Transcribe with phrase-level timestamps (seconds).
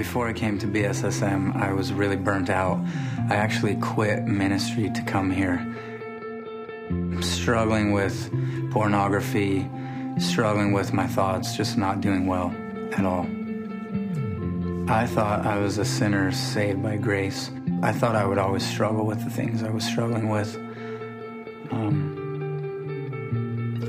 [0.00, 2.82] before I came to BSSM, I was really burnt out.
[3.28, 5.60] I actually quit ministry to come here.
[7.20, 8.32] Struggling with
[8.70, 9.68] pornography,
[10.16, 12.50] struggling with my thoughts, just not doing well
[12.92, 13.26] at all.
[14.90, 17.50] I thought I was a sinner saved by grace.
[17.82, 20.56] I thought I would always struggle with the things I was struggling with.
[21.72, 22.16] Um,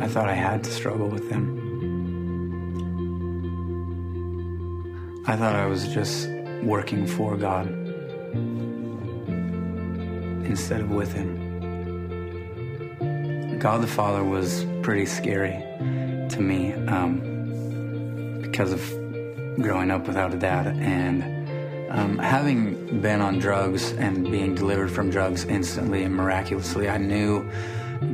[0.02, 1.61] I thought I had to struggle with them.
[5.28, 6.28] I thought I was just
[6.64, 7.68] working for God
[10.48, 11.38] instead of with Him.
[13.60, 15.64] God the Father was pretty scary
[16.30, 18.82] to me um, because of
[19.62, 21.22] growing up without a dad and
[21.92, 26.90] um, having been on drugs and being delivered from drugs instantly and miraculously.
[26.90, 27.48] I knew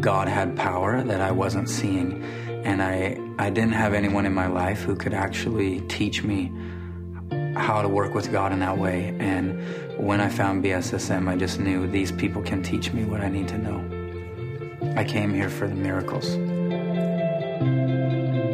[0.02, 2.22] God had power that I wasn't seeing,
[2.66, 6.52] and I I didn't have anyone in my life who could actually teach me
[7.60, 9.16] how to work with God in that way.
[9.20, 13.30] And when I found BSSM, I just knew these people can teach me what I
[13.30, 13.84] need to know.
[14.96, 16.32] I came here for the miracles.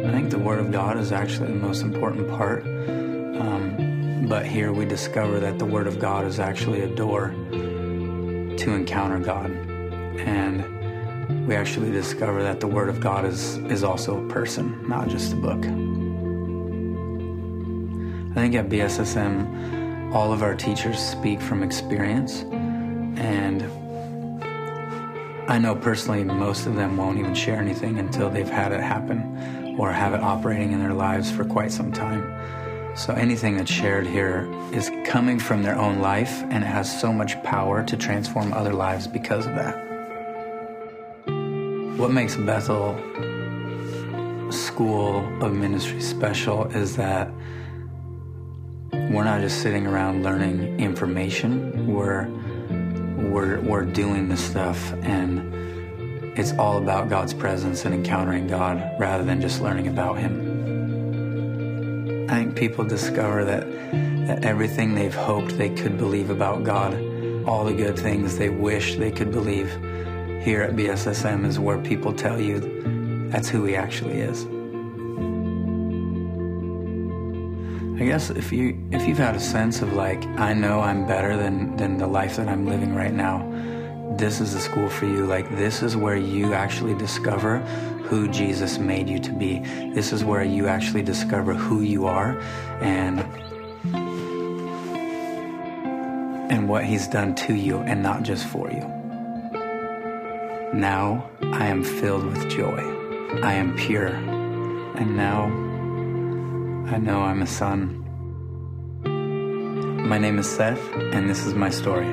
[0.06, 2.64] I think the Word of God is actually the most important part.
[2.64, 8.72] Um, but here we discover that the Word of God is actually a door to
[8.72, 9.50] encounter God.
[10.20, 15.08] And we actually discover that the Word of God is, is also a person, not
[15.08, 15.62] just a book.
[18.34, 22.40] I think at BSSM, all of our teachers speak from experience,
[23.16, 23.62] and
[25.48, 29.76] I know personally most of them won't even share anything until they've had it happen
[29.78, 32.24] or have it operating in their lives for quite some time.
[32.96, 37.12] So anything that's shared here is coming from their own life and it has so
[37.12, 39.76] much power to transform other lives because of that.
[41.96, 42.96] What makes Bethel
[44.50, 47.30] School of Ministry special is that
[49.14, 51.86] we're not just sitting around learning information.
[51.86, 52.26] We're
[53.30, 55.54] we're we're doing the stuff and
[56.36, 60.52] it's all about God's presence and encountering God rather than just learning about him.
[62.28, 63.70] I think people discover that
[64.26, 66.94] that everything they've hoped they could believe about God,
[67.46, 69.68] all the good things they wish they could believe
[70.42, 74.44] here at BSSM is where people tell you that's who he actually is.
[77.96, 81.36] I guess if you if you've had a sense of like I know I'm better
[81.36, 83.48] than than the life that I'm living right now,
[84.16, 85.26] this is the school for you.
[85.26, 87.60] Like this is where you actually discover
[88.08, 89.60] who Jesus made you to be.
[89.94, 92.36] This is where you actually discover who you are
[92.80, 93.20] and
[96.50, 98.82] and what he's done to you and not just for you.
[100.74, 102.80] Now I am filled with joy.
[103.40, 104.08] I am pure.
[104.08, 105.63] And now
[106.86, 108.02] I know I'm a son.
[110.06, 112.06] My name is Seth, and this is my story.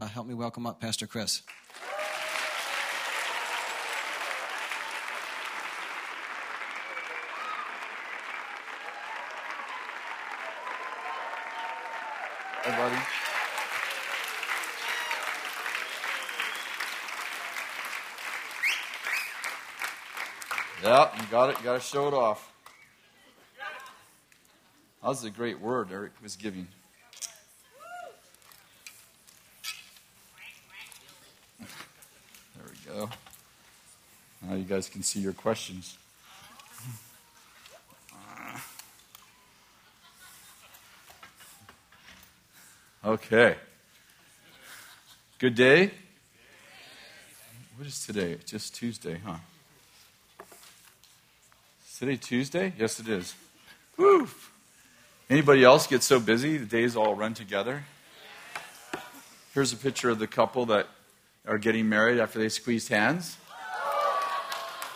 [0.00, 1.42] Uh, help me welcome up Pastor Kris.
[12.64, 12.96] Hey, buddy.
[20.84, 21.56] Yeah, you got it.
[21.60, 22.52] You got to show it off.
[25.00, 26.68] That was a great word Eric was giving.
[31.58, 33.08] There we go.
[34.42, 35.96] Now you guys can see your questions.
[43.02, 43.56] Okay.
[45.38, 45.92] Good day.
[47.78, 48.36] What is today?
[48.44, 49.36] Just Tuesday, huh?
[52.04, 52.72] Today Tuesday?
[52.78, 53.34] Yes, it is.
[53.96, 54.28] Woo!
[55.30, 57.84] Anybody else get so busy the days all run together?
[59.54, 60.86] Here's a picture of the couple that
[61.46, 63.38] are getting married after they squeezed hands.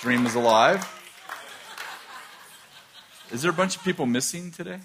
[0.01, 0.87] Dream is alive.
[3.33, 4.81] Is there a bunch of people missing today?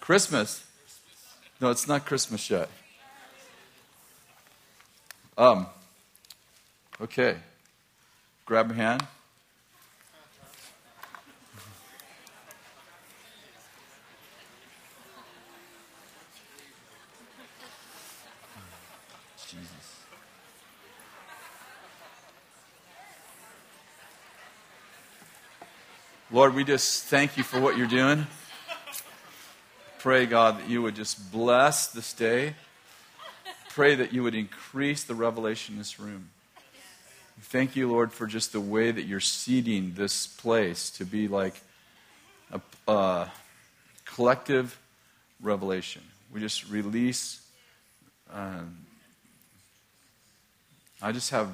[0.00, 0.66] Christmas.
[1.60, 2.70] No, it's not Christmas yet.
[5.36, 5.66] Um,
[6.98, 7.36] okay.
[8.46, 9.06] Grab a hand.
[26.36, 28.26] Lord, we just thank you for what you're doing.
[30.00, 32.56] Pray, God, that you would just bless this day.
[33.70, 36.28] Pray that you would increase the revelation in this room.
[37.40, 41.54] Thank you, Lord, for just the way that you're seeding this place to be like
[42.52, 43.30] a, a
[44.04, 44.78] collective
[45.40, 46.02] revelation.
[46.30, 47.40] We just release.
[48.30, 48.76] Um,
[51.00, 51.48] I just have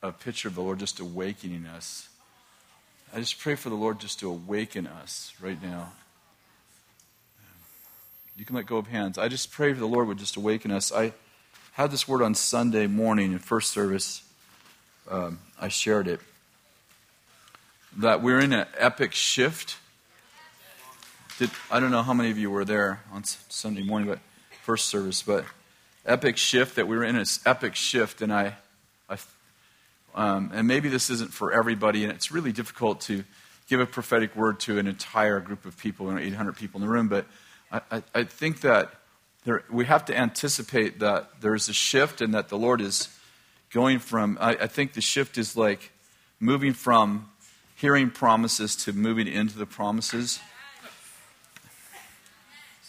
[0.00, 2.08] a picture of the Lord just awakening us.
[3.14, 5.92] I just pray for the Lord just to awaken us right now.
[8.36, 9.18] You can let go of hands.
[9.18, 10.92] I just pray for the Lord would just awaken us.
[10.92, 11.12] I
[11.72, 14.22] had this word on Sunday morning in first service.
[15.10, 16.20] Um, I shared it.
[17.96, 19.76] That we're in an epic shift.
[21.38, 24.18] Did, I don't know how many of you were there on Sunday morning, but
[24.62, 25.46] first service, but
[26.04, 28.56] epic shift that we were in this epic shift, and I,
[29.08, 29.16] I
[30.18, 33.22] um, and maybe this isn't for everybody, and it's really difficult to
[33.68, 36.92] give a prophetic word to an entire group of people, know, 800 people in the
[36.92, 37.24] room, but
[37.70, 38.90] I, I, I think that
[39.44, 43.16] there, we have to anticipate that there's a shift and that the Lord is
[43.70, 45.92] going from, I, I think the shift is like
[46.40, 47.30] moving from
[47.76, 50.40] hearing promises to moving into the promises.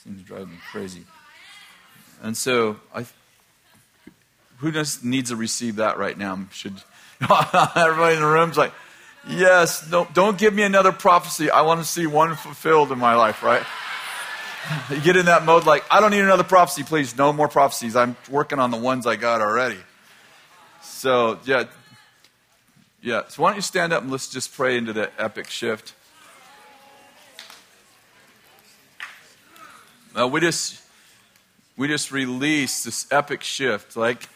[0.04, 1.04] Seems to drive me crazy.
[2.24, 3.06] And so, I,
[4.58, 6.48] who just needs to receive that right now?
[6.52, 6.81] Should
[7.75, 8.71] everybody in the room's like,
[9.27, 11.50] yes, no, don't give me another prophecy.
[11.50, 13.63] I want to see one fulfilled in my life, right?
[14.89, 17.18] you get in that mode like, I don't need another prophecy, please.
[17.18, 17.95] No more prophecies.
[17.95, 19.80] I'm working on the ones I got already.
[20.81, 21.66] So, yeah.
[23.01, 23.24] Yeah.
[23.27, 25.94] So, why don't you stand up and let's just pray into the epic shift.
[30.18, 30.81] Uh, we just
[31.77, 34.27] we just release this epic shift, like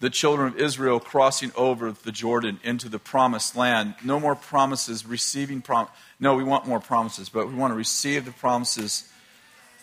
[0.00, 3.94] the children of Israel crossing over the Jordan into the promised land.
[4.04, 5.88] No more promises, receiving prom.
[6.20, 9.10] No, we want more promises, but we want to receive the promises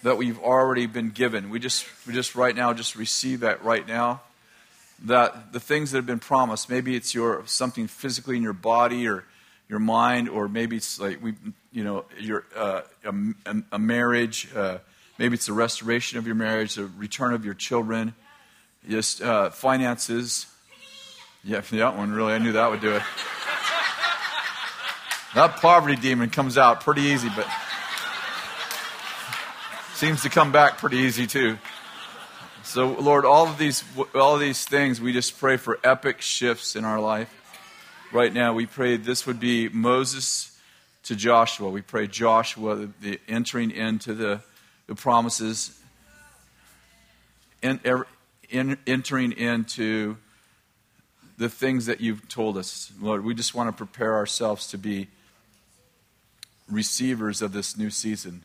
[0.04, 1.50] that we've already been given.
[1.50, 4.22] We just, we just right now just receive that right now.
[5.06, 9.08] That the things that have been promised, maybe it's your something physically in your body
[9.10, 9.26] or
[9.68, 11.34] your mind, or maybe it's like we,
[11.74, 14.48] you know, your uh, a, a, marriage.
[14.56, 14.78] Uh,
[15.18, 18.14] maybe it's the restoration of your marriage, the return of your children
[18.88, 20.46] Yes, uh, finances.
[21.44, 23.02] Yeah, that one really, I knew that would do it.
[25.34, 27.48] That poverty demon comes out pretty easy, but
[29.96, 31.58] seems to come back pretty easy too.
[32.64, 33.84] So, Lord, all of these,
[34.14, 37.30] all of these things, we just pray for epic shifts in our life.
[38.12, 40.58] Right now, we pray this would be Moses
[41.04, 41.70] to Joshua.
[41.70, 44.42] We pray Joshua, the, the entering into the,
[44.88, 45.80] the promises.
[47.64, 48.06] And every,
[48.50, 50.18] in, entering into
[51.38, 52.92] the things that you've told us.
[53.00, 55.08] Lord, we just want to prepare ourselves to be
[56.70, 58.44] receivers of this new season.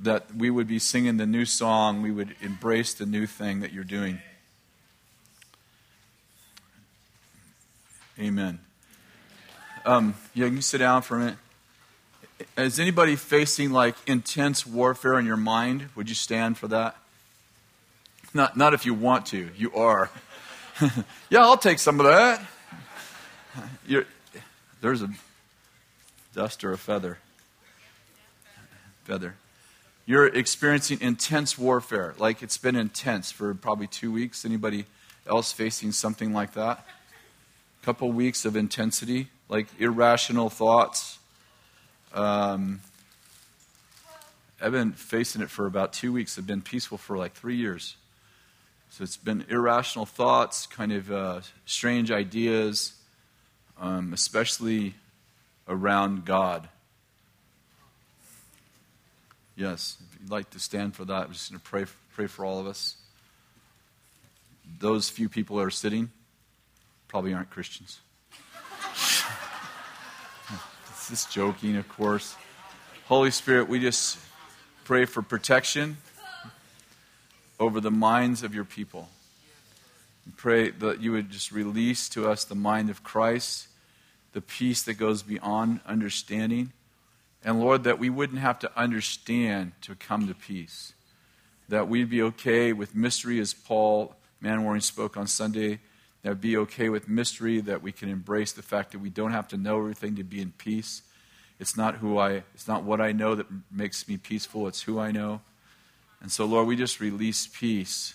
[0.00, 3.72] That we would be singing the new song, we would embrace the new thing that
[3.72, 4.20] you're doing.
[8.18, 8.60] Amen.
[9.84, 11.36] Um, yeah, you can sit down for a minute.
[12.56, 15.88] Is anybody facing like intense warfare in your mind?
[15.94, 16.96] Would you stand for that?
[18.34, 20.10] Not, not if you want to, you are.
[21.30, 22.42] yeah, I'll take some of that.
[23.86, 24.06] You're,
[24.80, 25.08] there's a
[26.34, 27.18] dust or a feather.
[29.04, 29.36] Feather.
[30.04, 34.44] You're experiencing intense warfare, like it's been intense for probably two weeks.
[34.44, 34.86] Anybody
[35.28, 36.84] else facing something like that?
[37.82, 41.18] A couple weeks of intensity, like irrational thoughts.
[42.12, 42.80] Um,
[44.60, 46.36] I've been facing it for about two weeks.
[46.36, 47.96] I've been peaceful for like three years.
[48.94, 52.92] So it's been irrational thoughts, kind of uh, strange ideas,
[53.76, 54.94] um, especially
[55.66, 56.68] around God.
[59.56, 62.44] Yes, if you'd like to stand for that, I'm just going to pray, pray for
[62.44, 62.94] all of us.
[64.78, 66.12] Those few people that are sitting
[67.08, 67.98] probably aren't Christians.
[70.86, 72.36] this is joking, of course.
[73.06, 74.20] Holy Spirit, we just
[74.84, 75.96] pray for protection
[77.58, 79.08] over the minds of your people.
[80.36, 83.68] pray that you would just release to us the mind of Christ,
[84.32, 86.72] the peace that goes beyond understanding.
[87.44, 90.94] And Lord, that we wouldn't have to understand to come to peace.
[91.68, 95.80] That we'd be okay with mystery, as Paul Manwaring spoke on Sunday.
[96.22, 99.48] That be okay with mystery, that we can embrace the fact that we don't have
[99.48, 101.02] to know everything to be in peace.
[101.60, 104.98] It's not who I it's not what I know that makes me peaceful, it's who
[104.98, 105.42] I know.
[106.24, 108.14] And so, Lord, we just release peace.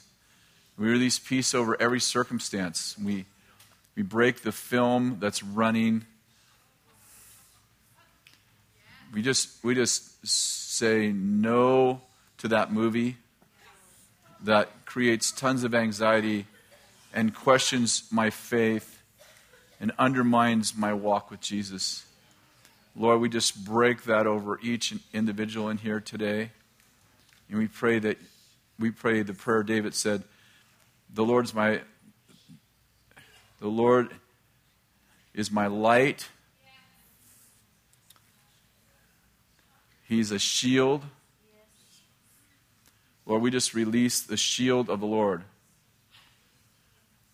[0.79, 2.95] We release peace over every circumstance.
[2.97, 3.25] We,
[3.95, 6.07] we break the film that's running.
[9.13, 12.01] We just, we just say no
[12.39, 13.17] to that movie
[14.41, 16.47] that creates tons of anxiety
[17.13, 19.03] and questions my faith
[19.79, 22.07] and undermines my walk with Jesus.
[22.95, 26.49] Lord, we just break that over each individual in here today.
[27.49, 28.17] And we pray that
[28.77, 30.23] we pray the prayer David said,
[31.13, 31.81] The Lord's my
[33.59, 34.09] the Lord
[35.33, 36.29] is my light.
[40.07, 41.03] He's a shield.
[43.25, 45.43] Lord, we just release the shield of the Lord.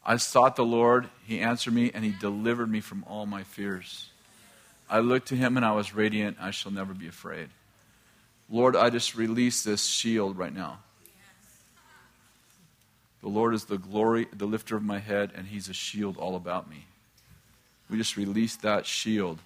[0.06, 4.10] I sought the Lord, He answered me, and He delivered me from all my fears.
[4.90, 6.38] I looked to Him and I was radiant.
[6.40, 7.50] I shall never be afraid.
[8.50, 10.80] Lord, I just release this shield right now.
[13.22, 16.36] The Lord is the glory, the lifter of my head, and He's a shield all
[16.36, 16.86] about me.
[17.90, 19.40] We just release that shield.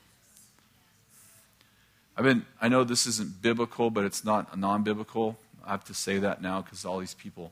[2.17, 5.37] I've been, I know this isn't biblical, but it's not non biblical.
[5.65, 7.51] I have to say that now because all these people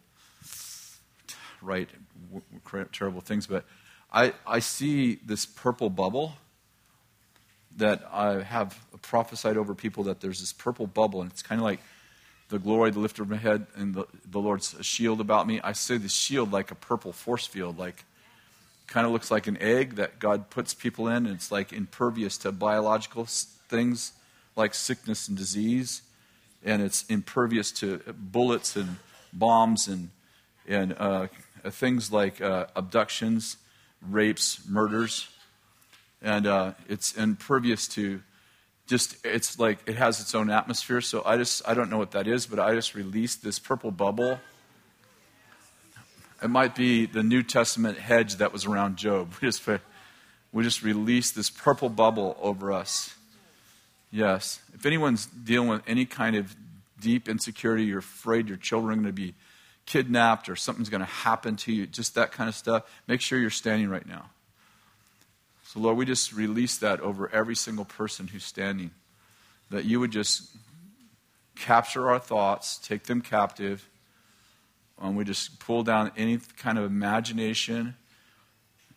[1.62, 1.90] write
[2.92, 3.48] terrible things.
[3.48, 3.64] But
[4.12, 6.34] I, I see this purple bubble
[7.78, 11.66] that I have prophesied over people that there's this purple bubble, and it's kind of
[11.66, 11.80] like
[12.50, 15.60] the glory, the lifter of my head, and the, the Lord's shield about me.
[15.64, 18.06] I see the shield like a purple force field, like
[18.88, 21.26] kind of looks like an egg that God puts people in.
[21.26, 24.14] And it's like impervious to biological things
[24.56, 26.02] like sickness and disease,
[26.64, 28.98] and it's impervious to bullets and
[29.32, 30.10] bombs and
[30.68, 31.28] and uh,
[31.70, 33.58] things like uh, abductions,
[34.02, 35.30] rapes, murders,
[36.22, 38.22] and uh, it's impervious to
[38.88, 41.02] just it's like it has its own atmosphere.
[41.02, 43.92] So I just I don't know what that is, but I just released this purple
[43.92, 44.40] bubble.
[46.42, 49.34] It might be the New Testament hedge that was around Job.
[49.42, 49.68] We just
[50.54, 53.14] we just released this purple bubble over us.
[54.12, 54.60] Yes.
[54.74, 56.56] If anyone's dealing with any kind of
[57.00, 59.36] deep insecurity, you're afraid your children are going to be
[59.86, 63.40] kidnapped or something's going to happen to you, just that kind of stuff, make sure
[63.40, 64.30] you're standing right now.
[65.68, 68.92] So, Lord, we just release that over every single person who's standing.
[69.70, 70.56] That you would just
[71.56, 73.88] capture our thoughts, take them captive,
[75.02, 77.96] and we just pull down any kind of imagination,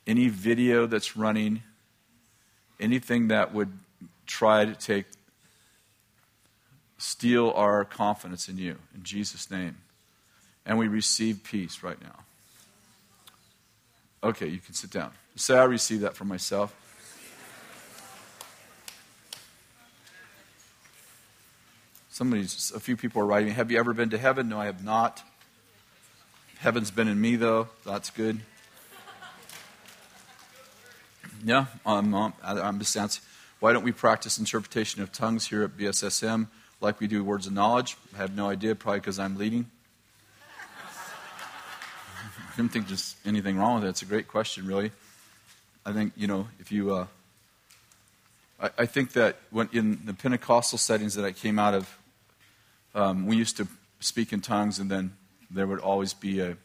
[0.06, 1.62] any video that's running,
[2.78, 3.72] anything that would
[4.26, 5.06] try to take
[6.98, 8.76] steal our confidence in you.
[8.94, 9.76] In Jesus' name
[10.70, 12.20] and we receive peace right now.
[14.22, 15.10] Okay, you can sit down.
[15.40, 16.76] Say, I receive that for myself.
[22.10, 24.50] Somebody, a few people are writing, Have you ever been to heaven?
[24.50, 25.22] No, I have not.
[26.58, 27.68] Heaven's been in me, though.
[27.86, 28.40] That's good.
[31.42, 33.24] Yeah, um, um, I'm just asking,
[33.60, 36.48] why don't we practice interpretation of tongues here at BSSM
[36.82, 37.96] like we do words of knowledge?
[38.14, 39.70] I have no idea, probably because I'm leading.
[40.92, 43.88] I don't think there's anything wrong with it.
[43.88, 44.92] It's a great question, really.
[45.84, 46.94] I think, you know, if you.
[46.94, 47.06] Uh,
[48.60, 51.98] I, I, think that when in the Pentecostal settings that I came out of,
[52.94, 53.66] um, we used to
[54.00, 55.14] speak in tongues, and then
[55.50, 56.56] there would always be a.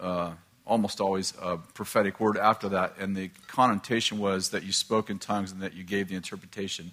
[0.00, 0.32] Uh,
[0.66, 5.18] almost always a prophetic word after that, and the connotation was that you spoke in
[5.18, 6.92] tongues and that you gave the interpretation.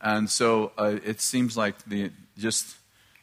[0.00, 2.76] And so uh, it seems like the just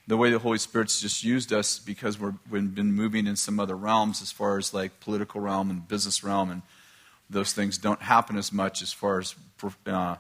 [0.08, 3.60] the way the Holy Spirit's just used us because we're, we've been moving in some
[3.60, 6.62] other realms as far as like political realm and business realm, and
[7.30, 9.36] those things don't happen as much as far as
[9.86, 10.16] uh,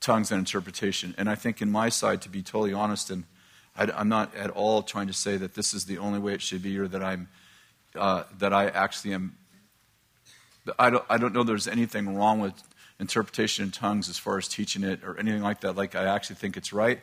[0.00, 1.14] tongues and interpretation.
[1.16, 3.24] And I think in my side, to be totally honest, and
[3.76, 6.42] I, am not at all trying to say that this is the only way it
[6.42, 7.28] should be or that I'm
[7.94, 9.36] uh, that I actually am.
[10.78, 12.54] I don't, I don't know there's anything wrong with
[12.98, 15.76] interpretation in tongues as far as teaching it or anything like that.
[15.76, 17.00] Like, I actually think it's right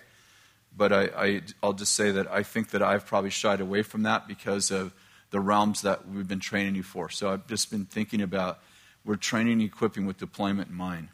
[0.75, 4.04] but I, I, I'll just say that I think that I've probably shied away from
[4.04, 4.94] that because of
[5.30, 7.10] the realms that we've been training you for.
[7.10, 8.60] So I've just been thinking about
[9.06, 11.10] we're training and equipping with deployment in mind.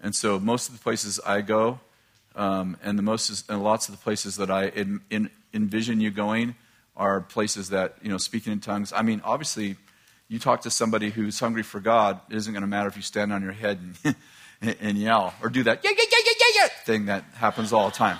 [0.00, 1.80] And so most of the places I go,
[2.34, 6.10] um, and the most and lots of the places that I in, in, envision you
[6.10, 6.54] going
[6.96, 8.92] are places that you know speaking in tongues.
[8.92, 9.76] I mean, obviously,
[10.28, 12.20] you talk to somebody who's hungry for God.
[12.30, 14.16] It isn't going to matter if you stand on your head and,
[14.80, 17.96] and yell or do that yeah yeah yeah yeah yeah thing that happens all the
[17.96, 18.18] time.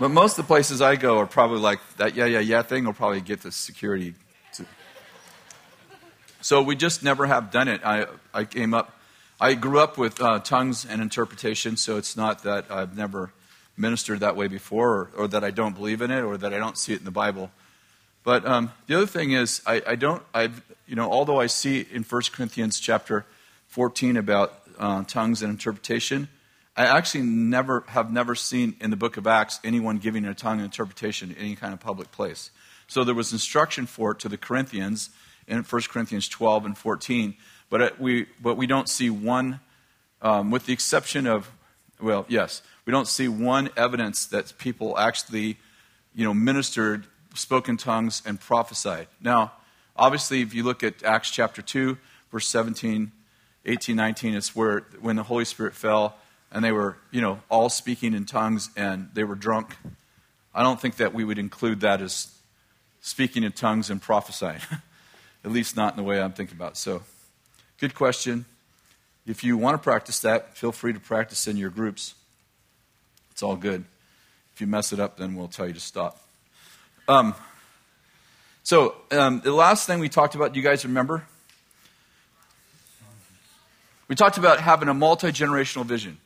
[0.00, 2.84] But most of the places I go are probably like that yeah, yeah, yeah thing
[2.84, 4.14] will probably get the security.
[6.42, 7.82] So we just never have done it.
[7.84, 8.98] I, I came up,
[9.40, 13.32] I grew up with uh, tongues and interpretation, so it's not that I've never
[13.76, 16.58] ministered that way before or, or, that I don't believe in it or that I
[16.58, 17.52] don't see it in the Bible.
[18.24, 21.86] But um, the other thing is, I, I, don't, I've, you know, although I see
[21.92, 23.24] in 1 Corinthians chapter
[23.68, 26.26] 14 about uh, tongues and interpretation,
[26.76, 30.58] I actually never have never seen in the book of Acts anyone giving a tongue
[30.58, 32.50] interpretation in any kind of public place.
[32.88, 35.10] So there was instruction for it to the Corinthians
[35.52, 37.34] in 1 Corinthians 12 and 14.
[37.68, 39.60] But we, but we don't see one,
[40.22, 41.50] um, with the exception of,
[42.00, 45.58] well, yes, we don't see one evidence that people actually,
[46.14, 49.08] you know, ministered, spoke in tongues, and prophesied.
[49.20, 49.52] Now,
[49.94, 51.98] obviously, if you look at Acts chapter 2,
[52.30, 53.12] verse 17,
[53.66, 56.16] 18, 19, it's where when the Holy Spirit fell
[56.50, 59.76] and they were, you know, all speaking in tongues and they were drunk.
[60.54, 62.34] I don't think that we would include that as
[63.00, 64.60] speaking in tongues and prophesying.
[65.44, 66.76] At least not in the way I'm thinking about.
[66.76, 67.02] So,
[67.78, 68.44] good question.
[69.26, 72.14] If you want to practice that, feel free to practice in your groups.
[73.30, 73.84] It's all good.
[74.54, 76.20] If you mess it up, then we'll tell you to stop.
[77.08, 77.34] Um,
[78.62, 81.24] so, um, the last thing we talked about, do you guys remember?
[84.08, 86.18] We talked about having a multi generational vision.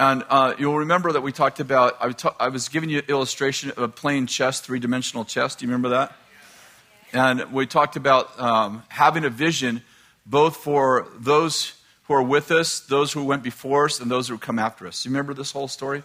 [0.00, 3.04] And uh, you'll remember that we talked about, I, ta- I was giving you an
[3.08, 5.56] illustration of a plain chess, three dimensional chess.
[5.56, 6.12] Do you remember that?
[7.12, 9.82] And we talked about um, having a vision
[10.26, 11.72] both for those
[12.04, 15.04] who are with us, those who went before us, and those who come after us.
[15.04, 16.02] You remember this whole story?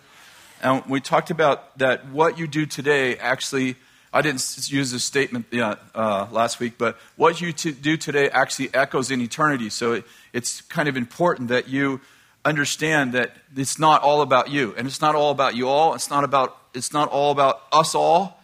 [0.62, 3.76] And we talked about that what you do today actually,
[4.14, 8.74] I didn't use this statement yeah, uh, last week, but what you do today actually
[8.74, 9.70] echoes in eternity.
[9.70, 12.00] So it, it's kind of important that you
[12.46, 15.96] understand that it's not all about you, and it's not all about you all.
[15.96, 18.43] It's not about it's not all about us all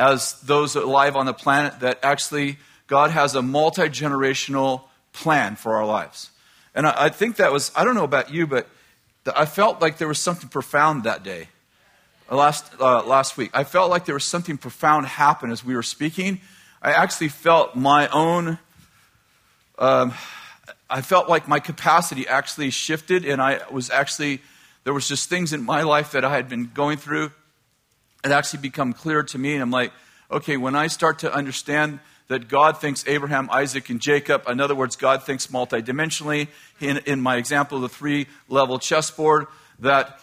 [0.00, 1.80] as those alive on the planet.
[1.80, 6.30] That actually God has a multi generational plan for our lives,
[6.74, 8.66] and I, I, think that was I don't know about you, but
[9.36, 11.48] I felt like there was something profound that day.
[12.30, 15.76] Uh, last uh, last week, I felt like there was something profound happen as we
[15.76, 16.40] were speaking.
[16.82, 18.58] I actually felt my own.
[19.78, 20.14] Um,
[20.88, 24.40] I felt like my capacity actually shifted, and I was actually,
[24.84, 27.30] there was just things in my life that I had been going through.
[28.24, 29.92] It actually become clear to me, and I'm like,
[30.30, 34.74] okay, when I start to understand that God thinks Abraham, Isaac, and Jacob, in other
[34.74, 36.48] words, God thinks multidimensionally,
[36.80, 39.46] in, in my example of the three level chessboard,
[39.80, 40.20] that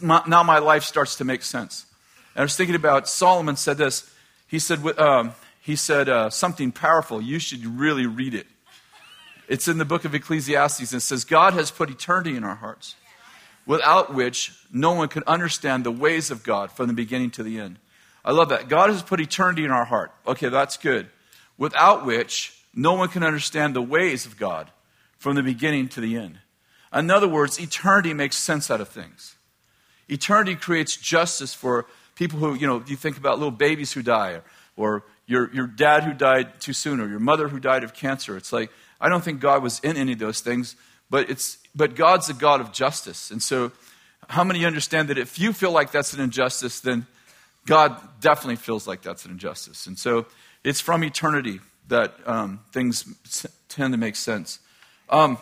[0.00, 1.86] now my life starts to make sense.
[2.34, 4.10] And I was thinking about, Solomon said this.
[4.46, 7.20] He said, um, he said uh, something powerful.
[7.20, 8.46] You should really read it.
[9.48, 10.92] It's in the book of Ecclesiastes.
[10.92, 12.94] And it says, God has put eternity in our hearts,
[13.66, 17.58] without which no one could understand the ways of God from the beginning to the
[17.58, 17.78] end.
[18.24, 18.68] I love that.
[18.68, 20.12] God has put eternity in our heart.
[20.26, 21.08] Okay, that's good.
[21.58, 24.70] Without which no one can understand the ways of God
[25.18, 26.38] from the beginning to the end.
[26.92, 29.36] In other words, eternity makes sense out of things.
[30.08, 34.32] Eternity creates justice for people who, you know, you think about little babies who die,
[34.32, 34.44] or,
[34.76, 38.36] or your, your dad who died too soon, or your mother who died of cancer.
[38.36, 38.70] It's like
[39.00, 40.76] I don't think God was in any of those things,
[41.12, 43.30] but, it's, but God's a God of justice.
[43.30, 43.70] And so,
[44.30, 47.06] how many understand that if you feel like that's an injustice, then
[47.66, 49.86] God definitely feels like that's an injustice.
[49.86, 50.24] And so,
[50.64, 53.04] it's from eternity that um, things
[53.68, 54.58] tend to make sense.
[55.10, 55.36] Um,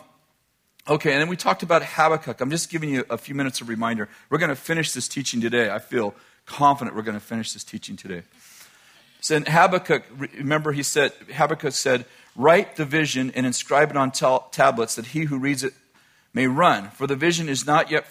[0.89, 2.41] okay, and then we talked about Habakkuk.
[2.41, 4.09] I'm just giving you a few minutes of reminder.
[4.29, 5.69] We're going to finish this teaching today.
[5.69, 6.13] I feel
[6.45, 8.23] confident we're going to finish this teaching today.
[9.21, 12.03] So in Habakkuk, remember he said, Habakkuk said,
[12.35, 15.73] Write the vision and inscribe it on tablets that he who reads it
[16.33, 16.89] may run.
[16.91, 18.05] For the vision is not yet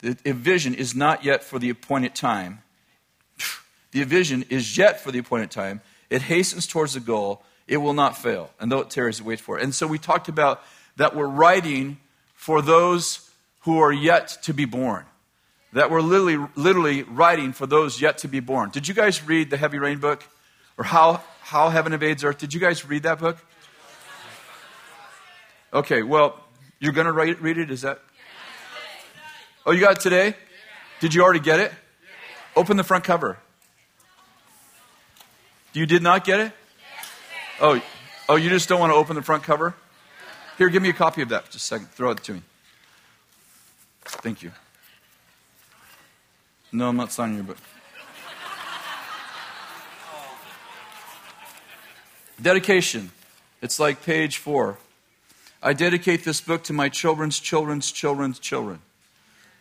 [0.00, 2.62] the vision is not yet for the appointed time.
[3.90, 5.80] The vision is yet for the appointed time.
[6.10, 7.42] It hastens towards the goal.
[7.66, 8.50] It will not fail.
[8.60, 9.64] And though it tarries, it waits for it.
[9.64, 10.62] And so we talked about
[10.96, 11.96] that we're writing
[12.34, 13.30] for those
[13.60, 15.06] who are yet to be born.
[15.72, 18.68] That we're literally, literally writing for those yet to be born.
[18.68, 20.22] Did you guys read the Heavy Rain book?
[20.76, 22.36] Or how how Heaven Invades Earth.
[22.36, 23.38] Did you guys read that book?
[25.72, 26.38] Okay, well,
[26.78, 27.70] you're going to read it?
[27.70, 28.00] Is that?
[29.64, 30.34] Oh, you got it today?
[31.00, 31.72] Did you already get it?
[32.54, 33.38] Open the front cover.
[35.72, 36.52] You did not get it?
[37.62, 37.80] Oh,
[38.28, 39.74] oh, you just don't want to open the front cover?
[40.58, 41.46] Here, give me a copy of that.
[41.46, 41.88] Just a second.
[41.92, 42.42] Throw it to me.
[44.04, 44.52] Thank you.
[46.72, 47.56] No, I'm not signing your book.
[52.40, 53.10] Dedication.
[53.60, 54.78] It's like page four.
[55.60, 58.80] I dedicate this book to my children's children's children's children.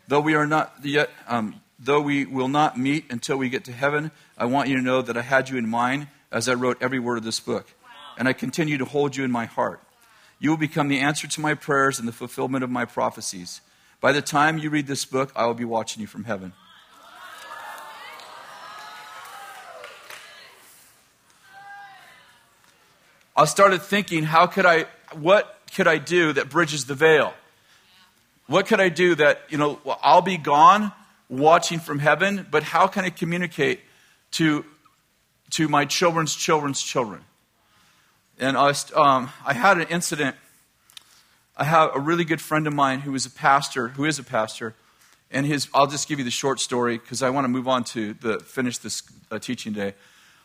[0.07, 3.71] Though we are not yet, um, though we will not meet until we get to
[3.71, 6.77] heaven, I want you to know that I had you in mind as I wrote
[6.79, 7.65] every word of this book,
[8.15, 9.81] and I continue to hold you in my heart.
[10.39, 13.61] You will become the answer to my prayers and the fulfillment of my prophecies.
[13.99, 16.53] By the time you read this book, I will be watching you from heaven.
[23.37, 27.35] I started thinking, how could I, what could I do that bridges the veil?
[28.47, 30.91] What could I do that, you know, I'll be gone
[31.29, 33.81] watching from heaven, but how can I communicate
[34.31, 34.65] to,
[35.51, 37.21] to my children's children's children?
[38.39, 40.35] And I, um, I had an incident.
[41.55, 44.23] I have a really good friend of mine who is a pastor, who is a
[44.23, 44.73] pastor,
[45.29, 45.67] and his.
[45.73, 48.39] I'll just give you the short story because I want to move on to the
[48.39, 49.93] finish this uh, teaching day.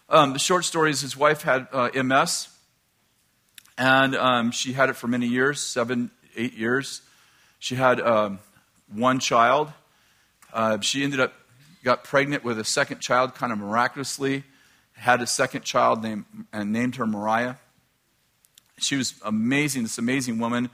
[0.08, 2.48] Um, the short story is his wife had uh, MS,
[3.78, 7.02] and um, she had it for many years, seven, eight years.
[7.58, 8.38] She had um,
[8.92, 9.72] one child.
[10.52, 11.32] Uh, she ended up
[11.82, 14.44] got pregnant with a second child, kind of miraculously.
[14.94, 17.56] Had a second child named and named her Mariah.
[18.78, 19.82] She was amazing.
[19.82, 20.70] This amazing woman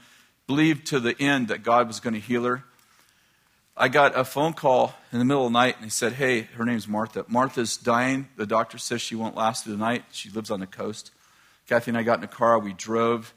[0.47, 2.65] believed to the end that God was going to heal her.
[3.77, 6.43] I got a phone call in the middle of the night, and he said, Hey,
[6.57, 7.25] her name's Martha.
[7.29, 8.29] Martha's dying.
[8.37, 10.05] The doctor says she won't last through the night.
[10.11, 11.13] She lives on the coast.
[11.69, 12.59] Kathy and I got in a car.
[12.59, 13.35] We drove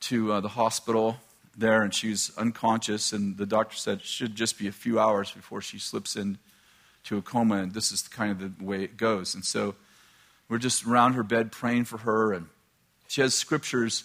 [0.00, 1.18] to uh, the hospital
[1.56, 3.12] there, and she was unconscious.
[3.12, 7.16] And the doctor said it should just be a few hours before she slips into
[7.16, 7.58] a coma.
[7.58, 9.36] And this is kind of the way it goes.
[9.36, 9.76] And so
[10.48, 12.32] we're just around her bed praying for her.
[12.32, 12.46] And
[13.06, 14.02] she has scriptures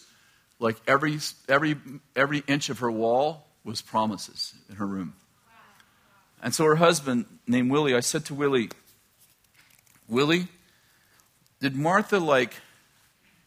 [0.59, 1.75] like every, every,
[2.15, 5.15] every inch of her wall was promises in her room.
[6.43, 8.69] And so her husband, named Willie, I said to Willie,
[10.07, 10.49] Willie,
[11.59, 12.53] did Martha like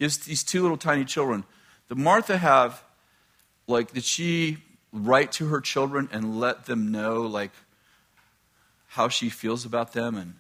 [0.03, 1.45] is these two little tiny children?
[1.89, 2.83] Did Martha have
[3.67, 4.59] like did she
[4.93, 7.53] write to her children and let them know like
[8.89, 10.35] how she feels about them and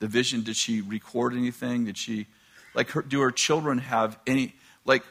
[0.00, 0.42] the vision?
[0.42, 1.84] Did she record anything?
[1.84, 2.26] Did she
[2.74, 5.02] like her, do her children have any like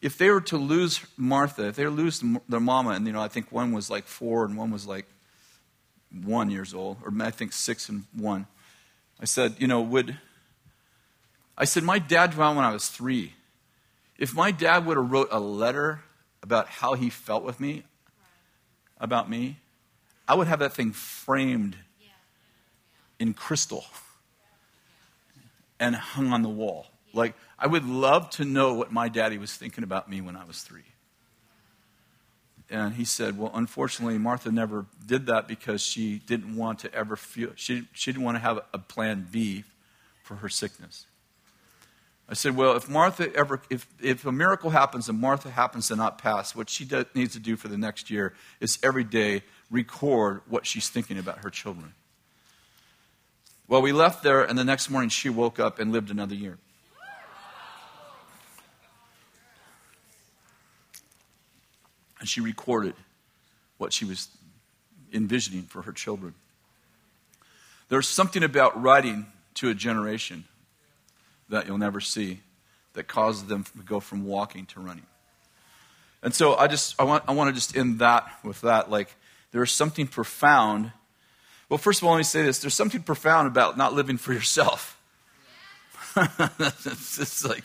[0.00, 3.28] if they were to lose Martha, if they lose their mama, and you know, I
[3.28, 5.06] think one was like four and one was like
[6.24, 8.46] one years old, or I think six and one.
[9.20, 10.18] I said, you know, would
[11.56, 13.34] I said my dad drowned when I was three.
[14.18, 16.02] If my dad would have wrote a letter
[16.42, 17.84] about how he felt with me,
[18.98, 19.58] about me,
[20.28, 21.76] I would have that thing framed
[23.18, 23.84] in crystal
[25.78, 26.86] and hung on the wall.
[27.12, 30.44] Like I would love to know what my daddy was thinking about me when I
[30.44, 30.84] was three.
[32.70, 37.16] And he said, Well, unfortunately, Martha never did that because she didn't want to ever
[37.16, 39.64] feel, she, she didn't want to have a plan B
[40.22, 41.06] for her sickness.
[42.28, 45.96] I said, Well, if Martha ever, if, if a miracle happens and Martha happens to
[45.96, 49.42] not pass, what she does, needs to do for the next year is every day
[49.70, 51.94] record what she's thinking about her children.
[53.68, 56.58] Well, we left there, and the next morning she woke up and lived another year.
[62.20, 62.94] And she recorded
[63.78, 64.28] what she was
[65.12, 66.34] envisioning for her children.
[67.88, 70.44] There's something about writing to a generation
[71.52, 72.40] that you'll never see
[72.94, 75.06] that causes them to go from walking to running.
[76.22, 79.14] And so I just I want I want to just end that with that like
[79.52, 80.92] there's something profound.
[81.68, 84.32] Well, first of all, let me say this: there's something profound about not living for
[84.32, 84.98] yourself.
[86.16, 87.64] it's just like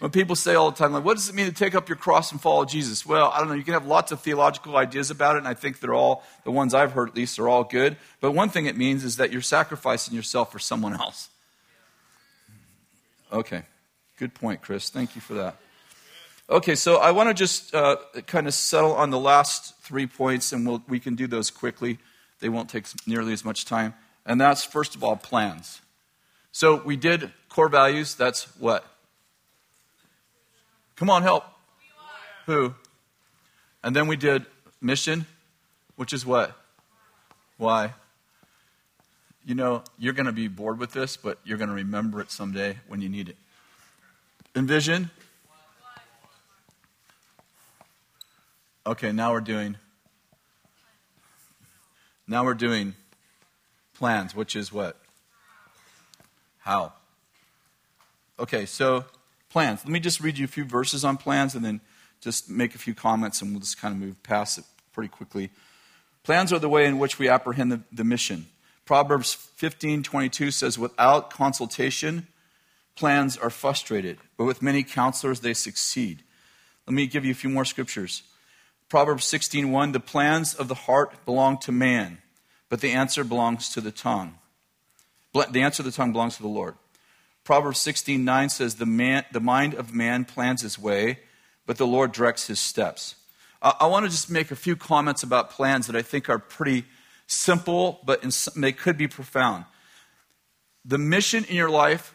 [0.00, 1.96] when people say all the time, like, what does it mean to take up your
[1.96, 3.04] cross and follow Jesus?
[3.04, 3.54] Well, I don't know.
[3.54, 6.50] You can have lots of theological ideas about it, and I think they're all, the
[6.50, 7.96] ones I've heard at least, are all good.
[8.20, 11.28] But one thing it means is that you're sacrificing yourself for someone else.
[13.32, 13.62] Okay.
[14.18, 14.90] Good point, Kris.
[14.90, 15.56] Thank you for that.
[16.50, 20.52] Okay, so I want to just uh, kind of settle on the last three points,
[20.52, 21.98] and we'll, we can do those quickly.
[22.40, 23.94] They won't take nearly as much time.
[24.26, 25.80] And that's, first of all, plans.
[26.52, 28.14] So we did core values.
[28.14, 28.84] That's what?
[30.96, 31.44] Come on, help.
[32.46, 32.74] Who?
[33.82, 34.44] And then we did
[34.80, 35.26] mission,
[35.96, 36.56] which is what?
[37.56, 37.94] Why?
[39.44, 42.30] You know, you're going to be bored with this, but you're going to remember it
[42.30, 43.36] someday when you need it.
[44.54, 45.10] Envision.
[48.86, 49.76] Okay, now we're doing.
[52.26, 52.94] Now we're doing
[53.94, 54.96] plans, which is what?
[56.58, 56.92] How?
[58.38, 59.04] Okay, so
[59.50, 59.80] plans.
[59.84, 61.80] Let me just read you a few verses on plans and then
[62.20, 65.50] just make a few comments and we'll just kind of move past it pretty quickly.
[66.22, 68.46] Plans are the way in which we apprehend the, the mission.
[68.90, 72.26] Proverbs 15 22 says, Without consultation,
[72.96, 76.24] plans are frustrated, but with many counselors, they succeed.
[76.88, 78.24] Let me give you a few more scriptures.
[78.88, 82.18] Proverbs 16:1 The plans of the heart belong to man,
[82.68, 84.38] but the answer belongs to the tongue.
[85.34, 86.74] The answer of the tongue belongs to the Lord.
[87.44, 91.20] Proverbs 16 9 says, the, man, the mind of man plans his way,
[91.64, 93.14] but the Lord directs his steps.
[93.62, 96.40] Uh, I want to just make a few comments about plans that I think are
[96.40, 96.86] pretty
[97.30, 99.64] simple, but in, they could be profound.
[100.84, 102.14] The mission in your life,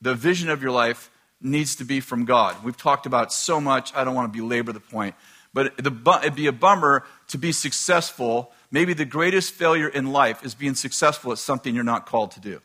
[0.00, 2.56] the vision of your life, needs to be from God.
[2.64, 5.14] We've talked about so much, I don't want to belabor the point.
[5.52, 8.52] But it'd be a bummer to be successful.
[8.70, 12.40] Maybe the greatest failure in life is being successful at something you're not called to
[12.40, 12.60] do.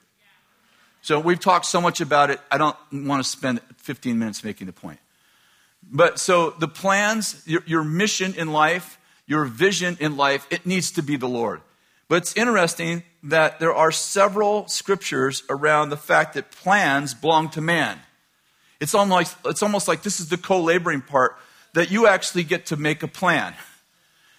[1.01, 4.67] So we've talked so much about it, I don't want to spend 15 minutes making
[4.67, 4.99] the point.
[5.83, 10.91] But so the plans, your, your mission in life, your vision in life, it needs
[10.91, 11.61] to be the Lord.
[12.11, 17.61] But it's interesting that there are several scriptures around the fact that plans belong to
[17.61, 17.99] man.
[18.81, 21.37] It's almost, it's almost like this is the co laboring part
[21.71, 23.53] that you actually get to make a plan.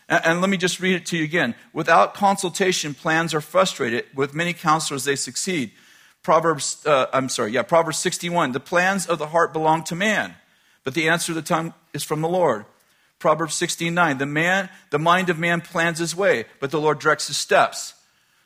[0.06, 1.54] And, and, let me just read it to you again.
[1.72, 4.04] Without consultation, plans are frustrated.
[4.14, 5.70] With many counselors, they succeed.
[6.22, 8.52] Proverbs, uh, I'm sorry, yeah, Proverbs 61.
[8.52, 10.34] The plans of the heart belong to man,
[10.84, 12.66] but the answer of the tongue is from the Lord.
[13.22, 14.18] Proverbs 16:9.
[14.18, 17.94] The man, the mind of man plans his way, but the Lord directs his steps.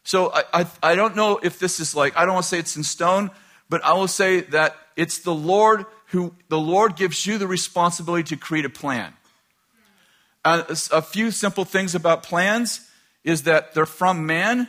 [0.05, 2.59] So I, I, I don't know if this is like, I don't want to say
[2.59, 3.31] it's in stone,
[3.71, 8.23] but I will say that it's the Lord who, the Lord gives you the responsibility
[8.25, 9.15] to create a plan.
[10.45, 10.63] Uh,
[10.93, 12.87] a few simple things about plans
[13.25, 14.69] is that they're from man.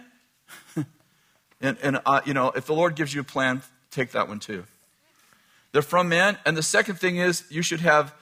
[1.62, 4.40] and, and uh, you know, if the Lord gives you a plan, take that one
[4.40, 4.64] too.
[5.74, 6.38] They're from man.
[6.46, 8.14] And the second thing is you should have,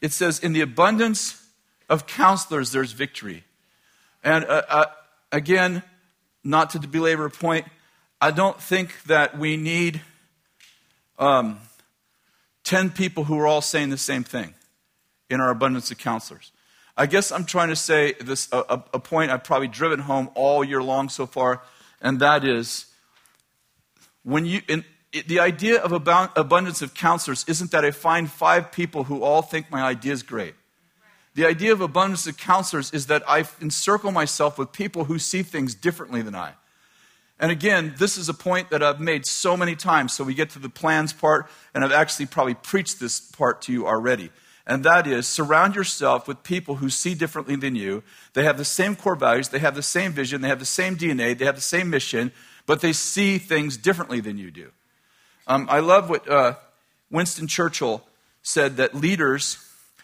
[0.00, 1.42] it says, in the abundance
[1.88, 3.44] of counselors, there's victory.
[4.22, 4.84] And uh, uh
[5.32, 5.82] again,
[6.42, 7.66] not to belabor a point,
[8.20, 10.00] I don't think that we need
[11.18, 11.58] um,
[12.64, 14.54] 10 people who are all saying the same thing
[15.28, 16.52] in our abundance of counselors.
[16.96, 20.62] I guess I'm trying to say this a, a point I've probably driven home all
[20.62, 21.62] year long so far,
[22.02, 22.86] and that is
[24.22, 29.04] when you in, the idea of abundance of counselors isn't that I find five people
[29.04, 30.54] who all think my idea is great.
[31.34, 35.42] The idea of abundance of counselors is that I encircle myself with people who see
[35.42, 36.54] things differently than I.
[37.38, 40.12] And again, this is a point that I've made so many times.
[40.12, 43.72] So we get to the plans part, and I've actually probably preached this part to
[43.72, 44.30] you already.
[44.66, 48.02] And that is surround yourself with people who see differently than you.
[48.34, 50.96] They have the same core values, they have the same vision, they have the same
[50.96, 52.30] DNA, they have the same mission,
[52.66, 54.70] but they see things differently than you do.
[55.46, 56.54] Um, I love what uh,
[57.10, 58.02] Winston Churchill
[58.42, 59.58] said that leaders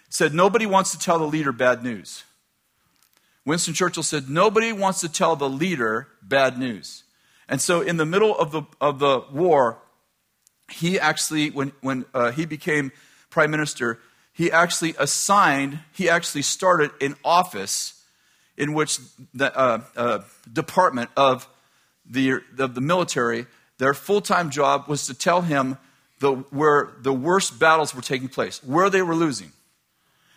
[0.08, 2.24] said nobody wants to tell the leader bad news.
[3.44, 7.04] Winston Churchill said nobody wants to tell the leader bad news.
[7.48, 9.78] And so, in the middle of the, of the war,
[10.68, 12.90] he actually, when, when uh, he became
[13.30, 14.00] prime minister,
[14.32, 18.02] he actually assigned, he actually started an office
[18.56, 18.98] in which
[19.32, 20.18] the uh, uh,
[20.52, 21.48] department of
[22.04, 23.46] the, of the military,
[23.78, 25.78] their full time job was to tell him
[26.20, 29.52] the, where the worst battles were taking place, where they were losing.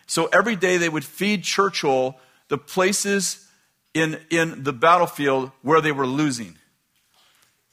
[0.07, 3.47] So every day they would feed Churchill the places
[3.93, 6.57] in, in the battlefield where they were losing.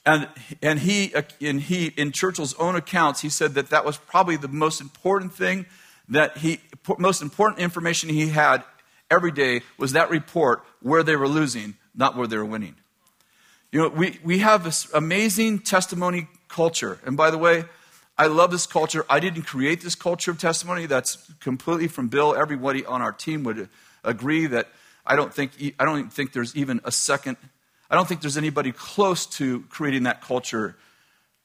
[0.05, 0.29] And,
[0.63, 4.49] and he, in, he, in Churchill's own accounts, he said that that was probably the
[4.49, 5.67] most important thing
[6.09, 6.61] that he,
[6.99, 8.63] most important information he had
[9.11, 12.77] every day was that report where they were losing, not where they were winning.
[13.77, 16.99] You know, we, we have this amazing testimony culture.
[17.05, 17.67] And by the way,
[18.17, 19.05] I love this culture.
[19.11, 20.87] I didn't create this culture of testimony.
[20.87, 22.35] That's completely from Bill.
[22.35, 23.69] Everybody on our team would
[24.03, 24.69] agree that
[25.05, 27.37] I don't think, I don't think there's even a second,
[27.91, 30.75] I don't think there's anybody close to creating that culture.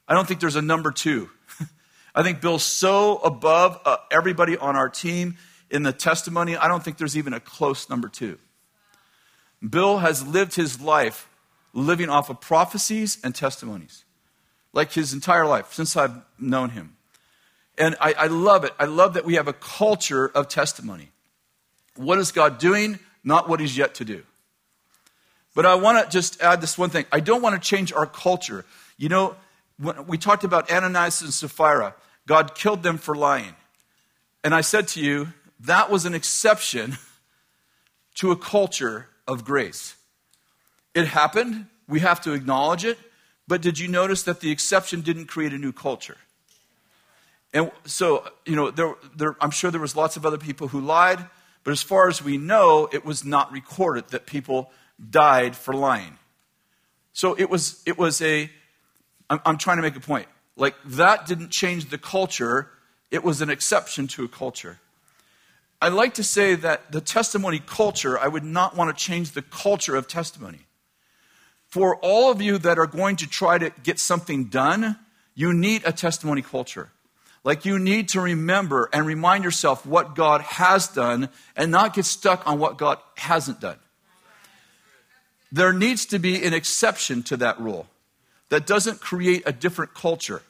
[0.07, 1.29] I don't think there's a number two.
[2.15, 5.35] I think Bill's so above uh, everybody on our team
[5.69, 8.37] in the testimony, I don't think there's even a close number two.
[9.69, 11.27] Bill has lived his life
[11.73, 14.03] living off of prophecies and testimonies
[14.73, 16.95] like his entire life since I've known him.
[17.77, 18.73] And I, I, love it.
[18.79, 21.09] I love that we have a culture of testimony.
[21.95, 22.99] What is God doing?
[23.23, 24.23] Not what he's yet to do.
[25.53, 27.05] But I want to just add this one thing.
[27.11, 28.65] I don't want to change our culture.
[28.97, 29.35] You know,
[29.77, 31.95] when we talked about Ananias and Sapphira,
[32.27, 33.55] God killed them for lying.
[34.43, 35.29] And I said to you,
[35.61, 36.97] that was an exception
[38.15, 39.95] to a culture of grace.
[40.93, 41.67] It happened.
[41.87, 42.97] We have to acknowledge it.
[43.47, 46.17] But did you notice that the exception didn't create a new culture?
[47.53, 50.79] And so, you know, there, there, I'm sure there was lots of other people who
[50.79, 51.25] lied,
[51.63, 54.71] but as far as we know, it was not recorded that people
[55.09, 56.17] died for lying.
[57.13, 58.49] So it was, it was a,
[59.29, 60.27] I'm, I'm trying to make a point.
[60.55, 62.69] Like, that didn't change the culture,
[63.09, 64.79] it was an exception to a culture.
[65.81, 69.41] I like to say that the testimony culture, I would not want to change the
[69.41, 70.59] culture of testimony
[71.71, 74.97] for all of you that are going to try to get something done,
[75.33, 76.89] you need a testimony culture.
[77.43, 82.05] Like you need to remember and remind yourself what God has done and not get
[82.05, 83.79] stuck on what God hasn't done.
[85.51, 87.87] There needs to be an exception to that rule
[88.49, 90.41] that doesn't create a different culture.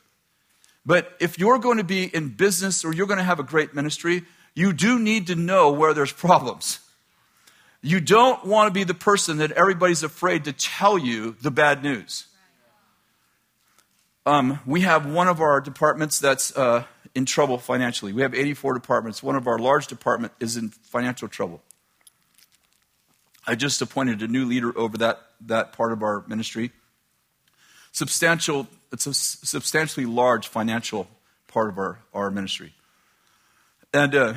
[0.85, 3.75] But if you're going to be in business or you're going to have a great
[3.75, 4.23] ministry,
[4.55, 6.79] you do need to know where there's problems.
[7.81, 11.81] You don't want to be the person that everybody's afraid to tell you the bad
[11.81, 12.27] news.
[14.25, 16.83] Um, we have one of our departments that's uh,
[17.15, 18.13] in trouble financially.
[18.13, 19.23] We have 84 departments.
[19.23, 21.63] One of our large department is in financial trouble.
[23.47, 26.71] I just appointed a new leader over that, that part of our ministry.
[27.91, 31.07] Substantial, it's a substantially large financial
[31.47, 32.73] part of our, our ministry.
[33.91, 34.33] And uh,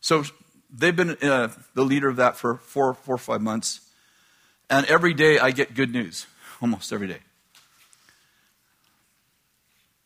[0.00, 0.24] so
[0.72, 3.80] they've been uh, the leader of that for four, four or five months.
[4.70, 6.26] And every day I get good news,
[6.62, 7.20] almost every day.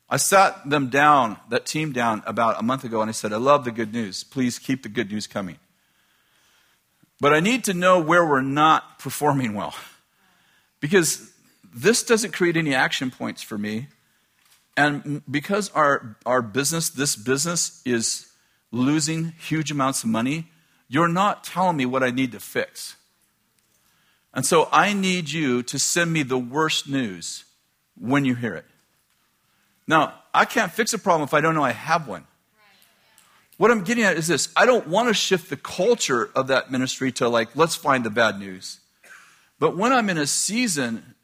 [0.09, 3.39] I sat them down, that team down, about a month ago, and I said, I
[3.39, 4.23] love the good news.
[4.23, 5.59] Please keep the good news coming.
[7.21, 9.75] But I need to know where we're not performing well.
[10.81, 11.33] Because
[11.75, 13.89] this doesn't create any action points for me.
[14.77, 18.31] And because our, our business, this business, is
[18.71, 20.47] losing huge amounts of money,
[20.89, 22.97] you're not telling me what I need to fix.
[24.33, 27.45] And so I need you to send me the worst news
[27.99, 28.67] when you hear it.
[29.87, 32.27] Now, I can't fix a problem if I don't know I have one.
[33.57, 36.71] What I'm getting at is this I don't want to shift the culture of that
[36.71, 38.81] ministry to like, let's find the bad news.
[39.59, 41.15] But when I'm in a season,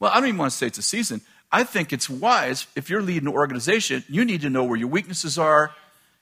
[0.00, 1.20] well, I don't even want to say it's a season.
[1.52, 4.88] I think it's wise if you're leading an organization, you need to know where your
[4.88, 5.74] weaknesses are.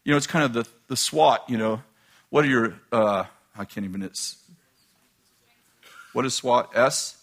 [0.05, 1.83] You know, it's kind of the, the SWOT, you know.
[2.33, 3.25] What are your, uh,
[3.59, 4.39] I can't even, it's,
[6.15, 6.75] what is SWOT?
[6.75, 7.19] S?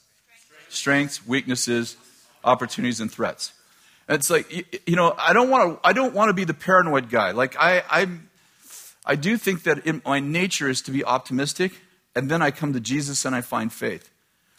[0.70, 1.98] Strengths, weaknesses,
[2.44, 3.54] opportunities, and threats.
[4.08, 7.10] it's like, you know, I don't want to, I don't want to be the paranoid
[7.10, 7.32] guy.
[7.32, 8.30] Like, I, I'm,
[9.04, 11.72] I do think that in, my nature is to be optimistic,
[12.16, 14.12] and then I come to Jesus and I find faith.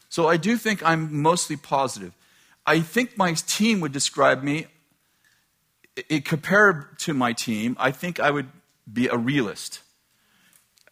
[0.09, 2.13] So I do think I'm mostly positive.
[2.67, 4.67] I think my team would describe me,
[5.95, 8.49] it, compared to my team, I think I would
[8.93, 9.83] be a realist.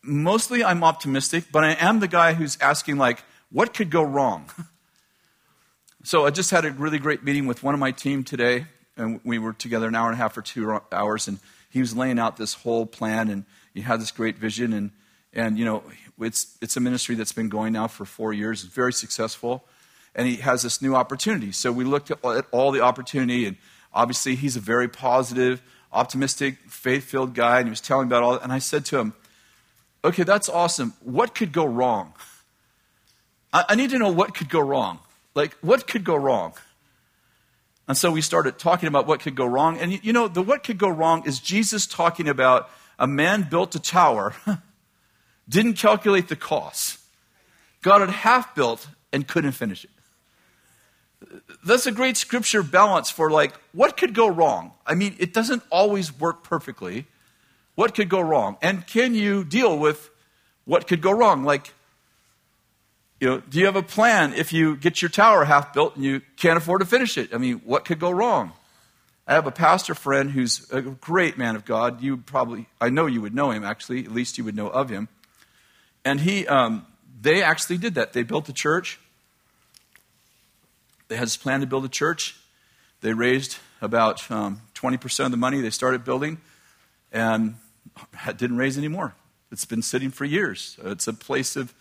[0.02, 4.50] Mostly I'm optimistic, but I am the guy who's asking, like, what could go wrong?
[6.04, 9.20] so I just had a really great meeting with one of my team today, and
[9.24, 11.38] we were together an hour and a half or two hours, and
[11.70, 14.90] he was laying out this whole plan and he had this great vision and
[15.32, 15.82] and you know
[16.20, 19.64] it's it's a ministry that's been going now for four years very successful
[20.14, 22.18] and he has this new opportunity so we looked at,
[22.50, 23.56] all the opportunity and
[23.92, 28.42] obviously he's a very positive optimistic faith-filled guy and he was telling about all That,
[28.42, 29.14] and i said to him
[30.04, 32.12] okay that's awesome what could go wrong
[33.52, 34.98] I, I need to know what could go wrong
[35.34, 36.54] like what could go wrong
[37.88, 39.78] and so we started talking about what could go wrong.
[39.78, 43.74] And you know, the what could go wrong is Jesus talking about a man built
[43.74, 44.34] a tower,
[45.48, 47.00] didn't calculate the cost,
[47.80, 49.90] got it half built, and couldn't finish it.
[51.64, 54.72] That's a great scripture balance for like, what could go wrong?
[54.86, 57.06] I mean, it doesn't always work perfectly.
[57.78, 58.56] What could go wrong?
[58.60, 60.10] And can you deal with
[60.64, 61.44] what could go wrong?
[61.44, 61.72] Like,
[63.20, 66.04] you know, do you have a plan if you get your tower half built and
[66.04, 67.32] you can't afford to finish it?
[67.32, 68.50] I mean, what could go wrong?
[69.28, 72.02] I have a pastor friend who's a great man of God.
[72.02, 74.88] You probably, I know you would know him actually, at least you would know of
[74.88, 75.06] him.
[76.04, 76.84] And he, um,
[77.22, 78.12] they actually did that.
[78.12, 78.98] They built a church.
[81.06, 82.40] They had this plan to build a church.
[83.02, 86.40] They raised about um, 20% of the money they started building
[87.12, 87.54] and
[88.36, 89.14] didn't raise any more.
[89.50, 90.78] It's been sitting for years.
[90.84, 91.74] It's a place of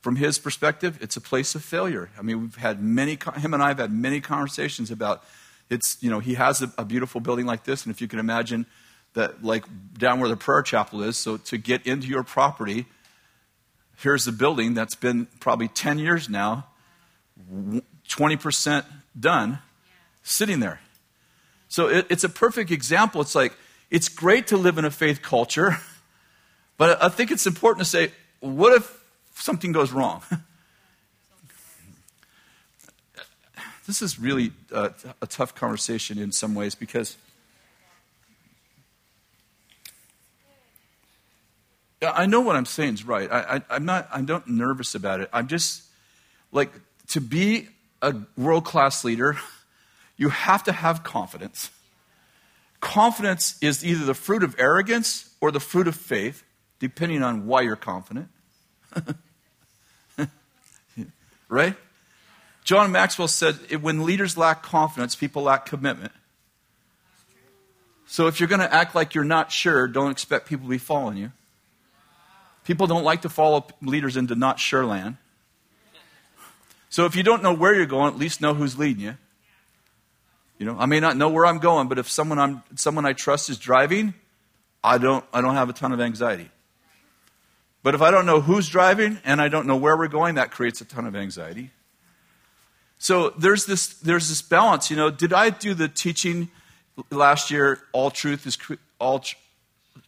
[0.00, 2.10] from his perspective, it's a place of failure.
[2.18, 5.22] I mean, we've had many, him and I have had many conversations about
[5.68, 8.18] it's, you know, he has a, a beautiful building like this, and if you can
[8.18, 8.66] imagine
[9.12, 9.64] that, like
[9.96, 12.86] down where the prayer chapel is, so to get into your property,
[13.98, 16.66] here's the building that's been probably 10 years now,
[18.08, 18.84] 20%
[19.18, 19.58] done,
[20.22, 20.80] sitting there.
[21.68, 23.20] So it, it's a perfect example.
[23.20, 23.52] It's like,
[23.90, 25.78] it's great to live in a faith culture,
[26.76, 29.00] but I think it's important to say, what if
[29.40, 30.22] something goes wrong.
[33.86, 37.16] this is really a, a tough conversation in some ways because
[42.02, 43.30] I know what I'm saying is right.
[43.30, 44.08] I, I, am not.
[44.10, 45.28] I'm not nervous about it.
[45.34, 45.82] I'm just
[46.50, 46.70] like
[47.08, 47.68] to be
[48.00, 49.36] a world class leader.
[50.16, 51.70] You have to have confidence.
[52.80, 56.42] Confidence is either the fruit of arrogance or the fruit of faith,
[56.78, 58.28] depending on why you're confident.
[61.48, 61.76] right?
[62.64, 66.12] John Maxwell said when leaders lack confidence, people lack commitment.
[68.06, 70.78] So if you're going to act like you're not sure, don't expect people to be
[70.78, 71.32] following you.
[72.64, 75.16] People don't like to follow leaders into not sure land.
[76.88, 79.16] So if you don't know where you're going, at least know who's leading you.
[80.60, 83.14] You know, I may not know where I'm going, but if someone I'm someone I
[83.14, 84.12] trust is driving,
[84.84, 86.50] I don't I don't have a ton of anxiety.
[87.82, 90.50] But if I don't know who's driving and I don't know where we're going, that
[90.50, 91.70] creates a ton of anxiety.
[92.98, 94.90] So there's this, there's this balance.
[94.90, 96.50] You know, did I do the teaching
[97.10, 98.58] last year, all truth is
[98.98, 99.36] all tr-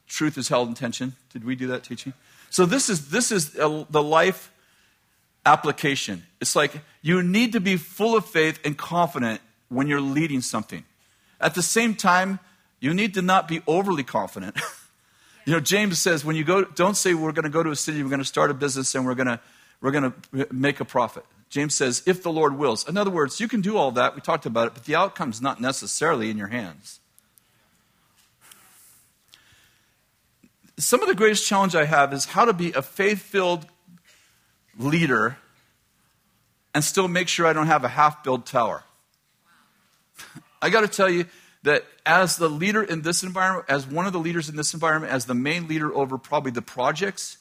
[0.06, 1.14] truth is held in tension.
[1.32, 2.12] Did we do that teaching?
[2.50, 4.52] So this is this is a, the life
[5.46, 6.24] application.
[6.42, 9.40] It's like you need to be full of faith and confident
[9.72, 10.84] when you're leading something.
[11.40, 12.38] At the same time,
[12.80, 14.56] you need to not be overly confident.
[15.46, 17.76] you know, James says when you go, don't say we're going to go to a
[17.76, 19.40] city, we're going to start a business, and we're going to
[19.80, 21.24] we're going to make a profit.
[21.50, 22.88] James says, if the Lord wills.
[22.88, 24.14] In other words, you can do all that.
[24.14, 27.00] We talked about it, but the outcome's not necessarily in your hands.
[30.78, 33.66] Some of the greatest challenge I have is how to be a faith filled
[34.78, 35.36] leader
[36.74, 38.84] and still make sure I don't have a half built tower.
[40.60, 41.26] I got to tell you
[41.62, 45.12] that as the leader in this environment, as one of the leaders in this environment,
[45.12, 47.38] as the main leader over probably the projects,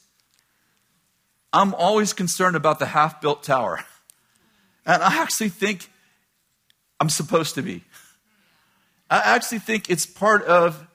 [1.52, 3.84] I'm always concerned about the half built tower.
[4.84, 5.88] And I actually think
[6.98, 7.84] I'm supposed to be.
[9.08, 10.88] I actually think it's part of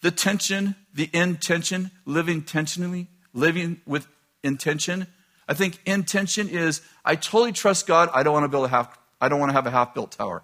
[0.00, 4.06] the tension, the intention, living tensionally, living with
[4.44, 5.06] intention
[5.48, 8.08] I think intention is I totally trust God.
[8.14, 10.12] I don't want to build a half, I don't want to have a half built
[10.12, 10.42] tower.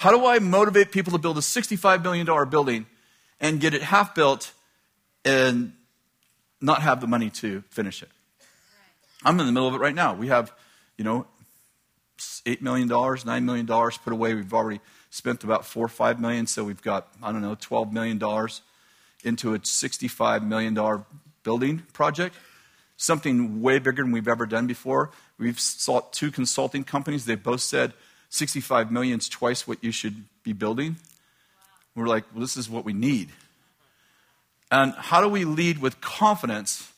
[0.00, 2.86] How do I motivate people to build a $65 million building
[3.38, 4.54] and get it half built
[5.26, 5.74] and
[6.58, 8.08] not have the money to finish it?
[9.26, 10.14] I'm in the middle of it right now.
[10.14, 10.54] We have,
[10.96, 11.26] you know,
[12.18, 14.32] $8 million, $9 million put away.
[14.32, 14.80] We've already
[15.10, 18.16] spent about four or five million, so we've got, I don't know, $12 million
[19.22, 21.04] into a $65 million
[21.42, 22.36] building project
[22.96, 25.10] something way bigger than we've ever done before.
[25.38, 27.24] We've sought two consulting companies.
[27.24, 27.92] They both said
[28.30, 30.96] 65 million is twice what you should be building.
[31.94, 33.30] We're like, well, this is what we need.
[34.70, 36.92] And how do we lead with confidence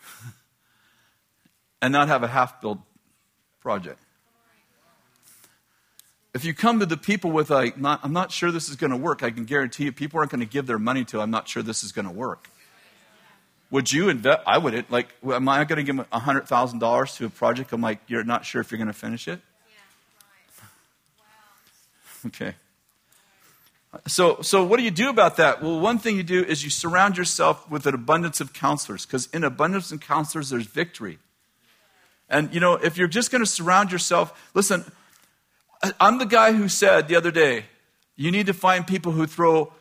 [1.82, 2.78] and not have a half built
[3.60, 4.00] project?
[6.34, 8.92] If you come to the people with a, not, I'm not sure this is going
[8.92, 11.30] to work, I can guarantee you people aren't going to give their money to, I'm
[11.30, 12.48] not sure this is going to work.
[13.70, 14.40] Would you invest?
[14.46, 14.90] I wouldn't.
[14.90, 17.72] Like, am I going to give $100,000 to a project?
[17.74, 19.40] I'm like, you're not sure if you're going to finish it?
[22.28, 22.54] Okay.
[24.06, 25.62] So, so what do you do about that?
[25.62, 29.26] Well, one thing you do is you surround yourself with an abundance of counselors, because
[29.32, 31.18] in abundance of counselors, there's victory.
[32.28, 34.84] And, you know, if you're just going to surround yourself, listen,
[35.98, 37.64] I'm the guy who said the other day,
[38.16, 39.72] you need to find people who throw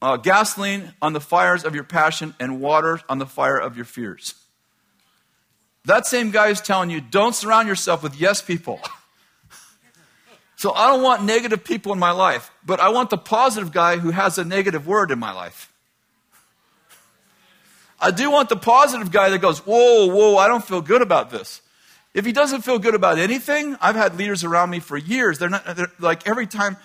[0.00, 3.84] uh, gasoline on the fires of your passion and water on the fire of your
[3.84, 4.34] fears.
[5.84, 8.80] That same guy is telling you don't surround yourself with yes people.
[10.62, 13.96] so I don't want negative people in my life, but I want the positive guy
[13.96, 15.72] who has a negative word in my life.
[18.00, 21.30] I do want the positive guy that goes, Whoa, whoa, I don't feel good about
[21.30, 21.62] this.
[22.14, 25.40] If he doesn't feel good about anything, I've had leaders around me for years.
[25.40, 26.76] They're not, they're, like every time,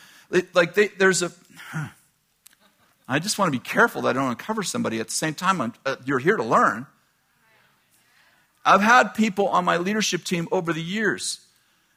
[0.56, 1.32] like they, there's a,
[3.08, 5.00] I just want to be careful that I don't uncover somebody.
[5.00, 6.88] At the same time, uh, you're here to learn.
[8.66, 11.42] I've had people on my leadership team over the years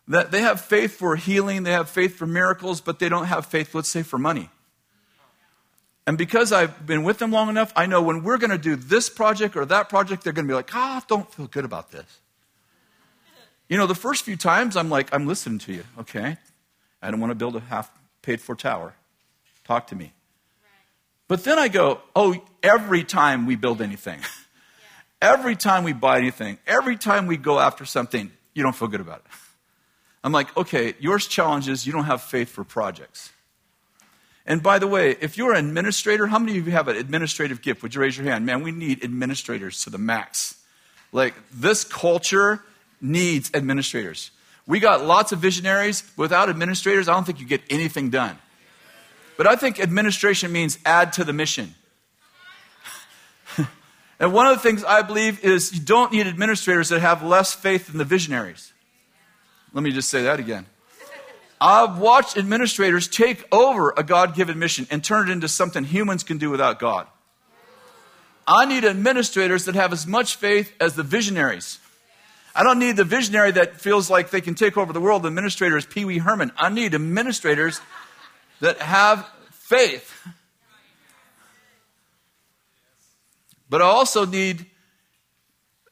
[0.08, 3.46] that they have faith for healing, they have faith for miracles, but they don't have
[3.46, 4.50] faith, let's say, for money.
[6.06, 8.74] And because I've been with them long enough, I know when we're going to do
[8.74, 11.92] this project or that project, they're going to be like, ah, don't feel good about
[11.92, 12.20] this.
[13.68, 16.36] You know, the first few times, I'm like, I'm listening to you, okay?
[17.00, 17.90] I don't want to build a half
[18.22, 18.94] paid for tower.
[19.64, 20.12] Talk to me.
[21.28, 24.18] But then I go, oh, every time we build anything,
[25.22, 29.00] every time we buy anything, every time we go after something, you don't feel good
[29.00, 29.26] about it.
[30.22, 33.32] I'm like, okay, yours challenges you don't have faith for projects.
[34.46, 37.62] And by the way, if you're an administrator, how many of you have an administrative
[37.62, 37.82] gift?
[37.82, 38.44] Would you raise your hand?
[38.46, 40.56] Man, we need administrators to the max.
[41.12, 42.62] Like, this culture
[43.00, 44.30] needs administrators.
[44.66, 46.10] We got lots of visionaries.
[46.16, 48.38] Without administrators, I don't think you get anything done.
[49.36, 51.74] But I think administration means add to the mission.
[54.20, 57.54] and one of the things I believe is you don't need administrators that have less
[57.54, 58.72] faith than the visionaries.
[59.72, 60.66] Let me just say that again.
[61.60, 66.24] I've watched administrators take over a God given mission and turn it into something humans
[66.24, 67.06] can do without God.
[68.46, 71.78] I need administrators that have as much faith as the visionaries.
[72.54, 75.22] I don't need the visionary that feels like they can take over the world.
[75.22, 76.50] The administrator is Pee Wee Herman.
[76.56, 77.80] I need administrators
[78.60, 80.12] that have faith.
[83.68, 84.66] But I also need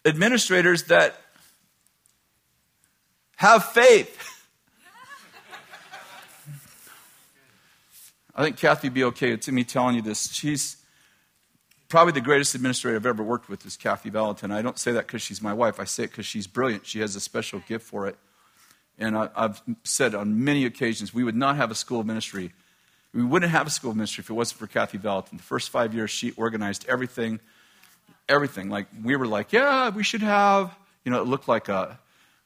[0.04, 1.14] administrators that
[3.38, 4.16] have faith.
[8.34, 10.32] I think Kathy would be okay with me telling you this.
[10.32, 10.76] She's
[11.88, 14.50] probably the greatest administrator I've ever worked with is Kathy Vallotton.
[14.50, 15.78] I don't say that because she's my wife.
[15.78, 16.84] I say it because she's brilliant.
[16.84, 18.16] She has a special gift for it.
[18.98, 22.52] And I, I've said on many occasions, we would not have a school of ministry.
[23.14, 25.36] We wouldn't have a school of ministry if it wasn't for Kathy Vallotton.
[25.36, 27.38] The first five years, she organized everything,
[28.28, 28.68] everything.
[28.68, 32.00] Like, we were like, yeah, we should have, you know, it looked like a,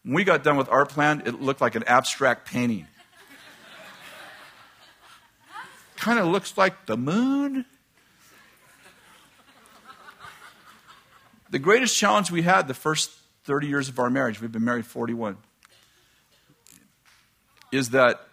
[0.04, 2.86] when we got done with our plan, it looked like an abstract painting.
[5.96, 7.64] kind of looks like the moon.
[11.50, 13.12] The greatest challenge we had the first
[13.44, 15.36] 30 years of our marriage, we've been married 41,
[17.70, 18.26] is that,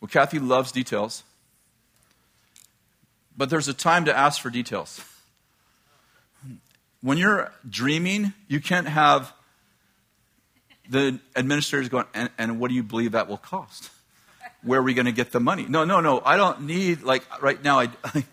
[0.00, 1.22] well, Kathy loves details,
[3.36, 5.00] but there's a time to ask for details.
[7.06, 9.32] When you're dreaming, you can't have
[10.90, 13.90] the administrators going, and, and what do you believe that will cost?
[14.64, 15.66] Where are we going to get the money?
[15.68, 16.20] No, no, no.
[16.24, 18.24] I don't need, like, right now, I, I,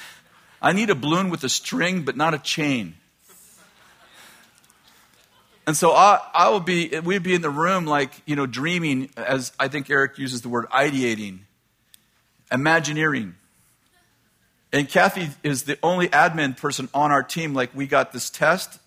[0.60, 2.96] I need a balloon with a string, but not a chain.
[5.66, 9.08] And so I, I will be, we'd be in the room like, you know, dreaming,
[9.16, 11.38] as I think Eric uses the word ideating,
[12.52, 13.36] imagineering.
[14.72, 17.54] And Kathy is the only admin person on our team.
[17.54, 18.78] Like, we got this test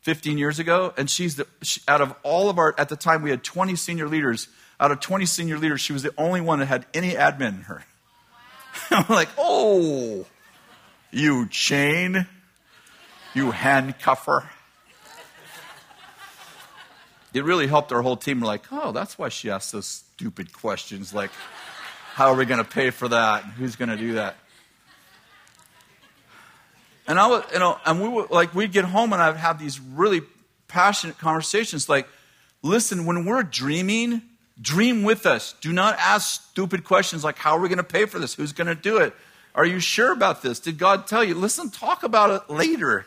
[0.00, 3.22] 15 years ago, and she's the, she, out of all of our, at the time
[3.22, 4.48] we had 20 senior leaders.
[4.80, 7.62] Out of 20 senior leaders, she was the only one that had any admin in
[7.62, 7.84] her.
[8.90, 10.26] I'm like, oh,
[11.10, 12.26] you chain,
[13.34, 14.48] you handcuffer.
[17.34, 18.40] It really helped our whole team.
[18.40, 21.30] We're like, oh, that's why she asked those stupid questions like,
[22.14, 23.44] how are we going to pay for that?
[23.44, 24.36] Who's going to do that?
[27.06, 29.58] And I was, you know, and we would like we'd get home and I'd have
[29.58, 30.22] these really
[30.68, 32.08] passionate conversations like,
[32.62, 34.22] listen, when we're dreaming,
[34.60, 35.54] dream with us.
[35.60, 38.34] Do not ask stupid questions like, how are we going to pay for this?
[38.34, 39.14] Who's going to do it?
[39.54, 40.60] Are you sure about this?
[40.60, 41.34] Did God tell you?
[41.34, 43.04] Listen, talk about it later.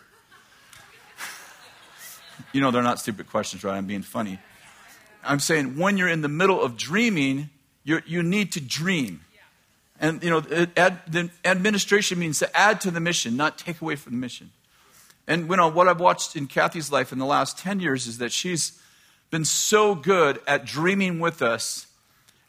[2.53, 3.75] you know, they're not stupid questions, right?
[3.75, 4.39] I'm being funny.
[5.23, 7.49] I'm saying when you're in the middle of dreaming,
[7.83, 9.24] you you need to dream.
[10.05, 13.95] And, you know, ad, the administration means to add to the mission, not take away
[13.95, 14.51] from the mission.
[15.27, 18.19] And, you know, what I've watched in Kathy's life in the last 10 years is
[18.19, 18.79] that she's
[19.31, 21.87] been so good at dreaming with us.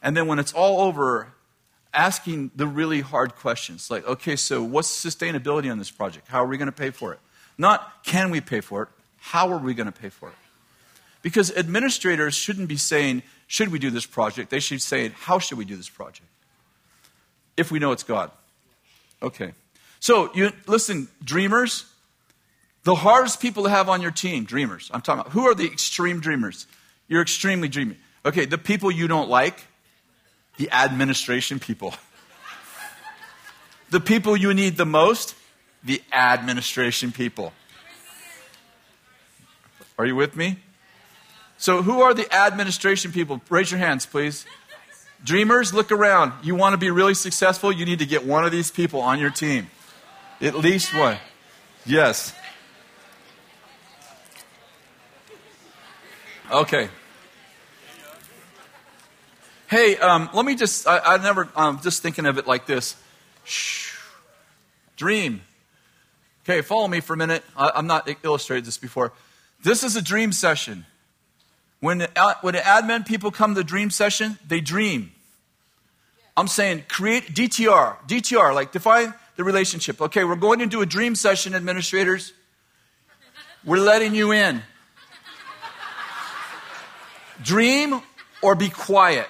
[0.03, 1.33] And then when it's all over,
[1.95, 6.27] asking the really hard questions like, okay, so what's sustainability on this project?
[6.27, 7.19] How are we going to pay for it?
[7.57, 10.35] Not can we pay for it, how are we going to pay for it?
[11.23, 14.51] Because administrators shouldn't be saying, should we do this project?
[14.51, 16.27] They should saying, how should we do this project?
[17.57, 18.31] If we know it's God.
[19.21, 19.51] Okay.
[19.99, 21.85] So, you listen, dreamers,
[22.83, 24.89] the hardest people to have on your team, dreamers.
[24.93, 26.67] I'm talking about who are the extreme dreamers?
[27.07, 27.97] You're extremely dreamy.
[28.25, 29.65] Okay, the people you don't like,
[30.57, 31.95] the administration people.
[33.89, 35.35] the people you need the most,
[35.83, 37.53] the administration people.
[39.97, 40.57] Are you with me?
[41.57, 43.41] So, who are the administration people?
[43.49, 44.45] Raise your hands, please.
[45.23, 46.33] Dreamers, look around.
[46.43, 47.71] You want to be really successful?
[47.71, 49.67] You need to get one of these people on your team.
[50.39, 51.17] At least one.
[51.85, 52.33] Yes.
[56.51, 56.89] Okay.
[59.67, 62.67] Hey, um, let me just, I, I never, I'm um, just thinking of it like
[62.67, 62.95] this.
[63.43, 63.97] Shh.
[64.95, 65.41] Dream.
[66.43, 67.43] Okay, follow me for a minute.
[67.57, 69.11] I, I'm not illustrated this before.
[69.63, 70.85] This is a dream session.
[71.79, 75.11] When, the, uh, when the admin people come to the dream session, they dream.
[76.35, 77.97] I'm saying create DTR.
[78.07, 80.01] DTR, like define the relationship.
[80.01, 82.33] Okay, we're going to do a dream session, administrators.
[83.63, 84.61] We're letting you in.
[87.43, 88.01] Dream
[88.41, 89.27] or be quiet.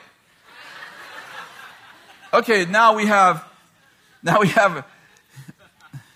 [2.34, 3.43] Okay, now we have,
[4.22, 4.86] now we have,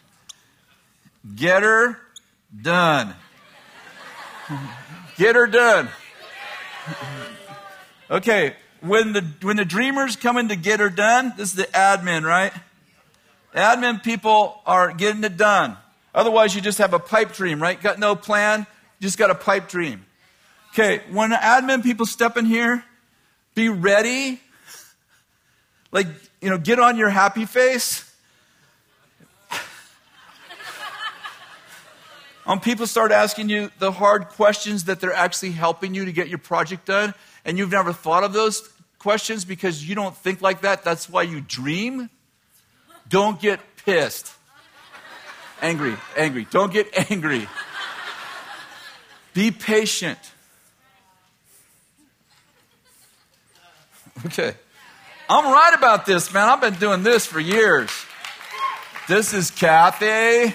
[1.35, 1.97] get her
[2.61, 3.13] done.
[5.17, 5.89] Get her done.
[8.11, 11.63] Okay, when the when the dreamers come in to get her done, this is the
[11.63, 12.51] admin, right?
[13.55, 15.77] Admin people are getting it done.
[16.13, 17.81] Otherwise, you just have a pipe dream, right?
[17.81, 18.67] Got no plan,
[18.99, 20.05] just got a pipe dream.
[20.73, 22.83] Okay, when admin people step in here,
[23.55, 24.41] be ready.
[25.93, 26.07] Like,
[26.41, 28.10] you know, get on your happy face.
[32.45, 36.27] When people start asking you the hard questions that they're actually helping you to get
[36.27, 37.13] your project done,
[37.45, 38.67] and you've never thought of those
[38.97, 42.09] questions because you don't think like that, that's why you dream.
[43.07, 44.31] Don't get pissed.
[45.61, 46.47] Angry, angry.
[46.49, 47.47] Don't get angry.
[49.33, 50.19] Be patient.
[54.25, 54.53] Okay.
[55.29, 56.49] I'm right about this, man.
[56.49, 57.89] I've been doing this for years.
[59.07, 60.53] This is Kathy.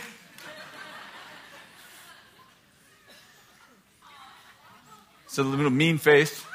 [5.37, 6.47] It's a little mean face.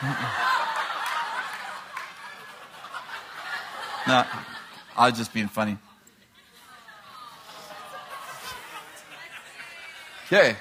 [4.08, 4.24] no,
[4.96, 5.76] I was just being funny.
[10.24, 10.56] Okay.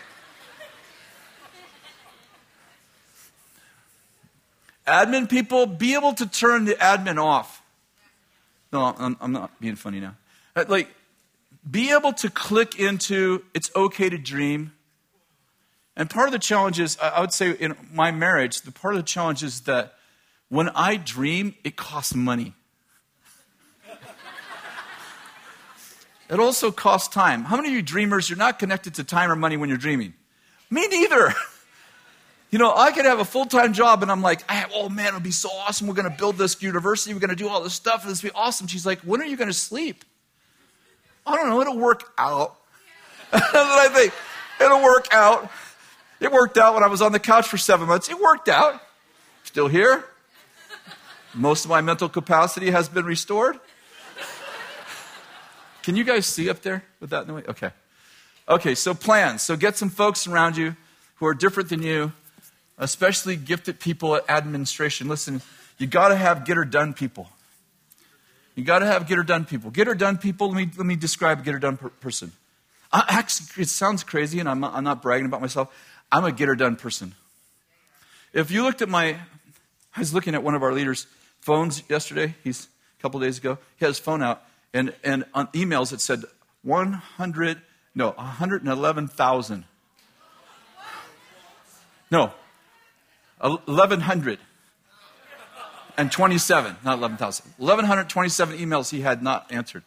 [4.85, 7.63] Admin people, be able to turn the admin off.
[8.73, 10.17] No, I'm, I'm not being funny now.
[10.57, 10.89] Uh, like,
[11.71, 14.73] be able to click into it's okay to dream.
[15.97, 18.99] And part of the challenge is, I would say in my marriage, the part of
[18.99, 19.93] the challenge is that
[20.49, 22.53] when I dream, it costs money.
[26.29, 27.45] it also costs time.
[27.45, 30.13] How many of you dreamers, you're not connected to time or money when you're dreaming?
[30.69, 31.33] Me neither.
[32.51, 34.41] You know, I could have a full time job and I'm like,
[34.73, 35.87] oh man, it would be so awesome.
[35.87, 37.13] We're going to build this university.
[37.13, 38.03] We're going to do all this stuff.
[38.03, 38.67] And this will be awesome.
[38.67, 40.05] She's like, when are you going to sleep?
[41.27, 41.59] I don't know.
[41.59, 42.55] It'll work out.
[43.31, 44.13] That's what I think.
[44.61, 45.51] It'll work out.
[46.19, 48.09] It worked out when I was on the couch for seven months.
[48.09, 48.81] It worked out.
[49.43, 50.05] Still here.
[51.33, 53.59] Most of my mental capacity has been restored.
[55.83, 57.45] Can you guys see up there with that noise?
[57.47, 57.71] Okay.
[58.47, 59.41] Okay, so plans.
[59.41, 60.75] So get some folks around you
[61.15, 62.13] who are different than you
[62.77, 65.07] especially gifted people at administration.
[65.07, 65.41] Listen,
[65.77, 67.29] you got to have get her done people.
[68.55, 69.71] You got to have get her done people.
[69.71, 70.47] Get her done people.
[70.49, 72.31] Let me, let me describe a get her done per- person.
[72.91, 75.73] I, actually, it sounds crazy, and I'm I'm not bragging about myself.
[76.15, 77.13] I'm a get her done person.
[78.31, 79.17] If you looked at my,
[79.93, 81.07] I was looking at one of our leaders'
[81.41, 82.35] phones yesterday.
[82.41, 83.57] He's a couple days ago.
[83.75, 84.41] He had his phone out,
[84.73, 86.23] and, and on emails it said
[86.61, 87.61] 100,
[87.95, 89.65] no, 111,000.
[92.09, 92.31] No,
[93.41, 94.39] 1,100
[95.97, 99.83] and 27, not 11,000, 1,127 emails he had not answered.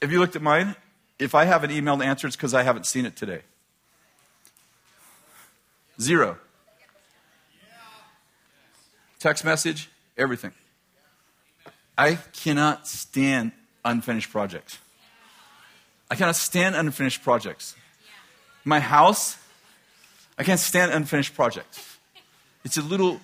[0.00, 0.74] If you looked at mine,
[1.20, 3.42] if I have an email to answer, it's because I haven't seen it today.
[6.02, 6.36] Zero.
[9.20, 9.88] Text message,
[10.18, 10.50] everything.
[11.96, 13.52] I cannot stand
[13.84, 14.78] unfinished projects.
[16.10, 17.76] I cannot stand unfinished projects.
[18.64, 19.36] My house,
[20.36, 21.98] I can't stand unfinished projects.
[22.64, 23.20] It's a little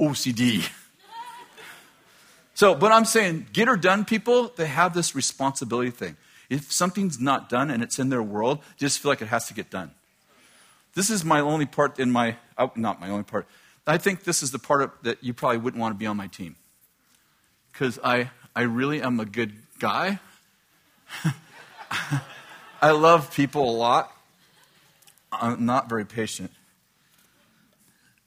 [0.00, 0.66] OCD.
[2.54, 6.16] So, but I'm saying, get her done people, they have this responsibility thing.
[6.48, 9.54] If something's not done and it's in their world, just feel like it has to
[9.54, 9.90] get done.
[10.94, 13.46] This is my only part in my, oh, not my only part.
[13.86, 16.16] I think this is the part of, that you probably wouldn't want to be on
[16.16, 16.56] my team.
[17.72, 20.20] Because I, I really am a good guy.
[22.82, 24.14] I love people a lot.
[25.32, 26.50] I'm not very patient.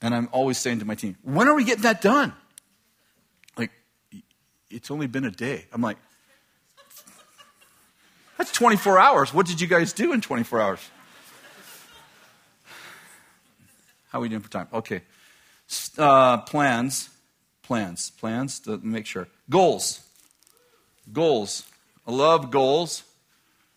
[0.01, 2.33] And I'm always saying to my team, when are we getting that done?
[3.57, 3.71] Like,
[4.69, 5.65] it's only been a day.
[5.71, 5.97] I'm like,
[8.37, 9.33] that's 24 hours.
[9.33, 10.89] What did you guys do in 24 hours?
[14.09, 14.67] How are we doing for time?
[14.73, 15.01] Okay.
[15.97, 17.09] Uh, plans.
[17.63, 18.11] Plans.
[18.11, 19.27] Plans to make sure.
[19.49, 20.01] Goals.
[21.11, 21.63] Goals.
[22.07, 23.03] I love goals.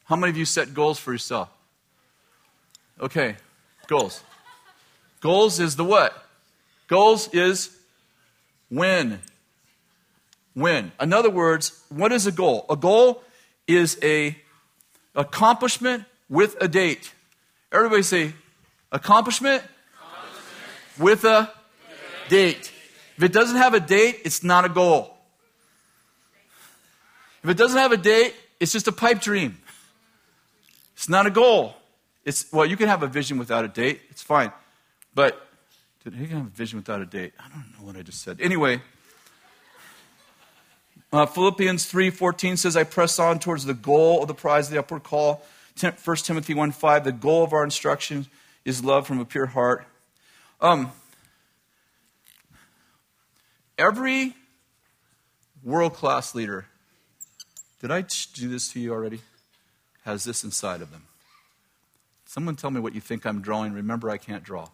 [0.04, 1.50] How many of you set goals for yourself?
[3.00, 3.36] Okay,
[3.86, 4.22] goals.
[5.20, 6.24] Goals is the what?
[6.88, 7.76] Goals is
[8.68, 9.20] when.
[10.54, 10.92] When.
[11.00, 12.66] In other words, what is a goal?
[12.68, 13.22] A goal
[13.66, 14.36] is a
[15.14, 17.12] accomplishment with a date.
[17.70, 18.32] Everybody say
[18.90, 19.64] accomplishment, accomplishment.
[20.98, 21.52] With a
[22.28, 22.72] date.
[23.16, 25.14] If it doesn't have a date, it's not a goal.
[27.42, 29.58] If it doesn't have a date, it's just a pipe dream.
[30.94, 31.74] It's not a goal.
[32.24, 34.00] It's, well, you can have a vision without a date.
[34.10, 34.52] It's fine.
[35.14, 35.40] But
[36.04, 37.32] you can have a vision without a date.
[37.38, 38.40] I don't know what I just said.
[38.40, 38.82] Anyway,
[41.12, 44.78] uh, Philippians 3.14 says, I press on towards the goal of the prize of the
[44.78, 45.42] upward call.
[45.80, 48.26] 1 Timothy 1.5, the goal of our instruction
[48.64, 49.86] is love from a pure heart.
[50.60, 50.90] Um,
[53.78, 54.34] every
[55.62, 56.66] world-class leader,
[57.80, 59.20] did I do this to you already?
[60.04, 61.04] Has this inside of them.
[62.24, 63.72] Someone tell me what you think I'm drawing.
[63.72, 64.68] Remember, I can't draw.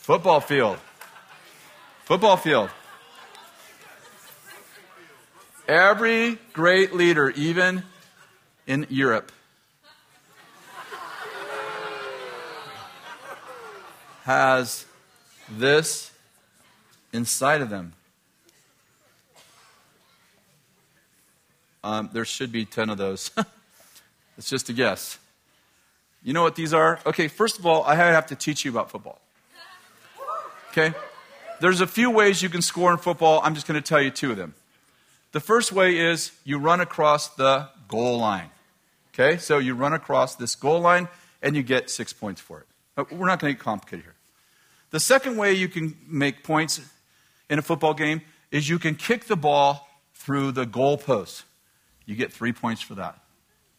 [0.00, 0.78] Football field.
[2.04, 2.70] Football field.
[5.68, 7.84] Every great leader, even
[8.66, 9.32] in Europe,
[14.26, 14.84] has
[15.48, 16.10] this
[17.12, 17.92] inside of them.
[21.84, 23.30] Um, there should be 10 of those.
[24.36, 25.20] it's just a guess.
[26.24, 26.98] You know what these are?
[27.06, 29.20] Okay, first of all, I have to teach you about football.
[30.72, 30.92] Okay?
[31.60, 33.40] There's a few ways you can score in football.
[33.44, 34.54] I'm just going to tell you two of them.
[35.30, 38.50] The first way is you run across the goal line.
[39.14, 41.06] Okay, so you run across this goal line
[41.42, 42.66] and you get six points for it.
[43.12, 44.15] We're not going to get complicated here.
[44.96, 46.80] The second way you can make points
[47.50, 51.44] in a football game is you can kick the ball through the goal post.
[52.06, 53.18] You get three points for that.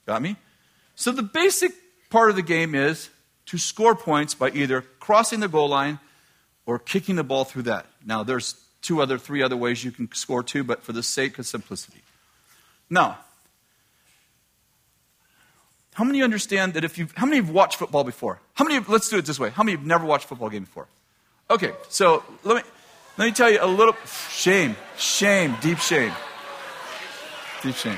[0.06, 0.36] Got me?
[0.94, 1.72] So the basic
[2.12, 3.10] part of the game is
[3.48, 5.98] to score points by either crossing the goal line
[6.68, 7.88] or kicking the ball through that.
[8.06, 8.54] Now, there's
[8.84, 12.04] two other, three other ways you can score too, but for the sake of simplicity.
[12.92, 13.18] Now,
[15.96, 18.40] how many understand that if you, how many have watched football before?
[18.54, 19.50] How many, have, let's do it this way.
[19.50, 20.88] How many have never watched a football game before?
[21.50, 22.70] Okay, so let me,
[23.18, 23.96] let me tell you a little,
[24.30, 26.12] shame, shame, deep shame.
[27.64, 27.98] Deep shame.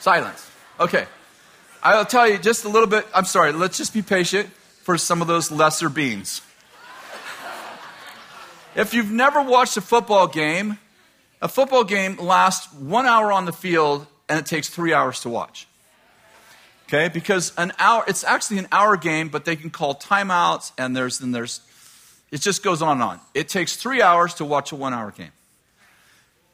[0.00, 0.50] Silence.
[0.78, 1.06] Okay.
[1.82, 3.06] I'll tell you just a little bit.
[3.14, 4.50] I'm sorry, let's just be patient
[4.82, 6.42] for some of those lesser beings.
[8.74, 10.78] If you've never watched a football game,
[11.40, 15.30] a football game lasts one hour on the field and it takes three hours to
[15.30, 15.66] watch.
[16.88, 20.96] Okay, because an hour, it's actually an hour game, but they can call timeouts and
[20.96, 21.60] there's, and there's,
[22.30, 23.20] it just goes on and on.
[23.34, 25.32] It takes three hours to watch a one hour game.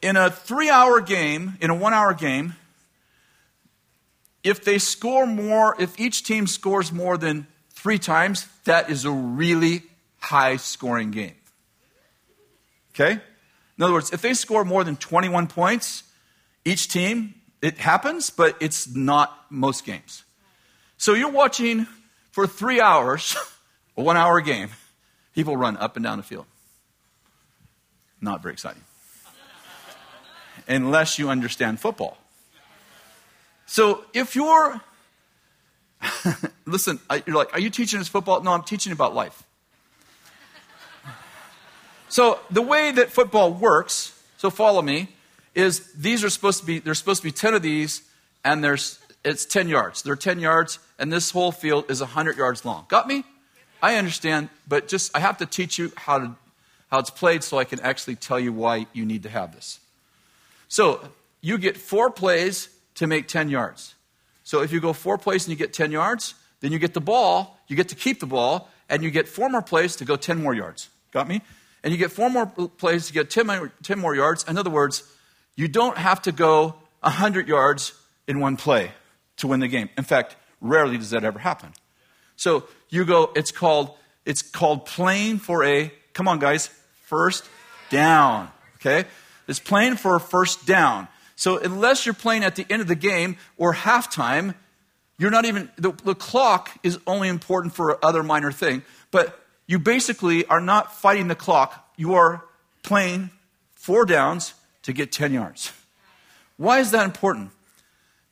[0.03, 2.57] In a three hour game, in a one hour game,
[4.43, 9.13] if they score more, if each team scores more than three times, that is a
[9.13, 9.85] really
[10.19, 11.37] high scoring game.
[12.93, 13.13] Okay?
[13.77, 16.03] In other words, if they score more than 21 points,
[16.65, 20.24] each team, it happens, but it's not most games.
[20.97, 21.87] So you're watching
[22.31, 23.37] for three hours,
[23.97, 24.71] a one hour game,
[25.35, 26.47] people run up and down the field.
[28.21, 28.83] Not very exciting.
[30.67, 32.17] Unless you understand football.
[33.67, 34.81] So if you're,
[36.67, 38.43] listen, you're like, are you teaching us football?
[38.43, 39.43] No, I'm teaching about life.
[42.09, 45.09] So the way that football works, so follow me,
[45.55, 48.03] is these are supposed to be, there's supposed to be 10 of these,
[48.45, 50.03] and there's, it's 10 yards.
[50.03, 52.85] They're 10 yards, and this whole field is 100 yards long.
[52.89, 53.25] Got me?
[53.83, 56.37] I understand, but just, I have to teach you how to,
[56.91, 59.81] how it's played so I can actually tell you why you need to have this.
[60.69, 61.01] So
[61.41, 63.95] you get four plays to make 10 yards.
[64.45, 67.01] So if you go four plays and you get 10 yards, then you get the
[67.01, 70.17] ball, you get to keep the ball, and you get four more plays to go
[70.17, 70.89] 10 more yards.
[71.11, 71.43] Got me?
[71.83, 74.45] And you get four more plays to get 10 more, 10 more yards.
[74.45, 75.03] In other words,
[75.57, 77.93] you don't have to go 100 yards
[78.27, 78.93] in one play
[79.39, 79.89] to win the game.
[79.97, 81.73] In fact, rarely does that ever happen.
[82.37, 86.69] So you go, it's called, it's called playing for a, come on guys,
[87.03, 87.49] first
[87.91, 88.51] down.
[88.77, 89.09] Okay?
[89.47, 91.09] It's playing for a first down.
[91.37, 94.55] So unless you're playing at the end of the game or halftime,
[95.19, 99.79] you're not even, the, the clock is only important for other minor thing, but you
[99.79, 101.93] basically are not fighting the clock.
[101.97, 102.45] You are
[102.83, 103.31] playing
[103.75, 105.73] four downs to get 10 yards.
[106.57, 107.51] Why is that important?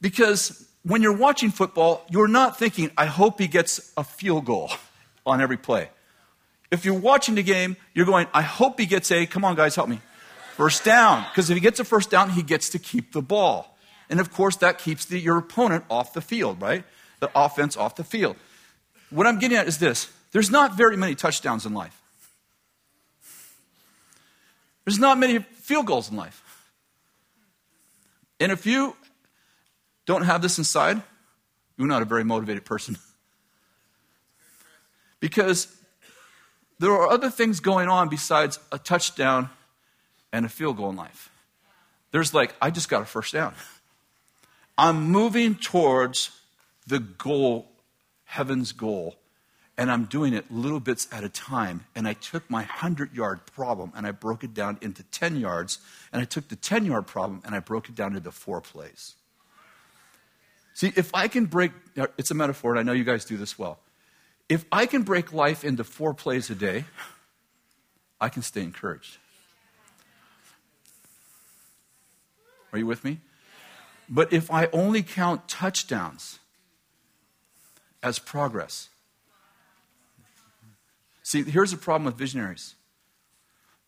[0.00, 4.70] Because when you're watching football, you're not thinking, I hope he gets a field goal
[5.26, 5.91] on every play.
[6.70, 9.76] If you're watching the game, you're going, I hope he gets a, come on guys,
[9.76, 10.01] help me,
[10.57, 11.24] First down.
[11.30, 13.76] Because if he gets a first down, he gets to keep the ball.
[14.11, 16.85] And of course, that keeps the, your opponent off the field, right?
[17.20, 18.37] The offense off the field.
[19.11, 22.01] What I'm getting at is this there's not very many touchdowns in life,
[24.85, 26.43] there's not many field goals in life.
[28.39, 28.97] And if you
[30.12, 31.00] don't have this inside,
[31.78, 32.98] you're not a very motivated person.
[35.20, 35.74] because
[36.78, 39.48] there are other things going on besides a touchdown
[40.32, 41.30] and a field goal in life.
[42.10, 43.54] There's like, I just got a first down.
[44.78, 46.30] I'm moving towards
[46.86, 47.68] the goal,
[48.24, 49.16] heaven's goal,
[49.78, 51.86] and I'm doing it little bits at a time.
[51.94, 55.78] And I took my 100 yard problem and I broke it down into 10 yards,
[56.12, 59.14] and I took the 10 yard problem and I broke it down into four plays.
[60.75, 63.37] See, if I can break, uh, it's a metaphor, and I know you guys do
[63.37, 63.79] this well.
[64.49, 66.85] If I can break life into four plays a day,
[68.20, 69.18] I can stay encouraged.
[72.73, 73.20] Are you with me?
[74.09, 76.39] But if I only count touchdowns
[78.03, 78.89] as progress,
[81.23, 82.75] see, here's the problem with visionaries.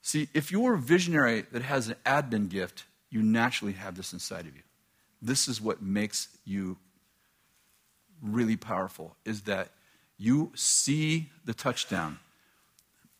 [0.02, 4.46] See, if you're a visionary that has an admin gift, you naturally have this inside
[4.46, 4.63] of you.
[5.24, 6.76] This is what makes you
[8.22, 9.70] really powerful is that
[10.18, 12.18] you see the touchdown,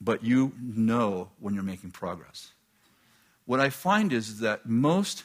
[0.00, 2.52] but you know when you're making progress.
[3.46, 5.24] What I find is that most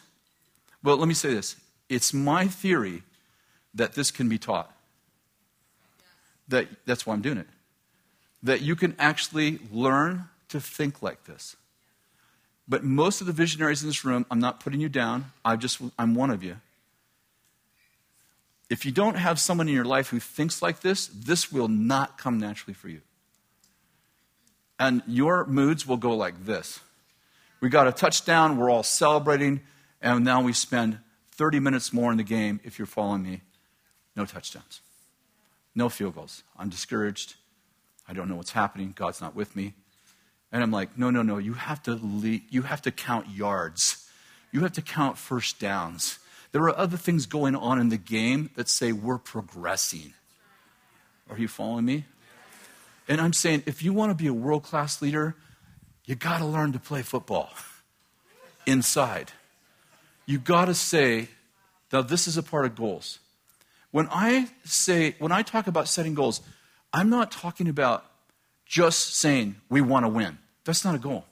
[0.81, 1.57] well, let me say this
[1.89, 3.03] it's my theory
[3.73, 4.73] that this can be taught.
[6.47, 7.47] That, that's why I'm doing it.
[8.41, 11.55] That you can actually learn to think like this.
[12.69, 15.31] but most of the visionaries in this room, I'm not putting you down.
[15.43, 16.57] I just, I'm one of you.
[18.69, 22.17] If you don't have someone in your life who thinks like this, this will not
[22.17, 23.01] come naturally for you.
[24.79, 26.79] And your moods will go like this.
[27.61, 29.61] We got a touchdown, we're all celebrating,
[30.01, 30.99] and now we spend
[31.31, 33.41] 30 minutes more in the game, if you're following me.
[34.15, 34.81] No touchdowns,
[35.75, 36.43] no field goals.
[36.57, 37.35] I'm discouraged.
[38.07, 38.93] I don't know what's happening.
[38.95, 39.73] God's not with me.
[40.51, 41.37] And I'm like, no, no, no.
[41.37, 44.09] You have to lead, you have to count yards.
[44.51, 46.17] You have to count first downs.
[46.51, 50.13] There are other things going on in the game that say we're progressing.
[51.29, 52.05] Are you following me?
[53.07, 55.35] And I'm saying, if you want to be a world class leader,
[56.05, 57.51] you got to learn to play football
[58.65, 59.31] inside.
[60.25, 61.29] You got to say,
[61.91, 63.19] now this is a part of goals.
[63.91, 66.41] When I say, when I talk about setting goals,
[66.93, 68.05] I'm not talking about
[68.65, 70.37] just saying we want to win.
[70.63, 71.25] That's not a goal.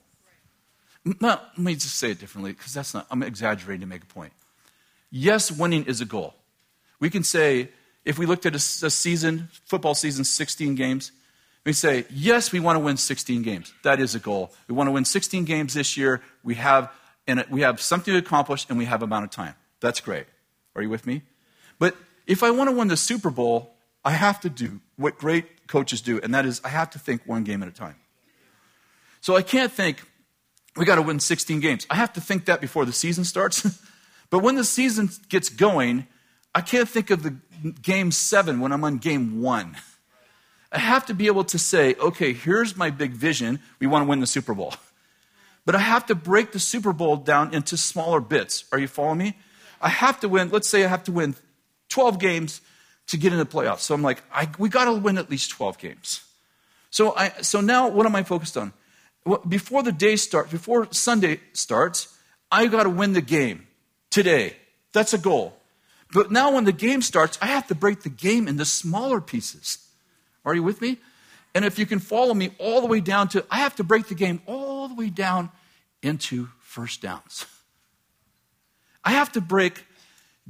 [1.05, 4.07] Not, let me just say it differently because that's not, I'm exaggerating to make a
[4.07, 4.33] point.
[5.09, 6.33] Yes, winning is a goal.
[6.99, 7.69] We can say,
[8.05, 11.11] if we looked at a, a season, football season, 16 games,
[11.65, 13.73] we say, yes, we want to win 16 games.
[13.83, 14.53] That is a goal.
[14.67, 16.21] We want to win 16 games this year.
[16.43, 16.91] We have,
[17.27, 19.55] and we have something to accomplish and we have amount of time.
[19.81, 20.25] That's great.
[20.75, 21.23] Are you with me?
[21.77, 21.95] But
[22.25, 26.01] if I want to win the Super Bowl, I have to do what great coaches
[26.01, 27.95] do, and that is I have to think one game at a time.
[29.19, 30.01] So I can't think,
[30.77, 31.85] we got to win 16 games.
[31.89, 33.65] I have to think that before the season starts.
[34.29, 36.07] but when the season gets going,
[36.53, 37.35] I can't think of the
[37.81, 39.77] game seven when I'm on game one.
[40.71, 43.59] I have to be able to say, okay, here's my big vision.
[43.79, 44.73] We want to win the Super Bowl.
[45.65, 48.65] But I have to break the Super Bowl down into smaller bits.
[48.71, 49.37] Are you following me?
[49.81, 51.35] I have to win, let's say I have to win
[51.89, 52.61] 12 games
[53.07, 53.79] to get in the playoffs.
[53.79, 56.23] So I'm like, I, we got to win at least 12 games.
[56.89, 58.73] So, I, so now what am I focused on?
[59.47, 62.17] Before the day starts, before Sunday starts,
[62.51, 63.66] I got to win the game
[64.17, 64.55] today.
[64.93, 65.55] That's a goal.
[66.11, 69.77] But now when the game starts, I have to break the game into smaller pieces.
[70.43, 70.97] Are you with me?
[71.53, 74.07] And if you can follow me all the way down to, I have to break
[74.07, 75.51] the game all the way down
[76.01, 77.45] into first downs.
[79.03, 79.85] I have to break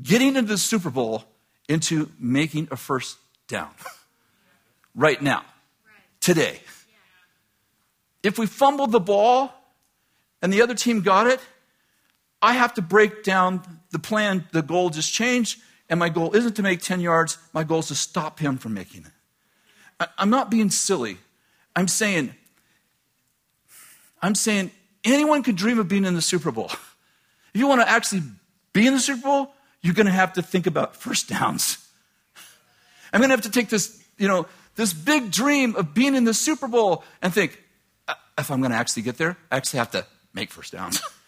[0.02, 1.26] getting into the Super Bowl
[1.68, 3.18] into making a first
[3.50, 3.72] down
[4.96, 5.44] right now,
[6.22, 6.62] today.
[8.24, 9.52] If we fumbled the ball
[10.42, 11.42] and the other team got it,
[12.42, 13.62] I have to break down
[13.92, 14.46] the plan.
[14.52, 15.60] The goal just changed,
[15.90, 18.74] and my goal isn't to make 10 yards, my goal is to stop him from
[18.74, 20.10] making it.
[20.18, 21.18] I'm not being silly.
[21.76, 22.36] I'm saying,
[24.22, 24.72] I'm saying
[25.04, 26.72] anyone could dream of being in the Super Bowl.
[27.54, 28.22] If you want to actually
[28.72, 31.80] be in the Super Bowl, you're going to have to think about first downs.
[33.14, 36.24] I'm going to have to take this, you know, this big dream of being in
[36.24, 37.60] the Super Bowl and think,
[38.08, 41.02] uh, if I'm going to actually get there, I actually have to make first downs.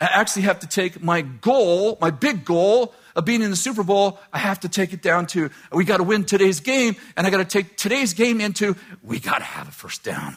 [0.00, 3.82] I actually have to take my goal, my big goal of being in the Super
[3.82, 7.26] Bowl, I have to take it down to we got to win today's game, and
[7.26, 10.36] I got to take today's game into we got to have a first down.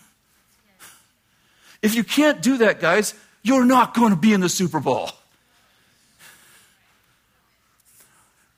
[1.81, 5.11] If you can't do that, guys, you're not going to be in the Super Bowl.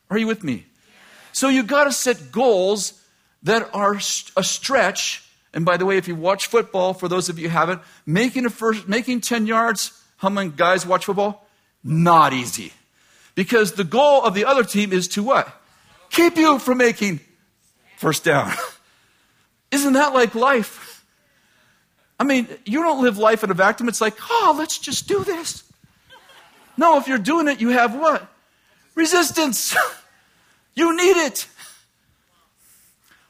[0.10, 0.66] Are you with me?
[1.32, 2.93] So you got to set goals
[3.43, 5.28] that are a stretch.
[5.54, 8.45] And by the way, if you watch football, for those of you who haven't, making
[8.45, 11.46] a first, making 10 yards, how many guys watch football?
[11.84, 12.72] Not easy.
[13.36, 15.54] Because the goal of the other team is to what?
[16.12, 17.20] Keep you from making
[17.98, 18.54] first down.
[19.72, 21.06] Isn't that like life?
[22.18, 23.90] I mean, you don't live life in a vacuum.
[23.90, 25.64] It's like, oh, let's just do this.
[26.78, 28.26] No, if you're doing it, you have what?
[28.96, 29.76] Resistance.
[30.76, 31.48] You need it.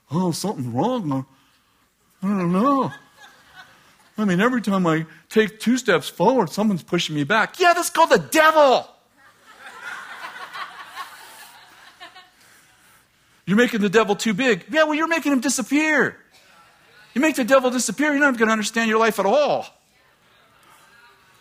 [0.10, 1.26] Oh, something wrong.
[2.22, 2.90] I don't know.
[4.18, 7.60] I mean, every time I take two steps forward, someone's pushing me back.
[7.60, 8.88] Yeah, that's called the devil.
[13.46, 14.66] You're making the devil too big.
[14.70, 16.16] Yeah, well, you're making him disappear.
[17.14, 19.66] You make the devil disappear, you're not going to understand your life at all.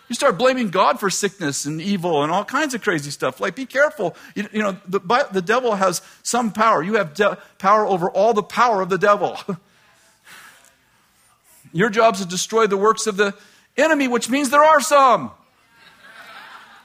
[0.08, 3.40] You start blaming God for sickness and evil and all kinds of crazy stuff.
[3.40, 4.16] Like, be careful.
[4.34, 6.82] You, you know, the, the devil has some power.
[6.82, 9.38] You have de- power over all the power of the devil.
[11.72, 13.34] Your job is to destroy the works of the
[13.76, 15.30] enemy, which means there are some.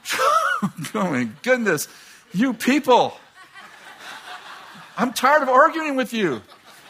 [0.14, 1.88] oh my goodness.
[2.34, 3.18] You people.
[4.98, 6.42] I'm tired of arguing with you.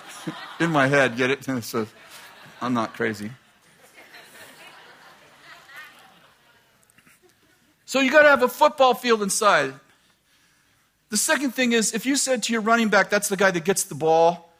[0.60, 1.46] In my head, get it?
[1.64, 1.88] So
[2.62, 3.32] I'm not crazy.
[7.86, 9.74] So you got to have a football field inside.
[11.10, 13.64] The second thing is if you said to your running back, that's the guy that
[13.64, 14.52] gets the ball,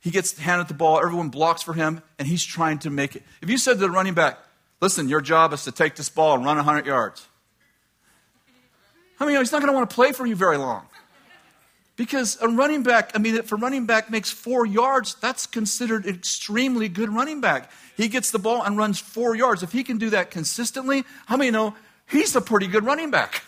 [0.00, 3.22] he gets handed the ball, everyone blocks for him, and he's trying to make it.
[3.40, 4.38] If you said to the running back,
[4.82, 7.28] Listen, your job is to take this ball and run 100 yards.
[9.20, 10.88] I mean, he's not going to want to play for you very long.
[11.94, 16.04] Because a running back, I mean, if a running back makes four yards, that's considered
[16.04, 17.70] extremely good running back.
[17.96, 19.62] He gets the ball and runs four yards.
[19.62, 21.76] If he can do that consistently, how many know
[22.08, 23.44] he's a pretty good running back?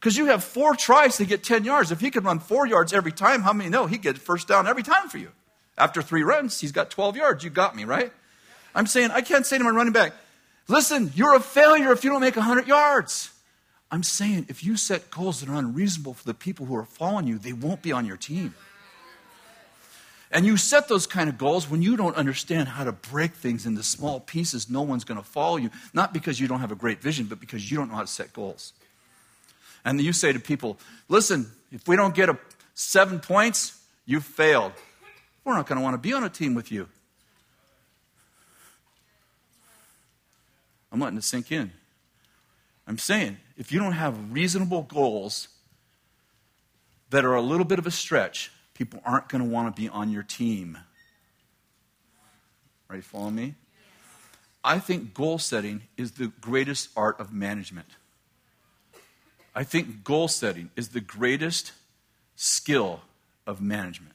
[0.00, 1.92] Because you have four tries to get 10 yards.
[1.92, 4.66] If he can run four yards every time, how many know he gets first down
[4.66, 5.30] every time for you?
[5.76, 7.44] After three runs, he's got 12 yards.
[7.44, 8.12] You got me, right?
[8.74, 10.14] I'm saying, I can't say to my running back,
[10.68, 13.30] listen, you're a failure if you don't make 100 yards.
[13.90, 17.26] I'm saying if you set goals that are unreasonable for the people who are following
[17.26, 18.54] you, they won't be on your team.
[20.34, 23.66] And you set those kind of goals when you don't understand how to break things
[23.66, 25.70] into small pieces, no one's going to follow you.
[25.92, 28.08] Not because you don't have a great vision, but because you don't know how to
[28.08, 28.72] set goals.
[29.84, 30.76] And you say to people,
[31.08, 32.36] listen, if we don't get a
[32.74, 34.72] seven points, you've failed.
[35.44, 36.88] We're not going to want to be on a team with you.
[40.94, 41.72] I'm letting it sink in.
[42.86, 45.48] I'm saying, if you don't have reasonable goals
[47.10, 49.88] that are a little bit of a stretch, people aren't going to want to be
[49.88, 50.78] on your team.
[52.88, 53.54] Are you following me?
[54.62, 57.88] I think goal setting is the greatest art of management.
[59.52, 61.72] I think goal setting is the greatest
[62.36, 63.00] skill
[63.48, 64.14] of management.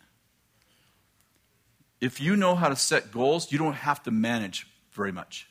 [1.99, 5.48] If you know how to set goals, you don't have to manage very much.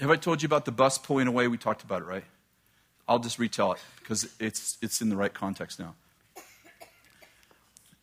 [0.00, 1.48] Have I told you about the bus pulling away?
[1.48, 2.24] We talked about it, right?
[3.08, 5.94] I'll just retell it because it's, it's in the right context now.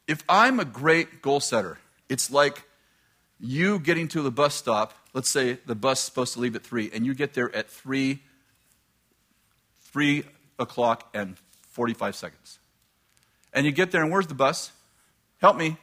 [0.07, 1.77] If I'm a great goal setter,
[2.09, 2.63] it's like
[3.39, 4.93] you getting to the bus stop.
[5.13, 7.69] Let's say the bus is supposed to leave at 3, and you get there at
[7.69, 8.19] 3,
[9.81, 10.23] 3
[10.57, 11.35] o'clock and
[11.69, 12.59] 45 seconds.
[13.53, 14.71] And you get there, and where's the bus?
[15.37, 15.77] Help me.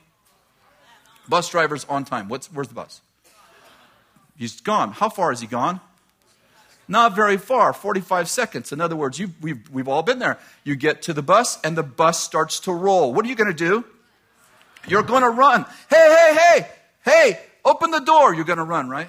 [1.28, 2.28] Bus driver's on time.
[2.28, 3.00] What's, where's the bus?
[4.36, 4.90] He's gone.
[4.90, 5.80] How far is he gone?
[6.90, 8.72] Not very far, 45 seconds.
[8.72, 10.40] In other words, we've, we've all been there.
[10.64, 13.14] You get to the bus, and the bus starts to roll.
[13.14, 13.84] What are you going to do?
[14.88, 15.66] You're going to run.
[15.88, 16.68] Hey, hey, hey,
[17.04, 18.34] hey, open the door.
[18.34, 19.06] You're going to run, right?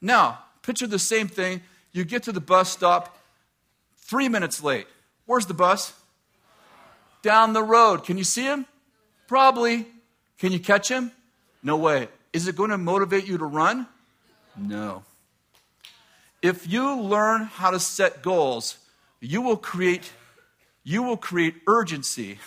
[0.00, 1.62] Now, picture the same thing.
[1.92, 3.16] You get to the bus stop
[3.98, 4.88] three minutes late.
[5.26, 5.92] Where's the bus?
[7.22, 8.02] Down the road.
[8.02, 8.66] Can you see him?
[9.28, 9.86] Probably.
[10.38, 11.12] Can you catch him?
[11.62, 12.08] No way.
[12.32, 13.86] Is it going to motivate you to run?
[14.56, 15.04] No.
[16.42, 18.78] If you learn how to set goals,
[19.20, 20.12] you will create
[20.84, 22.38] you will create urgency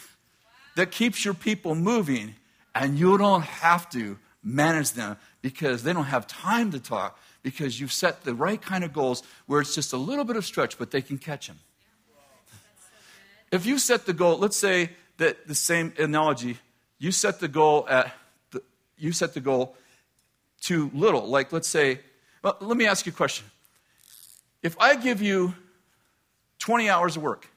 [0.76, 2.34] that keeps your people moving
[2.74, 7.80] and you don't have to manage them because they don't have time to talk because
[7.80, 10.80] you've set the right kind of goals where it's just a little bit of stretch
[10.80, 11.60] but they can catch them.
[13.52, 16.58] If you set the goal, let's say that the same analogy,
[16.98, 18.12] you set the goal at
[18.52, 18.64] the,
[18.98, 19.76] you set the goal
[20.62, 21.28] too little.
[21.28, 22.00] Like let's say,
[22.42, 23.46] well, let me ask you a question.
[24.64, 25.56] If I give you
[26.60, 27.48] 20 hours of work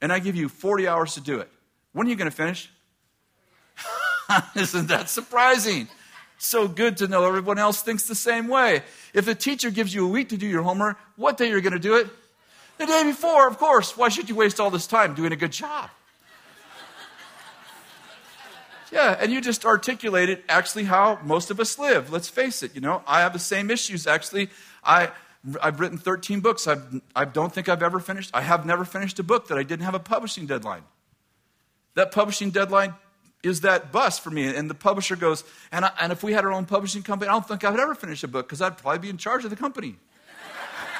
[0.00, 1.48] and I give you 40 hours to do it,
[1.92, 2.70] when are you going to finish?
[4.56, 5.88] Isn't that surprising?
[6.38, 8.82] So good to know everyone else thinks the same way.
[9.14, 11.62] If a teacher gives you a week to do your homework, what day are you
[11.62, 12.08] going to do it?
[12.78, 13.96] The day before, of course.
[13.96, 15.90] Why should you waste all this time doing a good job?
[18.90, 22.12] Yeah, and you just articulated actually how most of us live.
[22.12, 24.06] Let's face it, you know, I have the same issues.
[24.06, 24.50] Actually,
[24.84, 25.12] I
[25.60, 26.66] I've written 13 books.
[26.66, 28.30] I've, I don't think I've ever finished.
[28.32, 30.84] I have never finished a book that I didn't have a publishing deadline.
[31.94, 32.94] That publishing deadline
[33.42, 34.46] is that bus for me.
[34.54, 37.32] And the publisher goes, and, I, and if we had our own publishing company, I
[37.32, 39.50] don't think I would ever finish a book because I'd probably be in charge of
[39.50, 39.96] the company.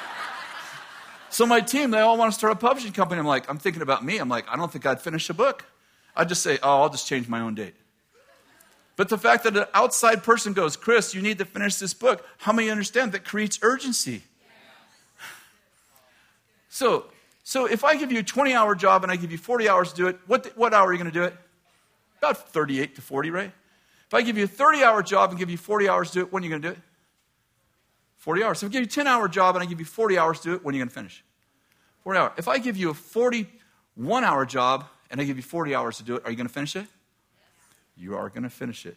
[1.30, 3.20] so my team, they all want to start a publishing company.
[3.20, 4.18] I'm like, I'm thinking about me.
[4.18, 5.64] I'm like, I don't think I'd finish a book.
[6.16, 7.74] I'd just say, oh, I'll just change my own date.
[8.96, 12.26] But the fact that an outside person goes, Kris, you need to finish this book,
[12.38, 14.22] how many understand that creates urgency?
[16.72, 17.04] So,
[17.44, 19.90] so if I give you a 20 hour job and I give you 40 hours
[19.90, 21.36] to do it, what, what hour are you going to do it?
[22.16, 23.52] About 38 to 40, right?
[24.06, 26.20] If I give you a 30 hour job and give you 40 hours to do
[26.22, 26.80] it, when are you going to do it?
[28.16, 28.62] 40 hours.
[28.62, 30.48] If I give you a 10 hour job and I give you 40 hours to
[30.48, 31.22] do it, when are you going to finish?
[32.04, 32.32] 40 hours.
[32.38, 36.04] If I give you a 41 hour job and I give you 40 hours to
[36.04, 36.86] do it, are you going to finish it?
[37.98, 38.96] You are going to finish it,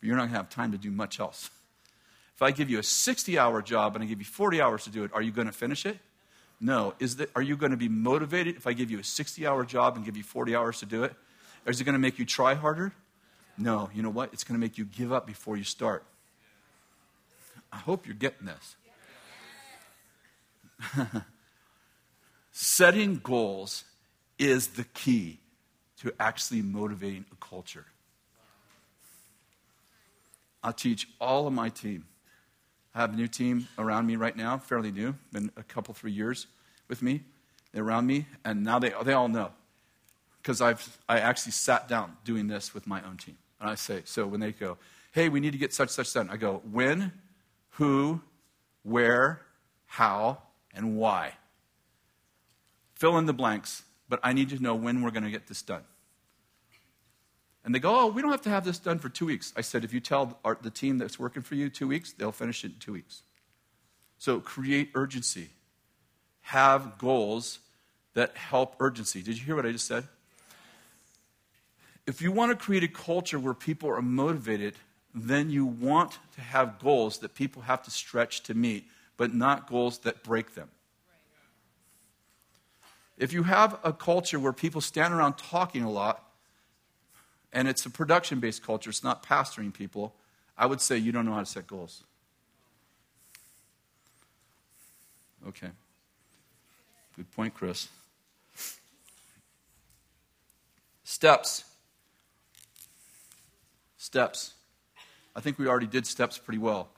[0.00, 1.48] but you're not going to have time to do much else.
[2.34, 4.90] If I give you a 60 hour job and I give you 40 hours to
[4.90, 5.96] do it, are you going to finish it?
[6.60, 6.94] No.
[6.98, 9.64] Is that, are you going to be motivated if I give you a 60 hour
[9.64, 11.12] job and give you 40 hours to do it?
[11.66, 12.92] Or is it going to make you try harder?
[13.58, 13.90] No.
[13.94, 14.32] You know what?
[14.32, 16.04] It's going to make you give up before you start.
[17.72, 18.76] I hope you're getting this.
[22.52, 23.84] Setting goals
[24.38, 25.40] is the key
[26.00, 27.86] to actually motivating a culture.
[30.62, 32.06] I teach all of my team
[32.96, 36.12] I have a new team around me right now, fairly new, been a couple, three
[36.12, 36.46] years
[36.88, 37.20] with me.
[37.74, 39.50] Around me, and now they, they all know.
[40.40, 43.36] Because I've I actually sat down doing this with my own team.
[43.60, 44.78] And I say, so when they go,
[45.12, 47.12] hey, we need to get such, such done, I go, when,
[47.72, 48.22] who,
[48.82, 49.42] where,
[49.84, 50.38] how,
[50.74, 51.34] and why.
[52.94, 55.60] Fill in the blanks, but I need to know when we're going to get this
[55.60, 55.84] done.
[57.66, 59.52] And they go, Oh, we don't have to have this done for two weeks.
[59.56, 62.32] I said, If you tell our, the team that's working for you two weeks, they'll
[62.32, 63.22] finish it in two weeks.
[64.18, 65.50] So create urgency.
[66.42, 67.58] Have goals
[68.14, 69.20] that help urgency.
[69.20, 70.04] Did you hear what I just said?
[72.06, 74.74] If you want to create a culture where people are motivated,
[75.12, 78.86] then you want to have goals that people have to stretch to meet,
[79.16, 80.68] but not goals that break them.
[83.18, 86.25] If you have a culture where people stand around talking a lot,
[87.56, 90.14] and it's a production based culture, it's not pastoring people,
[90.58, 92.04] I would say you don't know how to set goals.
[95.48, 95.70] Okay.
[97.16, 97.88] Good point, Kris.
[101.02, 101.64] Steps.
[103.96, 104.52] Steps.
[105.34, 106.88] I think we already did steps pretty well.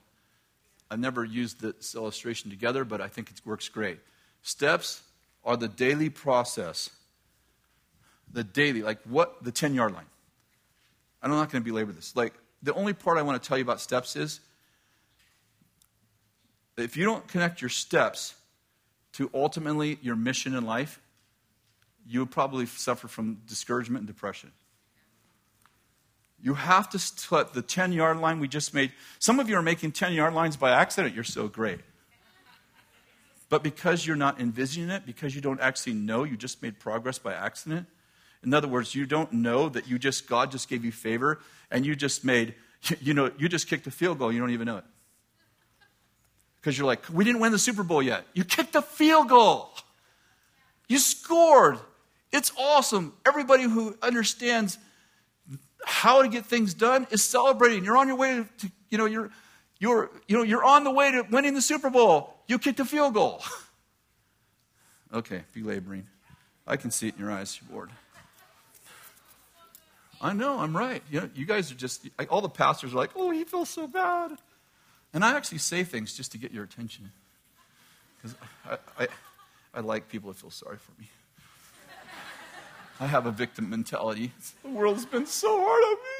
[0.91, 3.99] I've never used this illustration together, but I think it works great.
[4.41, 5.03] Steps
[5.45, 6.89] are the daily process.
[8.33, 9.41] The daily, like what?
[9.41, 10.05] The 10 yard line.
[11.21, 12.15] I'm not going to belabor this.
[12.15, 14.39] Like, the only part I want to tell you about steps is
[16.77, 18.35] if you don't connect your steps
[19.13, 20.99] to ultimately your mission in life,
[22.07, 24.51] you'll probably suffer from discouragement and depression.
[26.41, 28.91] You have to set the 10 yard line we just made.
[29.19, 31.13] Some of you are making 10 yard lines by accident.
[31.13, 31.79] You're so great.
[33.49, 37.19] But because you're not envisioning it, because you don't actually know you just made progress
[37.19, 37.87] by accident,
[38.43, 41.39] in other words, you don't know that you just, God just gave you favor
[41.71, 42.55] and you just made,
[43.01, 44.31] you know, you just kicked a field goal.
[44.31, 44.85] You don't even know it.
[46.59, 48.25] Because you're like, we didn't win the Super Bowl yet.
[48.33, 49.73] You kicked a field goal.
[50.89, 51.79] You scored.
[52.31, 53.13] It's awesome.
[53.25, 54.77] Everybody who understands
[55.85, 57.85] how to get things done is celebrating.
[57.85, 59.31] You're on your way to, you know, you're,
[59.79, 62.35] you're, you know, you're on the way to winning the Super Bowl.
[62.47, 63.41] You kicked a field goal.
[65.13, 66.07] okay, belaboring.
[66.67, 67.59] I can see it in your eyes.
[67.61, 67.89] You're bored.
[70.21, 71.01] I know, I'm right.
[71.09, 73.69] You, know, you guys are just, like, all the pastors are like, oh, he feels
[73.69, 74.31] so bad.
[75.13, 77.11] And I actually say things just to get your attention.
[78.17, 78.37] Because
[78.69, 79.07] I, I,
[79.73, 81.07] I like people to feel sorry for me.
[82.99, 84.33] I have a victim mentality.
[84.61, 86.19] The world's been so hard on me.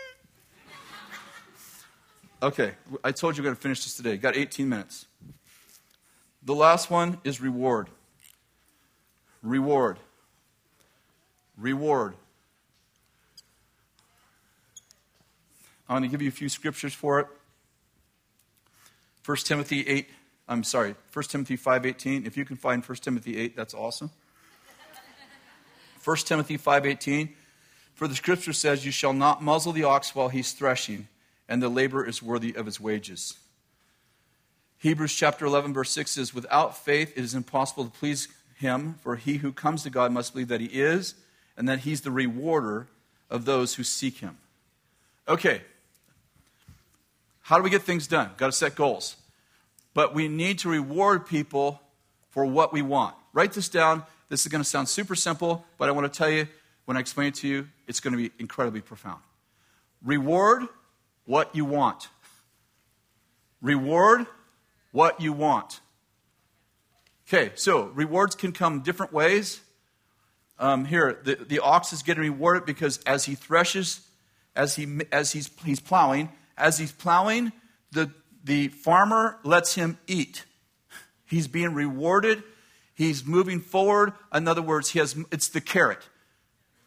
[2.42, 2.72] Okay,
[3.04, 4.16] I told you we're going to finish this today.
[4.16, 5.06] Got 18 minutes.
[6.44, 7.90] The last one is reward.
[9.44, 10.00] Reward.
[11.58, 12.16] Reward.
[15.90, 17.28] I'm going to give you a few scriptures for it.
[19.26, 20.08] 1 Timothy 8,
[20.48, 22.28] I'm sorry, 1 Timothy 5.18.
[22.28, 24.12] If you can find 1 Timothy 8, that's awesome.
[26.04, 27.30] 1 Timothy 5.18,
[27.96, 31.08] for the scripture says, You shall not muzzle the ox while he's threshing,
[31.48, 33.40] and the labor is worthy of his wages.
[34.78, 39.16] Hebrews chapter 11, verse 6 says, Without faith it is impossible to please him, for
[39.16, 41.16] he who comes to God must believe that he is,
[41.58, 42.88] and that he's the rewarder
[43.30, 44.38] of those who seek him.
[45.28, 45.62] Okay,
[47.50, 48.30] how do we get things done?
[48.38, 49.16] Got to set goals.
[49.96, 51.82] But we need to reward people
[52.30, 53.16] for what we want.
[53.34, 54.04] Write this down.
[54.30, 56.48] This is going to sound super simple, but I want to tell you,
[56.86, 59.20] when I explain it to you, it's going to be incredibly profound.
[60.06, 60.68] Reward
[61.26, 62.10] what you want.
[63.64, 64.28] Reward
[64.92, 65.80] what you want.
[67.28, 69.60] Okay, so rewards can come different ways.
[70.60, 74.02] Um, here, the, the ox is getting rewarded because as he threshes,
[74.56, 76.30] as, he, as he's, he's plowing,
[76.60, 77.52] as he's plowing,
[77.92, 78.12] the,
[78.44, 80.46] the farmer lets him eat.
[81.26, 82.44] He's being rewarded.
[82.94, 84.14] He's moving forward.
[84.34, 86.08] In other words, he has, it's the carrot.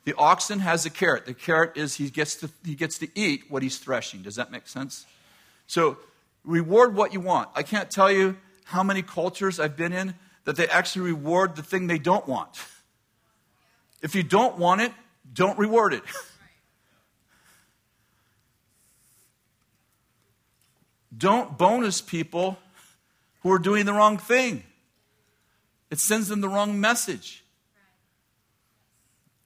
[0.05, 1.27] The oxen has a carrot.
[1.27, 4.23] The carrot is he gets, to, he gets to eat what he's threshing.
[4.23, 5.07] Does that make sense?
[5.67, 5.99] So,
[6.45, 7.49] reward what you want.
[7.55, 11.63] I can't tell you how many cultures I've been in that they actually reward the
[11.63, 12.51] thing they don't want.
[14.03, 14.93] If you don't want it,
[15.33, 16.03] don't reward it.
[21.17, 22.59] Don't bonus people
[23.43, 24.65] who are doing the wrong thing.
[25.91, 27.45] It sends them the wrong message.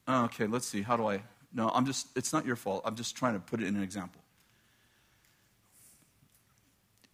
[0.07, 0.83] Oh, okay, let's see.
[0.83, 1.23] How do I?
[1.53, 2.83] No, I'm just, it's not your fault.
[2.85, 4.21] I'm just trying to put it in an example.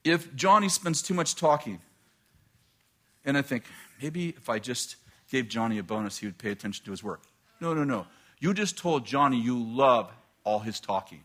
[0.04, 1.80] If Johnny spends too much talking,
[3.24, 3.64] and I think,
[4.02, 4.96] maybe if I just
[5.30, 7.22] gave Johnny a bonus, he would pay attention to his work.
[7.60, 8.06] No, no, no.
[8.40, 10.10] You just told Johnny you love
[10.44, 11.22] all his talking.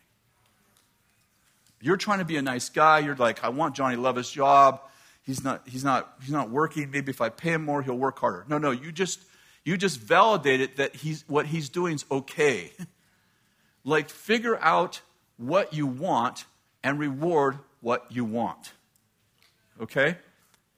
[1.80, 3.00] You're trying to be a nice guy.
[3.00, 4.82] You're like, I want Johnny his job.
[5.24, 6.90] he's not, he's not, he's not working.
[6.90, 8.46] Maybe if I pay him more, he'll work harder.
[8.48, 9.22] No, no, you just,
[9.64, 12.72] you just validated that he's, what he's doing is okay.
[13.84, 15.02] like, figure out
[15.38, 16.46] what you want
[16.84, 18.72] and reward what you want.
[19.80, 20.18] Okay?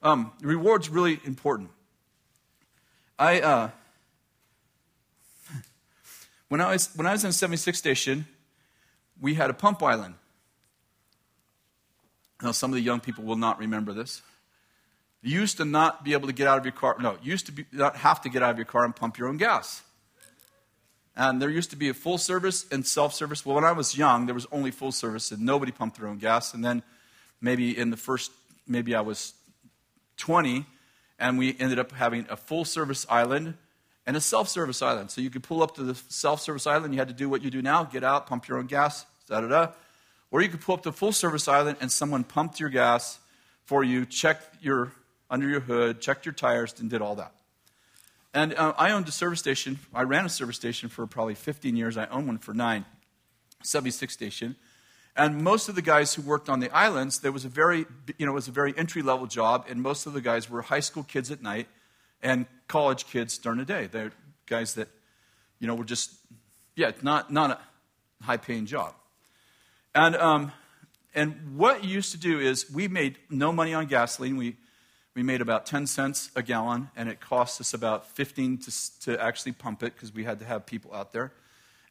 [0.02, 1.70] Um, reward's really important.
[3.18, 3.70] I, uh,
[6.48, 8.26] when I was, when I was in 76 station,
[9.20, 10.14] we had a pump island.
[12.42, 14.22] Now, some of the young people will not remember this.
[15.22, 16.96] You used to not be able to get out of your car.
[16.98, 19.18] No, you used to be, not have to get out of your car and pump
[19.18, 19.82] your own gas.
[21.14, 23.44] And there used to be a full service and self service.
[23.44, 26.18] Well, when I was young, there was only full service and nobody pumped their own
[26.18, 26.54] gas.
[26.54, 26.82] And then
[27.40, 28.32] maybe in the first,
[28.66, 29.34] maybe I was
[30.16, 30.64] 20,
[31.18, 33.54] and we ended up having a full service island
[34.06, 35.10] and a self service island.
[35.10, 37.42] So you could pull up to the self service island, you had to do what
[37.42, 39.72] you do now get out, pump your own gas, da da da.
[40.30, 43.18] Or you could pull up to full service island and someone pumped your gas
[43.64, 44.92] for you, checked your
[45.28, 47.32] under your hood, checked your tires, and did all that.
[48.32, 49.78] And uh, I owned a service station.
[49.94, 51.96] I ran a service station for probably 15 years.
[51.96, 52.84] I owned one for nine,
[53.62, 54.56] 76 station.
[55.16, 57.86] And most of the guys who worked on the islands, there was a very,
[58.18, 60.62] you know, it was a very entry level job, and most of the guys were
[60.62, 61.66] high school kids at night
[62.22, 63.86] and college kids during the day.
[63.86, 64.12] They're
[64.46, 64.88] guys that,
[65.58, 66.12] you know, were just,
[66.76, 68.94] yeah, not, not a high paying job.
[69.94, 70.52] And, um,
[71.14, 74.36] and what you used to do is we made no money on gasoline.
[74.36, 74.56] We,
[75.14, 79.22] we made about 10 cents a gallon, and it cost us about 15 to, to
[79.22, 81.32] actually pump it because we had to have people out there.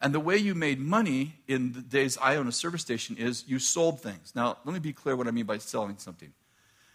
[0.01, 3.43] And the way you made money in the days I owned a service station is
[3.47, 4.31] you sold things.
[4.33, 6.31] Now, let me be clear what I mean by selling something.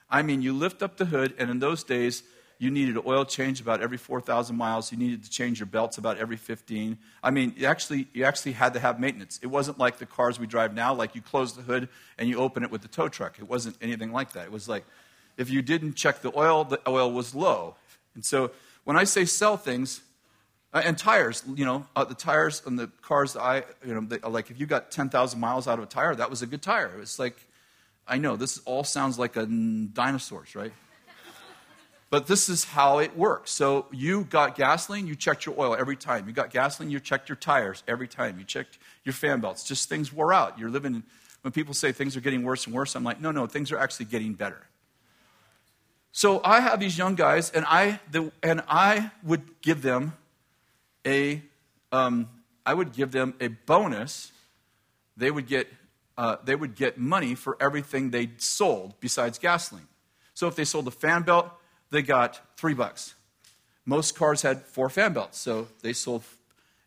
[0.09, 2.23] I mean, you lift up the hood, and in those days,
[2.59, 4.93] you needed an oil change about every 4,000 miles.
[4.93, 6.99] You needed to change your belts about every 15.
[7.23, 9.41] I mean, you actually, you actually had to have maintenance.
[9.43, 12.39] It wasn't like the cars we drive now, like you close the hood and you
[12.39, 13.39] open it with the tow truck.
[13.39, 14.47] It wasn't anything like that.
[14.47, 14.85] It was like
[15.37, 17.75] if you didn't check the oil, the oil was low.
[18.15, 18.53] And so
[18.85, 20.01] when I say sell things,
[20.73, 24.19] uh, and tires, you know, uh, the tires on the cars I, you know, they,
[24.29, 26.91] like if you got 10,000 miles out of a tire, that was a good tire.
[27.01, 27.37] It's like,
[28.09, 30.73] I know, this all sounds like a dinosaurs, right?
[32.15, 33.51] But this is how it works.
[33.51, 36.29] So you got gasoline, you checked your oil every time.
[36.29, 38.39] You got gasoline, you checked your tires every time.
[38.39, 39.65] You checked your fan belts.
[39.65, 40.57] Just things wore out.
[40.57, 41.03] You're living, in,
[41.43, 43.79] when people say things are getting worse and worse, I'm like, no, no, things are
[43.79, 44.65] actually getting better.
[46.13, 50.13] So I have these young guys, and I, the, and I would give them
[51.05, 51.43] a,
[51.91, 52.29] um,
[52.65, 54.31] I would give them a bonus.
[55.17, 55.67] They would get,
[56.17, 59.89] uh, they would get money for everything they sold besides gasoline.
[60.33, 61.51] So if they sold a fan belt,
[61.95, 63.15] they got three bucks.
[63.87, 66.25] Most cars had four fan belts, so they sold.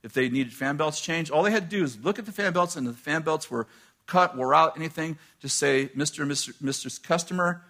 [0.03, 2.31] If they needed fan belts changed, all they had to do is look at the
[2.31, 3.67] fan belts, and the fan belts were
[4.05, 5.17] cut, wore out, anything.
[5.41, 6.25] Just say, "Mr.
[6.25, 6.53] Mr.
[6.61, 7.03] Mr.
[7.03, 7.63] Customer,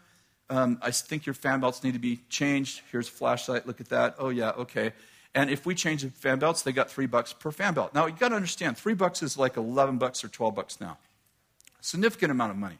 [0.49, 2.81] um, I think your fan belts need to be changed.
[2.91, 3.67] Here's a flashlight.
[3.67, 4.15] Look at that.
[4.19, 4.93] Oh yeah, okay."
[5.35, 7.93] And if we change the fan belts, they got three bucks per fan belt.
[7.93, 10.97] Now, you got to understand, three bucks is like 11 bucks or 12 bucks now.
[11.79, 12.79] Significant amount of money.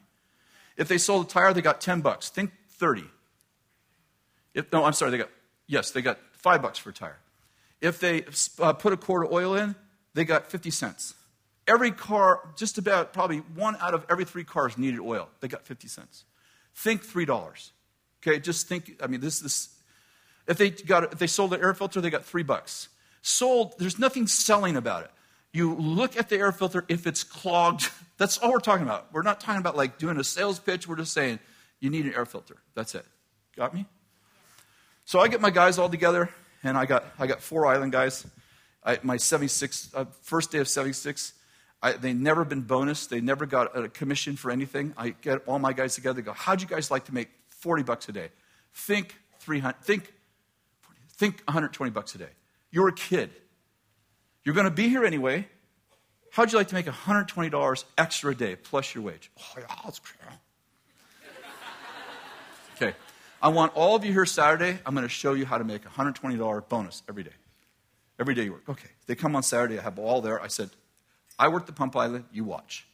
[0.76, 2.30] If they sold a tire, they got 10 bucks.
[2.30, 3.04] Think 30.
[4.54, 5.30] If, no, I'm sorry, they got,
[5.66, 7.18] yes, they got five bucks for a tire.
[7.80, 8.24] If they
[8.60, 9.74] uh, put a quart of oil in,
[10.14, 11.14] they got 50 cents.
[11.66, 15.28] Every car, just about probably one out of every three cars needed oil.
[15.40, 16.24] They got 50 cents.
[16.74, 17.70] Think $3.
[18.20, 19.68] Okay, just think, I mean, this, this
[20.48, 22.88] if they, got, if they sold an air filter, they got three bucks.
[23.22, 25.10] Sold, there's nothing selling about it.
[25.52, 29.12] You look at the air filter, if it's clogged, that's all we're talking about.
[29.12, 30.88] We're not talking about like doing a sales pitch.
[30.88, 31.38] We're just saying
[31.80, 32.56] you need an air filter.
[32.74, 33.04] That's it.
[33.56, 33.86] Got me?
[35.08, 36.28] So I get my guys all together,
[36.62, 38.26] and I got, I got four island guys.
[38.84, 41.32] I, my 76, uh, first day of 76,
[41.82, 43.06] I, they never been bonus.
[43.06, 44.92] They never got a commission for anything.
[44.98, 46.20] I get all my guys together.
[46.20, 48.28] Go, how'd you guys like to make 40 bucks a day?
[48.74, 49.80] Think 300.
[49.82, 50.12] Think
[51.12, 52.28] Think 120 bucks a day.
[52.70, 53.30] You're a kid.
[54.44, 55.48] You're going to be here anyway.
[56.32, 59.30] How'd you like to make $120 extra a day plus your wage?
[59.38, 60.18] Oh, yeah, that's great.
[62.76, 62.94] Okay.
[63.40, 64.78] I want all of you here Saturday.
[64.84, 67.30] I'm going to show you how to make a $120 bonus every day.
[68.18, 68.68] Every day you work.
[68.68, 68.88] Okay.
[69.06, 69.78] They come on Saturday.
[69.78, 70.40] I have all there.
[70.42, 70.70] I said,
[71.38, 72.24] I work the pump island.
[72.32, 72.86] You watch.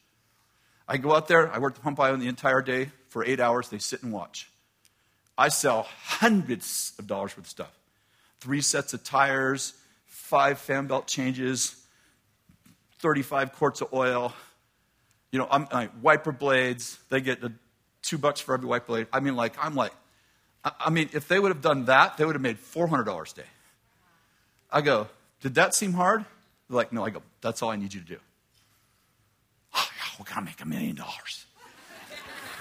[0.87, 1.51] I go out there.
[1.51, 3.69] I work the pump island the entire day for eight hours.
[3.69, 4.49] They sit and watch.
[5.37, 7.71] I sell hundreds of dollars worth of stuff
[8.39, 9.73] three sets of tires,
[10.05, 11.75] five fan belt changes,
[12.99, 14.33] 35 quarts of oil.
[15.31, 17.51] You know, I'm, I, wiper blades, they get the
[18.03, 19.07] two bucks for every wiper blade.
[19.11, 19.93] I mean, like, I'm like,
[20.65, 23.47] I, mean, if they would have done that, they would have made $400 a day.
[24.71, 25.07] I go,
[25.41, 26.25] did that seem hard?
[26.67, 27.05] They're like, no.
[27.05, 28.17] I go, that's all I need you to do.
[29.77, 31.45] Oh, yeah, we're going to make a million dollars.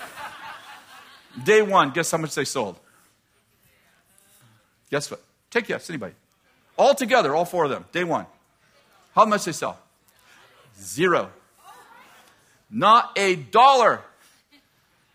[1.45, 2.79] Day one, guess how much they sold?
[4.91, 5.23] Guess what?
[5.51, 6.15] Take guess, anybody.
[6.77, 8.27] All together, all four of them, day one.
[9.15, 9.79] How much they sell?
[10.81, 11.31] Zero.
[12.69, 14.03] Not a dollar.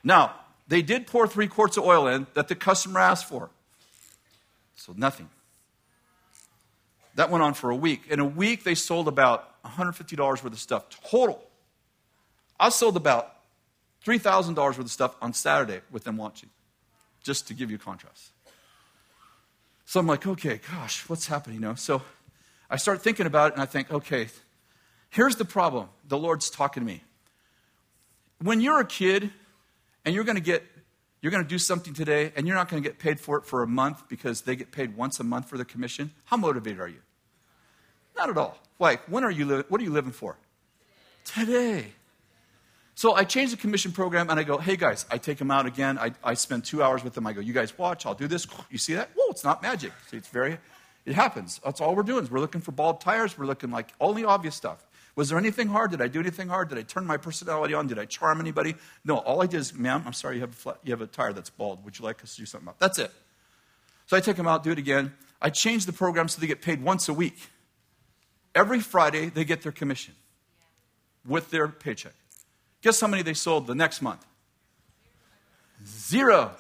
[0.04, 0.34] Now,
[0.70, 3.50] they did pour three quarts of oil in that the customer asked for.
[4.76, 5.30] So nothing.
[7.16, 8.04] That went on for a week.
[8.08, 11.44] In a week, they sold about $150 worth of stuff total.
[12.60, 13.36] I sold about
[14.06, 16.50] $3,000 worth of stuff on Saturday with them watching,
[17.24, 18.30] just to give you contrast.
[19.86, 21.56] So I'm like, okay, gosh, what's happening?
[21.56, 21.76] You know?
[21.76, 22.04] So
[22.70, 24.28] I start thinking about it and I think, okay,
[25.10, 25.90] here's the problem.
[26.08, 27.02] The Lord's talking to me.
[28.40, 29.32] When you're a kid
[30.10, 30.64] and you're going to get
[31.22, 33.46] you're going to do something today and you're not going to get paid for it
[33.46, 36.80] for a month because they get paid once a month for the commission, how motivated
[36.80, 37.02] are you?
[38.18, 38.58] Not at all.
[38.80, 40.36] Like, when are you li- what are you living for?
[41.26, 41.92] Today.
[42.96, 45.68] So I change the commission program and I go, hey guys, I take them out
[45.68, 46.00] again.
[46.00, 47.28] I, I spend two hours with them.
[47.28, 48.48] I go, you guys watch, I'll do this.
[48.72, 49.12] You see that?
[49.14, 49.92] Whoa, it's not magic.
[50.10, 50.58] See, it's very,
[51.06, 51.62] it happens.
[51.64, 53.38] That's all we're doing is we're looking for bald tires.
[53.38, 54.84] We're looking like only obvious stuff.
[55.16, 55.92] Was there anything hard?
[55.92, 56.70] Did I do anything hard?
[56.70, 57.88] Did I turn my personality on?
[57.88, 58.76] Did I charm anybody?
[59.04, 61.08] No, all I did is, ma'am, I'm sorry, you have a, flat, you have a
[61.08, 61.84] tire that's bald.
[61.84, 62.80] Would you like us to do something about?
[62.80, 63.12] That's it.
[64.06, 65.14] So I take them out, do it again.
[65.42, 67.38] I change the program so they get paid once a week.
[68.56, 70.16] Every Friday, they get their commission
[71.26, 72.14] with their paycheck.
[72.82, 74.26] Guess how many they sold the next month?
[75.86, 76.52] Zero.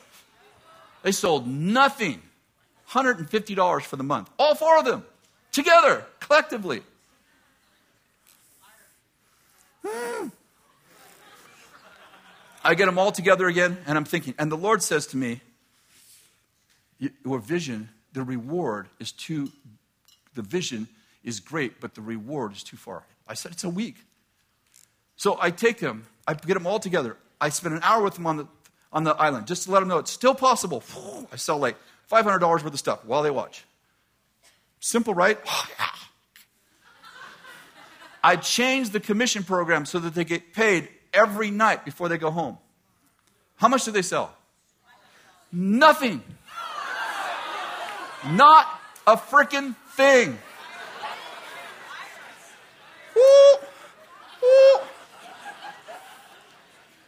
[1.01, 2.21] They sold nothing.
[2.91, 4.29] $150 for the month.
[4.37, 5.05] All four of them
[5.51, 6.81] together, collectively.
[12.63, 15.41] I get them all together again, and I'm thinking, and the Lord says to me,
[16.99, 19.51] Your vision, the reward is too,
[20.35, 20.87] the vision
[21.23, 23.03] is great, but the reward is too far.
[23.27, 23.95] I said, It's a week.
[25.15, 27.17] So I take them, I get them all together.
[27.41, 28.47] I spend an hour with them on the,
[28.91, 30.83] on the island just to let them know it's still possible.
[31.31, 31.75] I sell like
[32.11, 33.65] $500 worth of stuff while they watch.
[34.79, 35.37] Simple, right?
[38.23, 42.31] I changed the commission program so that they get paid every night before they go
[42.31, 42.57] home.
[43.55, 44.35] How much do they sell?
[45.51, 46.21] Nothing.
[48.31, 48.67] Not
[49.07, 50.37] a freaking thing.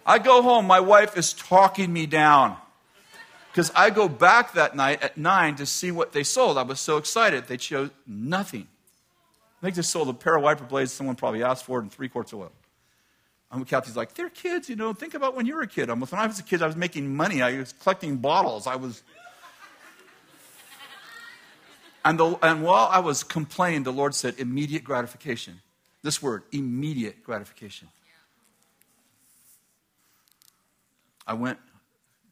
[0.05, 2.57] I go home, my wife is talking me down.
[3.51, 6.57] Because I go back that night at 9 to see what they sold.
[6.57, 7.47] I was so excited.
[7.47, 8.67] They chose nothing.
[9.61, 12.09] They just sold a pair of wiper blades someone probably asked for it and three
[12.09, 12.51] quarts of oil.
[13.51, 14.93] I'm Kathy's like, they're kids, you know.
[14.93, 15.89] Think about when you were a kid.
[15.89, 17.41] I'm, when I was a kid, I was making money.
[17.41, 18.65] I was collecting bottles.
[18.65, 19.03] I was.
[22.03, 25.61] And, the, and while I was complaining, the Lord said, immediate gratification.
[26.01, 27.89] This word, immediate gratification.
[31.27, 31.59] I went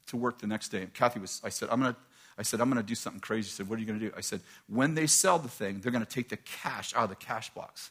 [0.08, 2.00] to work the next day, Kathy was, I said, I'm going to.
[2.40, 3.50] I said, I'm going to do something crazy.
[3.50, 4.12] She said, What are you going to do?
[4.16, 7.10] I said, When they sell the thing, they're going to take the cash out of
[7.10, 7.90] the cash box.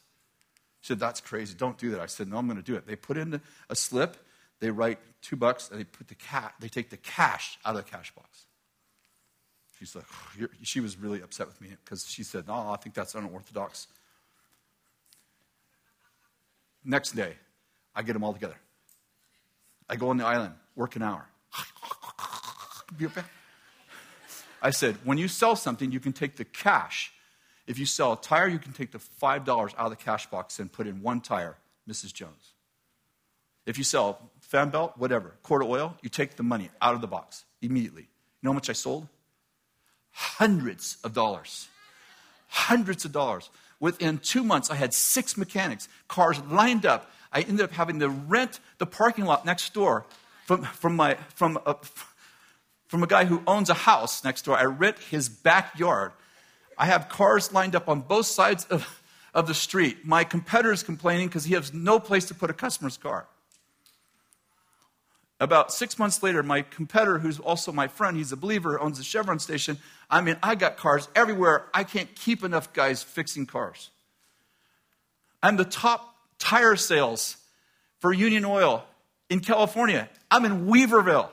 [0.81, 1.53] She said, That's crazy.
[1.55, 1.99] Don't do that.
[1.99, 2.88] I said, No, I'm going to do it.
[2.88, 3.39] They put in
[3.69, 4.17] a slip,
[4.59, 7.85] they write two bucks, and they put the cat, they take the cash out of
[7.85, 8.47] the cash box.
[9.77, 10.05] She's like,
[10.63, 13.85] she was really upset with me because she said, No, I think that's unorthodox.
[16.84, 17.35] Next day,
[17.93, 18.57] I get them all together.
[19.88, 21.27] I go on the island, work an hour.
[24.61, 27.11] I said, when you sell something, you can take the cash.
[27.68, 30.60] If you sell a tire, you can take the $5 out of the cash box
[30.60, 31.56] and put in one tire,
[31.88, 32.14] Mrs.
[32.14, 32.53] Jones.
[33.65, 37.02] If you sell fan belt, whatever, quart of oil, you take the money out of
[37.02, 38.02] the box immediately.
[38.02, 38.07] You
[38.41, 39.07] know how much I sold?
[40.11, 41.68] Hundreds of dollars.
[42.48, 43.49] Hundreds of dollars.
[43.80, 47.11] Within two months, I had six mechanics, cars lined up.
[47.31, 50.06] I ended up having to rent the parking lot next door
[50.48, 51.76] from, from, my, from, a,
[52.90, 54.57] from a guy who owns a house next door.
[54.57, 56.11] I rent his backyard.
[56.78, 59.02] I have cars lined up on both sides of,
[59.34, 60.06] of the street.
[60.06, 63.28] My competitor is complaining because he has no place to put a customer's car.
[65.40, 69.03] About six months later, my competitor, who's also my friend, he's a believer, owns a
[69.03, 69.78] Chevron station.
[70.10, 71.68] I mean, I got cars everywhere.
[71.74, 73.91] I can't keep enough guys fixing cars.
[75.41, 77.38] I'm the top tire sales
[77.99, 78.84] for Union Oil
[79.30, 80.10] in California.
[80.32, 81.30] I'm in Weaverville.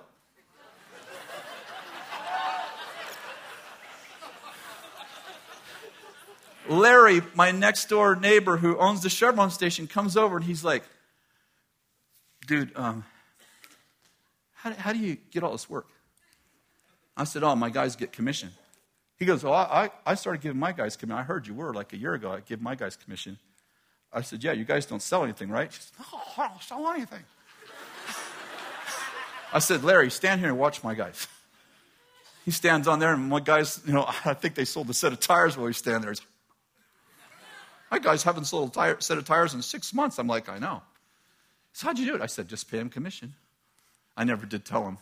[6.70, 10.82] Larry, my next door neighbor who owns the Chevron station, comes over and he's like,
[12.46, 13.04] dude, um,
[14.54, 15.86] how, how, do you get all this work?
[17.16, 18.50] I said, oh, my guys get commission.
[19.18, 21.18] He goes, well, I, I started giving my guys commission.
[21.18, 22.30] I heard you were like a year ago.
[22.30, 23.38] I give my guys commission.
[24.12, 25.72] I said, yeah, you guys don't sell anything, right?
[25.72, 27.22] She said, no, I don't sell anything.
[29.52, 31.26] I said, Larry, stand here and watch my guys.
[32.44, 35.12] He stands on there, and my guys, you know, I think they sold a set
[35.12, 36.14] of tires while he's standing there.
[37.90, 40.18] My guys haven't sold a tire, set of tires in six months.
[40.18, 40.82] I'm like, I know.
[41.72, 42.20] So how'd you do it?
[42.20, 43.34] I said, just pay him commission.
[44.16, 44.98] I never did tell him.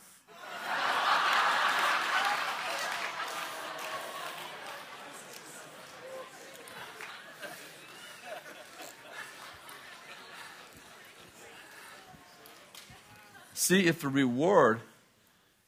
[13.55, 14.81] See, if the reward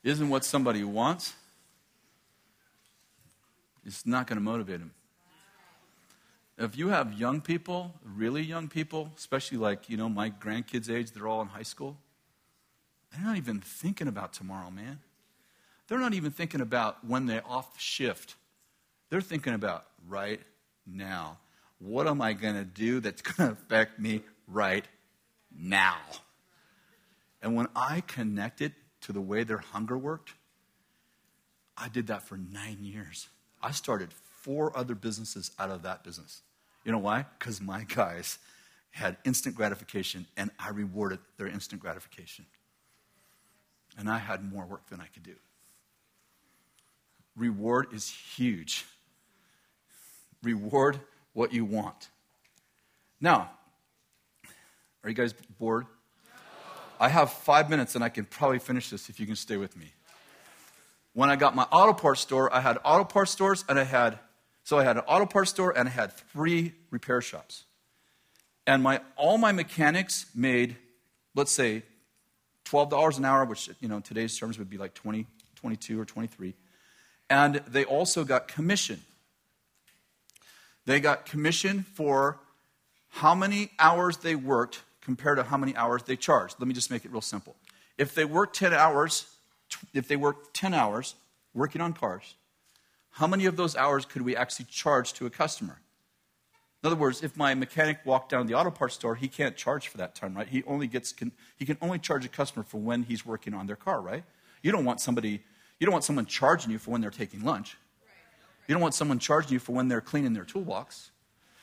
[0.05, 1.33] isn't what somebody wants,
[3.87, 4.91] it's not going to motivate them.
[6.59, 11.13] If you have young people, really young people, especially like, you know, my grandkids' age,
[11.13, 11.99] they're all in high school,
[13.13, 15.01] they're not even thinking about tomorrow, man.
[15.89, 18.37] They're not even thinking about when they're off shift.
[19.11, 20.41] They're thinking about right
[20.87, 21.39] now.
[21.79, 24.87] What am I going to do that's going to affect me right
[25.57, 25.99] now?
[27.43, 28.73] And when I connected
[29.03, 30.33] to the way their hunger worked,
[31.77, 33.29] I did that for nine years.
[33.63, 34.13] I started
[34.47, 36.43] four other businesses out of that business.
[36.85, 37.27] You know why?
[37.37, 38.39] Because my guys
[38.93, 42.47] had instant gratification and I rewarded their instant gratification.
[43.99, 45.35] And I had more work than I could do.
[47.37, 48.87] Reward is huge.
[50.45, 51.01] Reward
[51.33, 52.09] what you want.
[53.21, 53.51] Now,
[55.03, 55.87] are you guys bored?
[57.01, 59.77] I have five minutes and I can probably finish this if you can stay with
[59.77, 59.93] me.
[61.15, 64.21] When I got my auto parts store, I had auto parts stores and I had,
[64.67, 67.67] so I had an auto parts store and I had three repair shops.
[68.67, 70.75] And my, all my mechanics made,
[71.37, 71.85] let's say,
[72.65, 75.25] $12 an hour, which, you know, today's terms would be like 20,
[75.55, 76.53] 22 or 23.
[77.31, 79.03] And they also got commission.
[80.85, 82.41] They got commission for
[83.11, 86.57] how many hours they worked compared to how many hours they charged.
[86.59, 87.55] Let me just make it real simple.
[87.99, 89.27] If they work 10 hours,
[89.95, 91.15] if they work 10 hours
[91.55, 92.35] working on cars,
[93.17, 95.81] how many of those hours could we actually charge to a customer?
[96.83, 99.57] In other words, if my mechanic walked down to the auto parts store, he can't
[99.57, 100.47] charge for that time, right?
[100.47, 103.67] He only gets can, he can only charge a customer for when he's working on
[103.67, 104.23] their car, right?
[104.63, 105.43] You don't want somebody
[105.79, 107.79] you don't want someone charging you for when they're taking lunch.
[108.69, 111.11] You don't want someone charging you for when they're cleaning their toolbox.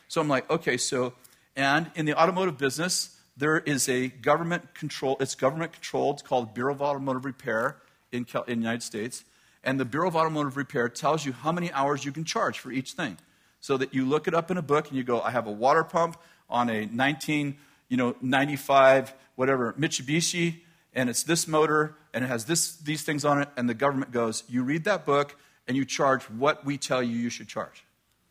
[0.08, 1.14] So I'm like, okay, so
[1.56, 6.56] and in the automotive business, there is a government control, it's government controlled, it's called
[6.56, 7.78] Bureau of Automotive Repair
[8.12, 9.24] in, in the United States.
[9.64, 12.72] And the Bureau of Automotive Repair tells you how many hours you can charge for
[12.72, 13.18] each thing.
[13.62, 15.52] So that you look it up in a book and you go, I have a
[15.52, 16.18] water pump
[16.50, 17.58] on a 19,
[17.88, 20.60] you know, 95, whatever, Mitsubishi,
[20.94, 24.12] and it's this motor, and it has this, these things on it, and the government
[24.12, 25.36] goes, you read that book,
[25.68, 27.84] and you charge what we tell you you should charge.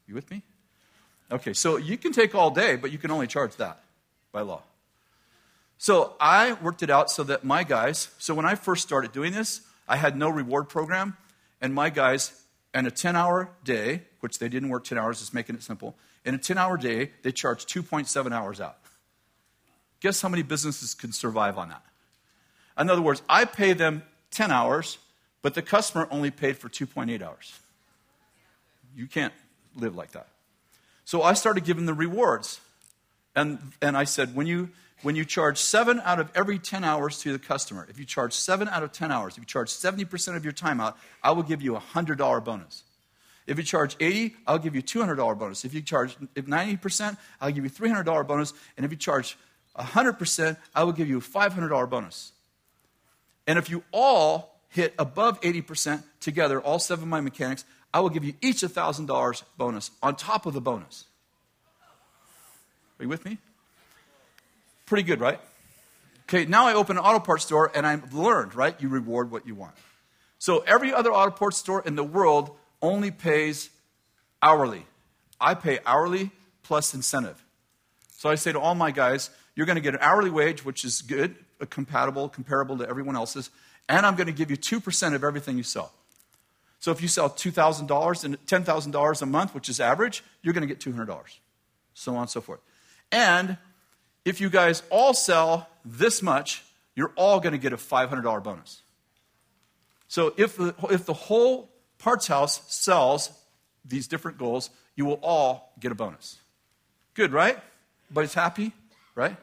[0.07, 0.43] You with me?
[1.31, 3.83] Okay, so you can take all day, but you can only charge that
[4.33, 4.63] by law.
[5.79, 9.33] So I worked it out so that my guys, so when I first started doing
[9.33, 11.17] this, I had no reward program,
[11.63, 12.33] and my guys,
[12.75, 15.97] in a 10 hour day, which they didn't work 10 hours, just making it simple,
[16.25, 18.77] in a 10 hour day, they charged 2.7 hours out.
[20.01, 21.83] Guess how many businesses can survive on that?
[22.79, 24.03] In other words, I pay them
[24.33, 24.99] 10 hours,
[25.41, 27.59] but the customer only paid for 2.8 hours.
[28.97, 29.33] You can't
[29.77, 30.29] live like that.
[31.05, 32.61] So I started giving the rewards.
[33.35, 34.71] And, and I said, when you,
[35.03, 38.33] when you charge seven out of every 10 hours to the customer, if you charge
[38.33, 41.43] seven out of 10 hours, if you charge 70% of your time out, I will
[41.43, 42.85] give you a $100 bonus.
[43.47, 45.65] If you charge 80, I'll give you $200 bonus.
[45.65, 48.53] If you charge 90%, I'll give you $300 bonus.
[48.77, 49.37] And if you charge
[49.77, 52.33] 100%, I will give you a $500 bonus.
[53.47, 58.11] And if you all hit above 80% together, all seven of my mechanics, I will
[58.11, 61.07] give you each a $1,000 bonus on top of the bonus.
[62.99, 63.39] Are you with me?
[64.87, 65.41] Pretty good, right?
[66.29, 68.75] Okay, now I open an auto parts store and I've learned, right?
[68.81, 69.75] You reward what you want.
[70.39, 73.71] So every other auto parts store in the world only pays
[74.43, 74.87] hourly.
[75.41, 76.31] I pay hourly
[76.63, 77.45] plus incentive.
[78.17, 80.85] So I say to all my guys, you're going to get an hourly wage, which
[80.85, 83.51] is good, uh, compatible, comparable to everyone else's,
[83.89, 85.93] and I'm going to give you 2% of everything you sell.
[86.81, 90.75] So if you sell $2,000 and $10,000 a month, which is average, you're going to
[90.75, 91.17] get $200.
[91.95, 92.61] So on and so forth.
[93.11, 93.59] And
[94.25, 96.63] if you guys all sell this much,
[96.95, 98.83] you're all going to get a $500 bonus.
[100.09, 103.31] So if the, if the whole parts house sells
[103.85, 106.39] these different goals, you will all get a bonus.
[107.15, 107.59] Good, right?
[108.07, 108.73] Everybody's happy,
[109.15, 109.37] right?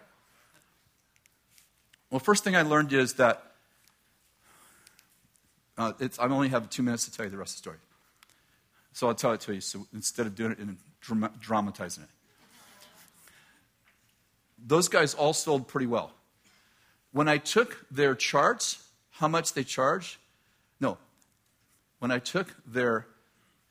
[2.10, 3.43] Well, first thing I learned is that
[5.77, 7.77] uh, I only have two minutes to tell you the rest of the story.
[8.93, 10.77] So I'll tell it to you so instead of doing it and
[11.39, 12.10] dramatizing it
[14.65, 16.11] those guys all sold pretty well.
[17.11, 20.19] When I took their charts, how much they charge?
[20.80, 20.98] No.
[21.99, 23.07] When I took their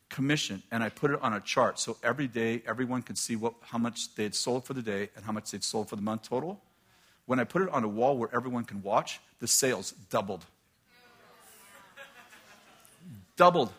[0.08, 3.54] commission and I put it on a chart so every day everyone could see what,
[3.60, 6.02] how much they had sold for the day and how much they'd sold for the
[6.02, 6.60] month total,
[7.26, 10.44] when I put it on a wall where everyone can watch, the sales doubled.
[13.36, 13.70] doubled.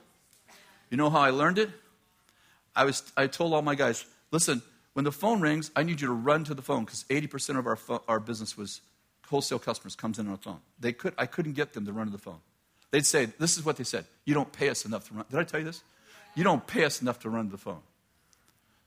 [0.90, 1.70] You know how I learned it?
[2.76, 4.62] I, was, I told all my guys, listen,
[5.00, 7.66] when the phone rings, I need you to run to the phone because 80% of
[7.66, 8.82] our, our business was
[9.30, 10.60] wholesale customers comes in on the phone.
[10.78, 12.42] They could, I couldn't get them to run to the phone.
[12.92, 14.04] They'd say, this is what they said.
[14.26, 15.26] You don't pay us enough to run.
[15.32, 15.84] Did I tell you this?
[16.36, 17.80] You don't pay us enough to run to the phone.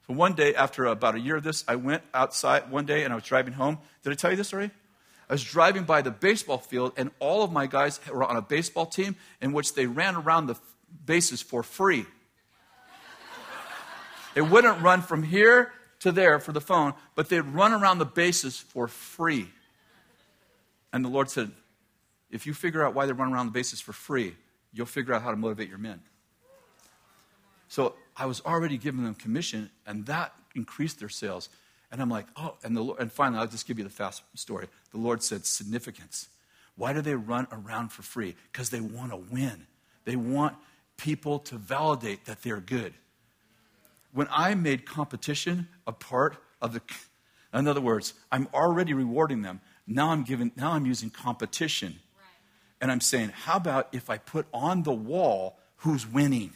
[0.06, 3.12] So one day, after about a year of this, I went outside one day and
[3.14, 3.78] I was driving home.
[4.02, 4.70] Did I tell you this story?
[5.30, 8.42] I was driving by the baseball field, and all of my guys were on a
[8.42, 10.56] baseball team in which they ran around the
[11.06, 12.04] bases for free.
[14.34, 15.72] They wouldn't run from here
[16.02, 19.48] to there for the phone, but they'd run around the bases for free.
[20.92, 21.50] And the Lord said,
[22.30, 24.34] if you figure out why they run around the bases for free,
[24.72, 26.00] you'll figure out how to motivate your men.
[27.68, 31.48] So I was already giving them commission, and that increased their sales.
[31.90, 34.22] And I'm like, oh, and, the, Lord, and finally, I'll just give you the fast
[34.34, 34.66] story.
[34.90, 36.28] The Lord said, significance.
[36.76, 38.34] Why do they run around for free?
[38.50, 39.66] Because they want to win.
[40.04, 40.56] They want
[40.96, 42.94] people to validate that they're good.
[44.12, 46.82] When I made competition a part of the,
[47.54, 49.60] in other words, I'm already rewarding them.
[49.86, 51.98] Now I'm giving, now I'm using competition.
[52.16, 52.24] Right.
[52.80, 56.52] And I'm saying, how about if I put on the wall who's winning?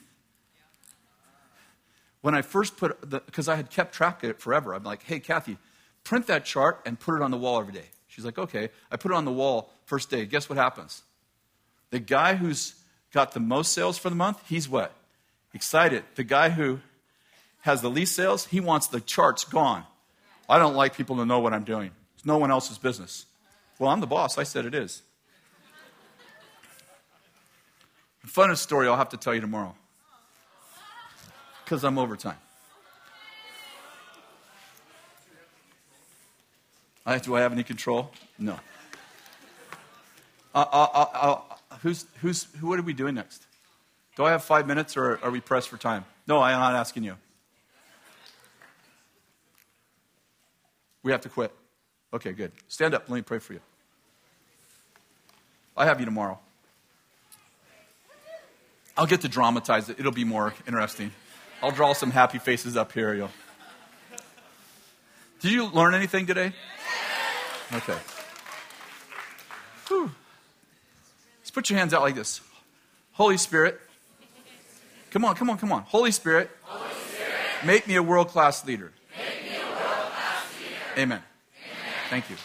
[2.21, 5.03] When I first put the, because I had kept track of it forever, I'm like,
[5.03, 5.59] hey, Kathy,
[6.05, 7.87] print that chart and put it on the wall every day.
[8.09, 8.71] She's like, okay.
[8.91, 10.27] I put it on the wall first day.
[10.27, 11.03] Guess what happens?
[11.91, 12.75] The guy who's
[13.13, 14.93] got the most sales for the month, he's what?
[15.55, 16.05] Excited.
[16.17, 16.81] The guy who
[17.63, 19.85] has the least sales, he wants the charts gone.
[20.49, 21.91] I don't like people to know what I'm doing.
[22.15, 23.27] It's no one else's business.
[23.79, 24.39] Well, I'm the boss.
[24.39, 25.03] I said it is.
[28.23, 29.75] The funnest story I'll have to tell you tomorrow
[31.65, 32.39] because I'm overtime.
[37.05, 38.11] I, do I have any control?
[38.39, 38.59] No.
[40.55, 43.47] Uh, uh, uh, uh who's, who's, who, what are we doing next?
[44.17, 46.05] Do I have five minutes or are we pressed for time?
[46.27, 47.17] No, I am not asking you.
[51.07, 51.53] We have to quit.
[52.13, 52.51] Okay, good.
[52.67, 53.09] Stand up.
[53.09, 53.61] Let me pray for you.
[55.77, 56.41] I have you tomorrow.
[58.97, 60.01] I'll get to dramatize it.
[60.01, 61.13] It'll be more interesting.
[61.63, 63.15] I'll draw some happy faces up here.
[63.15, 63.31] You'll...
[65.39, 66.53] Did you learn anything today?
[67.73, 67.99] Okay.
[69.87, 70.11] Whew.
[71.39, 72.41] Let's put your hands out like this.
[73.13, 73.81] Holy Spirit.
[75.13, 75.83] Come on, come on, come on.
[75.83, 76.51] Holy Spirit.
[76.63, 77.65] Holy Spirit.
[77.65, 78.87] Make me a world class leader.
[78.87, 78.93] leader.
[80.99, 81.23] Amen.
[81.23, 81.23] Amen.
[82.09, 82.37] Thank you.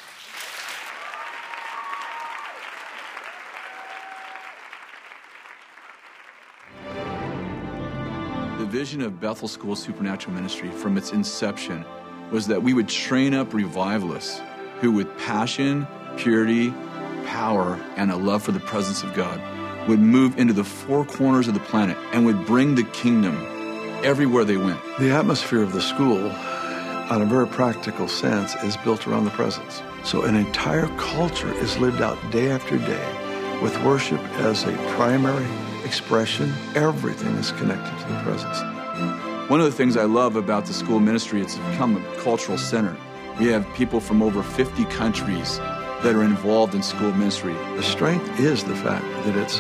[8.60, 11.86] The vision of Bethel School Supernatural Ministry from its inception
[12.30, 14.41] was that we would train up revivalists
[14.82, 15.88] who, with passion,
[16.18, 16.72] purity,
[17.28, 19.40] power, and a love for the presence of God,
[19.88, 23.36] would move into the four corners of the planet and would bring the kingdom
[24.03, 24.80] everywhere they went.
[24.99, 26.30] The atmosphere of the school,
[27.12, 29.84] on a very practical sense, is built around the presence.
[30.06, 35.46] So an entire culture is lived out day after day with worship as a primary
[35.84, 36.54] expression.
[36.74, 38.62] Everything is connected to the presence.
[39.50, 42.96] One of the things I love about the school ministry, it's become a cultural center.
[43.38, 45.58] We have people from over 50 countries
[46.04, 47.54] that are involved in school ministry.
[47.76, 49.60] The strength is the fact that it's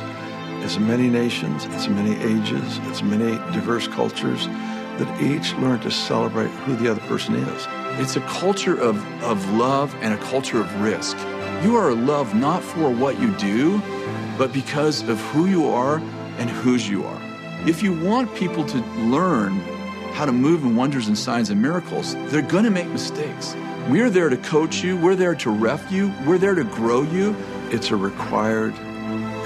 [0.63, 4.47] it's many nations, it's many ages, it's many diverse cultures
[4.97, 7.67] that each learn to celebrate who the other person is.
[7.99, 11.17] It's a culture of, of love and a culture of risk.
[11.63, 13.79] You are loved not for what you do,
[14.37, 15.97] but because of who you are
[16.37, 17.21] and whose you are.
[17.67, 19.59] If you want people to learn
[20.13, 23.55] how to move in wonders and signs and miracles, they're going to make mistakes.
[23.89, 27.35] We're there to coach you, we're there to ref you, we're there to grow you.
[27.69, 28.73] It's a required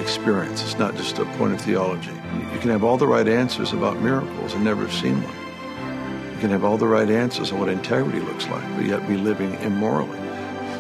[0.06, 2.12] experience, it's not just a point of theology.
[2.54, 6.32] You can have all the right answers about miracles and never have seen one.
[6.32, 9.18] You can have all the right answers on what integrity looks like, but yet be
[9.18, 10.20] living immorally.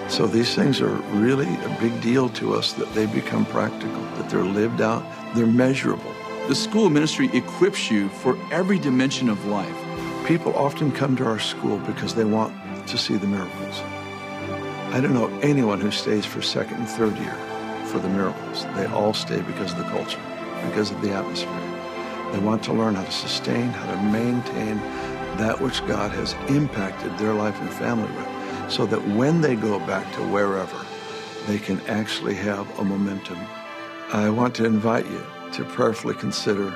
[0.10, 0.94] So these things are
[1.26, 5.04] really a big deal to us that they become practical, that they're lived out,
[5.34, 6.14] they're measurable.
[6.48, 9.76] The school ministry equips you for every dimension of life.
[10.28, 12.54] People often come to our school because they want
[12.90, 13.82] to see the miracles.
[14.94, 17.36] I don't know anyone who stays for second and third year
[17.96, 18.66] for the miracles.
[18.76, 20.20] They all stay because of the culture,
[20.68, 21.62] because of the atmosphere.
[22.34, 24.76] They want to learn how to sustain, how to maintain
[25.38, 29.80] that which God has impacted their life and family with, so that when they go
[29.80, 30.86] back to wherever,
[31.48, 33.40] they can actually have a momentum.
[34.12, 36.72] I want to invite you to prayerfully consider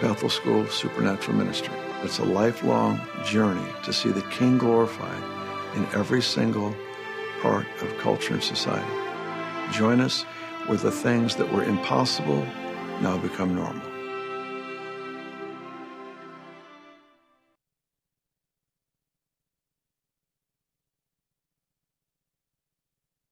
[0.00, 1.74] Bethel School of Supernatural Ministry.
[2.04, 5.22] It's a lifelong journey to see the King glorified
[5.76, 6.74] in every single
[7.42, 9.01] part of culture and society
[9.72, 10.22] join us
[10.66, 12.46] where the things that were impossible
[13.00, 13.91] now become normal.